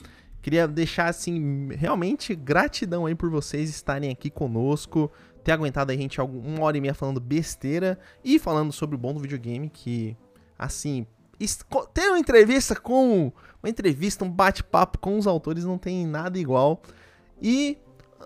[0.41, 5.11] queria deixar assim, realmente gratidão aí por vocês estarem aqui conosco,
[5.45, 9.13] ter aguentado a gente uma hora e meia falando besteira e falando sobre o Bom
[9.13, 10.17] do Videogame, que
[10.59, 11.07] assim,
[11.93, 13.33] ter uma entrevista com.
[13.63, 16.83] Uma entrevista, um bate-papo com os autores não tem nada igual.
[17.41, 17.79] E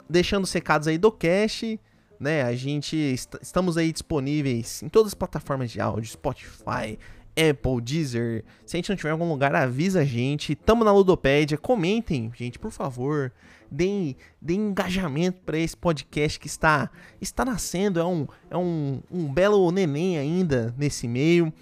[0.09, 1.79] deixando os recados aí do cast,
[2.19, 2.43] né?
[2.43, 6.99] A gente est estamos aí disponíveis em todas as plataformas de áudio, Spotify,
[7.37, 8.45] Apple, Deezer.
[8.67, 10.55] Se a gente não tiver em algum lugar, avisa a gente.
[10.55, 11.57] Tamo na Ludopédia.
[11.57, 13.33] Comentem, gente, por favor.
[13.71, 16.91] Deem, deem engajamento para esse podcast que está
[17.21, 18.01] está nascendo.
[18.01, 21.53] É um, é um, um belo neném ainda nesse meio.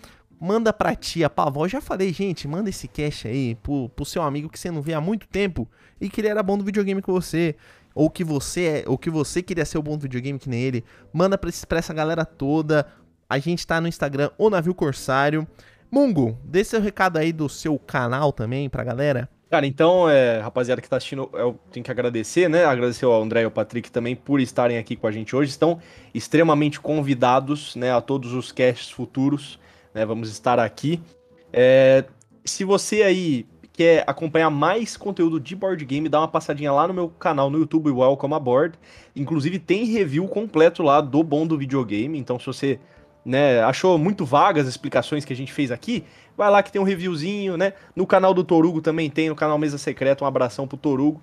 [0.41, 1.65] Manda pra tia, pra avó.
[1.65, 4.81] Eu já falei, gente, manda esse cast aí pro, pro seu amigo que você não
[4.81, 5.69] vê há muito tempo
[6.01, 7.57] e que ele era bom do videogame com você
[7.95, 10.61] ou que você é, ou que você queria ser o bom do videogame que nem
[10.61, 12.87] ele, manda pra, pra essa galera toda.
[13.29, 15.47] A gente tá no Instagram, o Navio Corsário.
[15.91, 19.29] Mungo, dê seu recado aí do seu canal também pra galera.
[19.51, 22.67] Cara, então, é, rapaziada que tá assistindo, eu tenho que agradecer, né?
[22.67, 25.51] Agradecer ao André e ao Patrick também por estarem aqui com a gente hoje.
[25.51, 25.81] Estão
[26.13, 27.91] extremamente convidados, né?
[27.91, 29.59] A todos os casts futuros,
[29.95, 30.05] né?
[30.05, 31.01] Vamos estar aqui.
[31.53, 32.05] É,
[32.45, 36.95] se você aí quer acompanhar mais conteúdo de board game, dá uma passadinha lá no
[36.95, 38.77] meu canal no YouTube, Welcome Aboard.
[39.15, 42.81] Inclusive tem review completo lá do bom do videogame, então se você
[43.25, 46.05] né, achou muito vagas as explicações que a gente fez aqui,
[46.37, 47.73] vai lá que tem um reviewzinho, né?
[47.95, 51.23] No canal do Torugo também tem, no canal Mesa Secreta, um abração pro Torugo.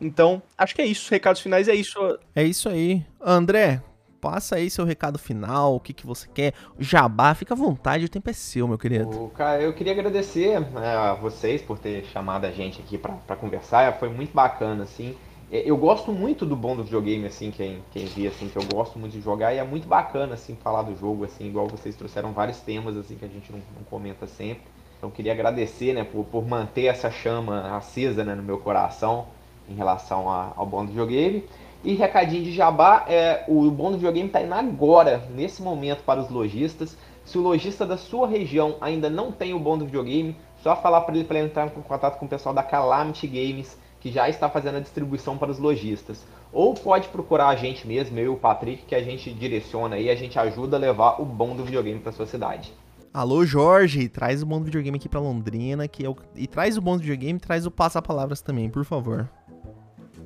[0.00, 1.98] Então, acho que é isso, recados finais é isso.
[2.34, 3.04] É isso aí.
[3.20, 3.82] André,
[4.26, 8.08] passa aí seu recado final, o que, que você quer, jabá, fica à vontade, o
[8.08, 9.08] tempo é seu, meu querido.
[9.08, 13.36] O, cara, eu queria agradecer é, a vocês por ter chamado a gente aqui para
[13.36, 15.14] conversar, foi muito bacana, assim.
[15.48, 18.64] É, eu gosto muito do bom do videogame, assim, quem, quem vê, assim, que eu
[18.64, 21.94] gosto muito de jogar, e é muito bacana, assim, falar do jogo, assim, igual vocês
[21.94, 24.64] trouxeram vários temas, assim, que a gente não, não comenta sempre.
[24.98, 29.28] Então, queria agradecer, né, por, por manter essa chama acesa, né, no meu coração
[29.68, 31.44] em relação a, ao bom do videogame.
[31.86, 36.20] E recadinho de jabá, é, o bom do videogame está indo agora, nesse momento, para
[36.20, 36.98] os lojistas.
[37.24, 40.34] Se o lojista da sua região ainda não tem o bom do videogame,
[40.64, 44.10] só falar para ele para entrar em contato com o pessoal da Calamity Games, que
[44.10, 46.26] já está fazendo a distribuição para os lojistas.
[46.52, 50.10] Ou pode procurar a gente mesmo, eu e o Patrick, que a gente direciona e
[50.10, 52.74] a gente ajuda a levar o bom do videogame para sua cidade.
[53.14, 56.80] Alô, Jorge, traz o bom do videogame aqui para Londrina, que é e traz o
[56.80, 59.30] bom do videogame, traz o passa-palavras também, por favor.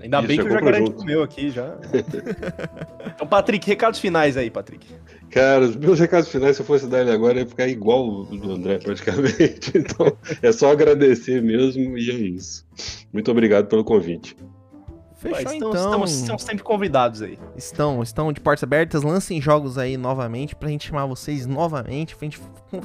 [0.00, 1.76] Ainda Isso, bem que o Jacaré comeu aqui já.
[3.14, 4.86] então, Patrick, recados finais aí, Patrick.
[5.30, 8.24] Cara, os meus recados finais, se eu fosse dar ele agora, ia ficar igual o
[8.24, 9.70] do André, praticamente.
[9.80, 12.66] Então, é só agradecer mesmo e é isso.
[13.12, 14.36] Muito obrigado pelo convite.
[15.16, 15.74] Fechou, Ué, então.
[15.74, 17.38] Estamos, estamos, sempre convidados aí.
[17.54, 19.02] Estão, estão de portas abertas.
[19.02, 22.40] Lancem jogos aí novamente pra gente chamar vocês novamente, pra gente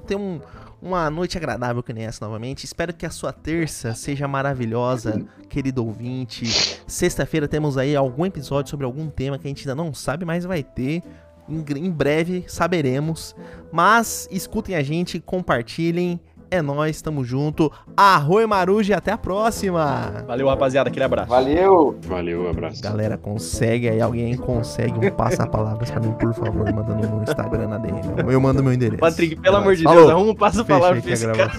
[0.06, 0.42] ter um,
[0.86, 2.64] uma noite agradável que nem essa novamente.
[2.64, 6.46] Espero que a sua terça seja maravilhosa, querido ouvinte.
[6.86, 10.46] Sexta-feira temos aí algum episódio sobre algum tema que a gente ainda não sabe, mas
[10.46, 11.02] vai ter.
[11.50, 13.36] Em, breve saberemos.
[13.72, 16.20] Mas escutem a gente, compartilhem.
[16.50, 17.72] É nós, tamo junto.
[17.96, 20.24] Arroi Maruji, até a próxima.
[20.28, 21.30] Valeu, rapaziada, aquele abraço.
[21.30, 21.98] Valeu.
[22.08, 22.82] Valeu, abraço.
[22.82, 27.78] Galera, consegue aí, alguém consegue um passa-palavras pra mim, por favor, mandando no Instagram na
[27.78, 28.00] DM.
[28.32, 29.00] Eu mando meu endereço.
[29.00, 31.52] Patrick, pelo amor de Deus, arruma um passa-palavra pra esse cara.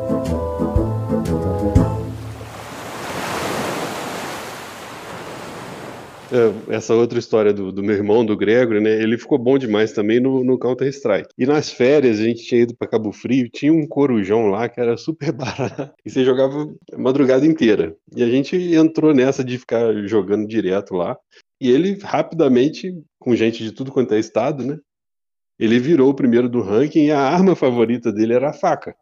[6.68, 9.02] essa outra história do, do, meu irmão, do Gregory, né?
[9.02, 11.28] Ele ficou bom demais também no, no Counter-Strike.
[11.38, 14.80] E nas férias, a gente tinha ido para Cabo Frio, tinha um corujão lá que
[14.80, 15.92] era super barato.
[16.04, 17.94] E você jogava a madrugada inteira.
[18.14, 21.16] E a gente entrou nessa de ficar jogando direto lá.
[21.60, 24.78] E ele rapidamente, com gente de tudo quanto é estado, né?
[25.58, 28.94] Ele virou o primeiro do ranking e a arma favorita dele era a faca.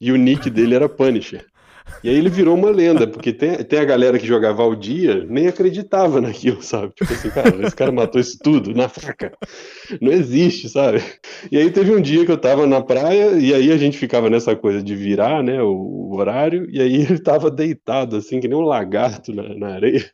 [0.00, 1.46] E o nick dele era Punisher.
[2.02, 5.24] E aí ele virou uma lenda, porque tem, tem a galera que jogava ao dia,
[5.28, 6.92] nem acreditava naquilo, sabe?
[6.94, 9.32] Tipo assim, cara, esse cara matou isso tudo na faca.
[10.00, 11.02] Não existe, sabe?
[11.50, 14.30] E aí teve um dia que eu tava na praia, e aí a gente ficava
[14.30, 18.48] nessa coisa de virar, né, o, o horário, e aí ele tava deitado, assim, que
[18.48, 20.10] nem um lagarto na, na areia.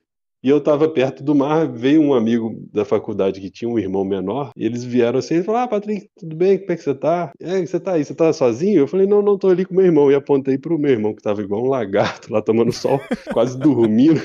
[0.47, 4.05] E eu estava perto do mar, veio um amigo da faculdade que tinha um irmão
[4.05, 6.57] menor, e eles vieram assim e falaram: Ah, Patrick, tudo bem?
[6.57, 7.33] Como é que você tá?
[7.41, 8.05] É, você tá aí?
[8.05, 8.79] Você tá sozinho?
[8.79, 10.09] Eu falei: Não, não, tô ali com meu irmão.
[10.09, 13.01] E apontei pro meu irmão, que tava igual um lagarto lá tomando sol,
[13.35, 14.23] quase dormindo.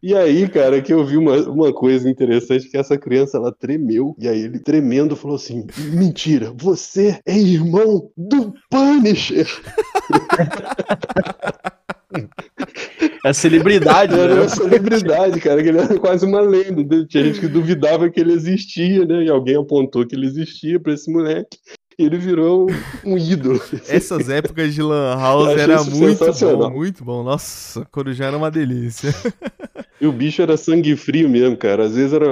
[0.00, 4.14] e aí, cara, que eu vi uma, uma coisa interessante: que essa criança ela tremeu,
[4.20, 9.46] e aí ele tremendo falou assim: Mentira, você é irmão do Punisher!
[13.26, 14.22] É celebridade, né?
[14.22, 17.04] Era uma celebridade, cara, que ele era quase uma lenda.
[17.06, 19.24] Tinha gente que duvidava que ele existia, né?
[19.24, 21.58] E alguém apontou que ele existia para esse moleque.
[21.98, 22.66] Ele virou
[23.04, 23.60] um ídolo.
[23.88, 26.24] Essas épocas de Lan House era muito
[26.56, 27.22] bom, muito bom.
[27.22, 29.14] Nossa, Corujá era uma delícia.
[30.00, 31.84] E o bicho era sangue frio mesmo, cara.
[31.84, 32.26] Às vezes era.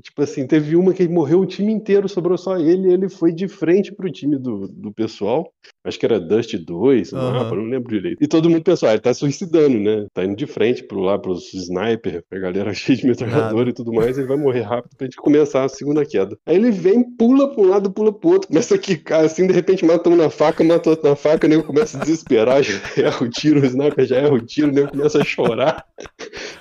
[0.00, 3.32] Tipo assim, teve uma que morreu o time inteiro, sobrou só ele, e ele foi
[3.32, 5.52] de frente pro time do, do pessoal.
[5.82, 7.18] Acho que era Dust 2, uhum.
[7.18, 8.22] mapa, não lembro direito.
[8.22, 10.06] E todo mundo pensou, ah, ele tá suicidando, né?
[10.12, 13.92] Tá indo de frente pro lá, pros sniper, a galera cheia de metralhador e tudo
[13.92, 16.36] mais, ele vai morrer rápido pra gente começar a segunda queda.
[16.46, 19.52] Aí ele vem, pula pra um lado, pula pro outro, começa a quicar, assim, de
[19.52, 22.74] repente mata um na faca, mata outro na faca, o nego começa a desesperar, já
[23.02, 25.84] erra o tiro, o sniper já erra o tiro, o nego começa a chorar.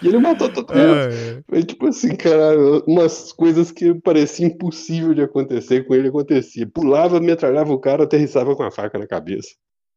[0.02, 1.44] E ele matou todo mundo.
[1.54, 1.62] É, é.
[1.62, 2.58] Tipo assim, cara,
[2.88, 6.66] umas coisas que parecia impossível de acontecer com ele acontecia.
[6.66, 9.50] Pulava, metralhava o cara, aterrissava com a faca na cabeça.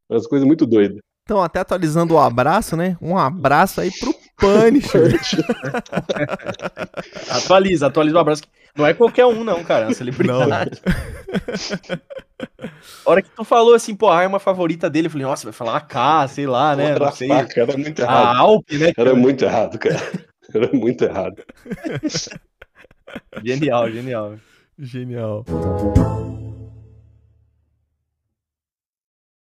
[0.09, 0.99] Umas coisas muito doidas.
[1.23, 2.97] Então, até atualizando o abraço, né?
[3.01, 5.13] Um abraço aí pro Punisher.
[7.31, 8.43] atualiza, atualiza o abraço.
[8.75, 9.85] Não é qualquer um, não, cara.
[9.85, 10.81] É uma celebridade.
[13.05, 15.53] A hora que tu falou assim, pô, a arma favorita dele, eu falei, nossa, vai
[15.53, 16.89] falar AK, sei lá, né?
[16.89, 17.27] Outra não sei.
[17.27, 18.25] Faca, era muito errado.
[18.25, 18.93] A Alp, né?
[18.97, 20.01] Era muito errado, cara.
[20.53, 21.43] Era muito errado.
[23.43, 24.35] genial, genial.
[24.77, 25.45] Genial.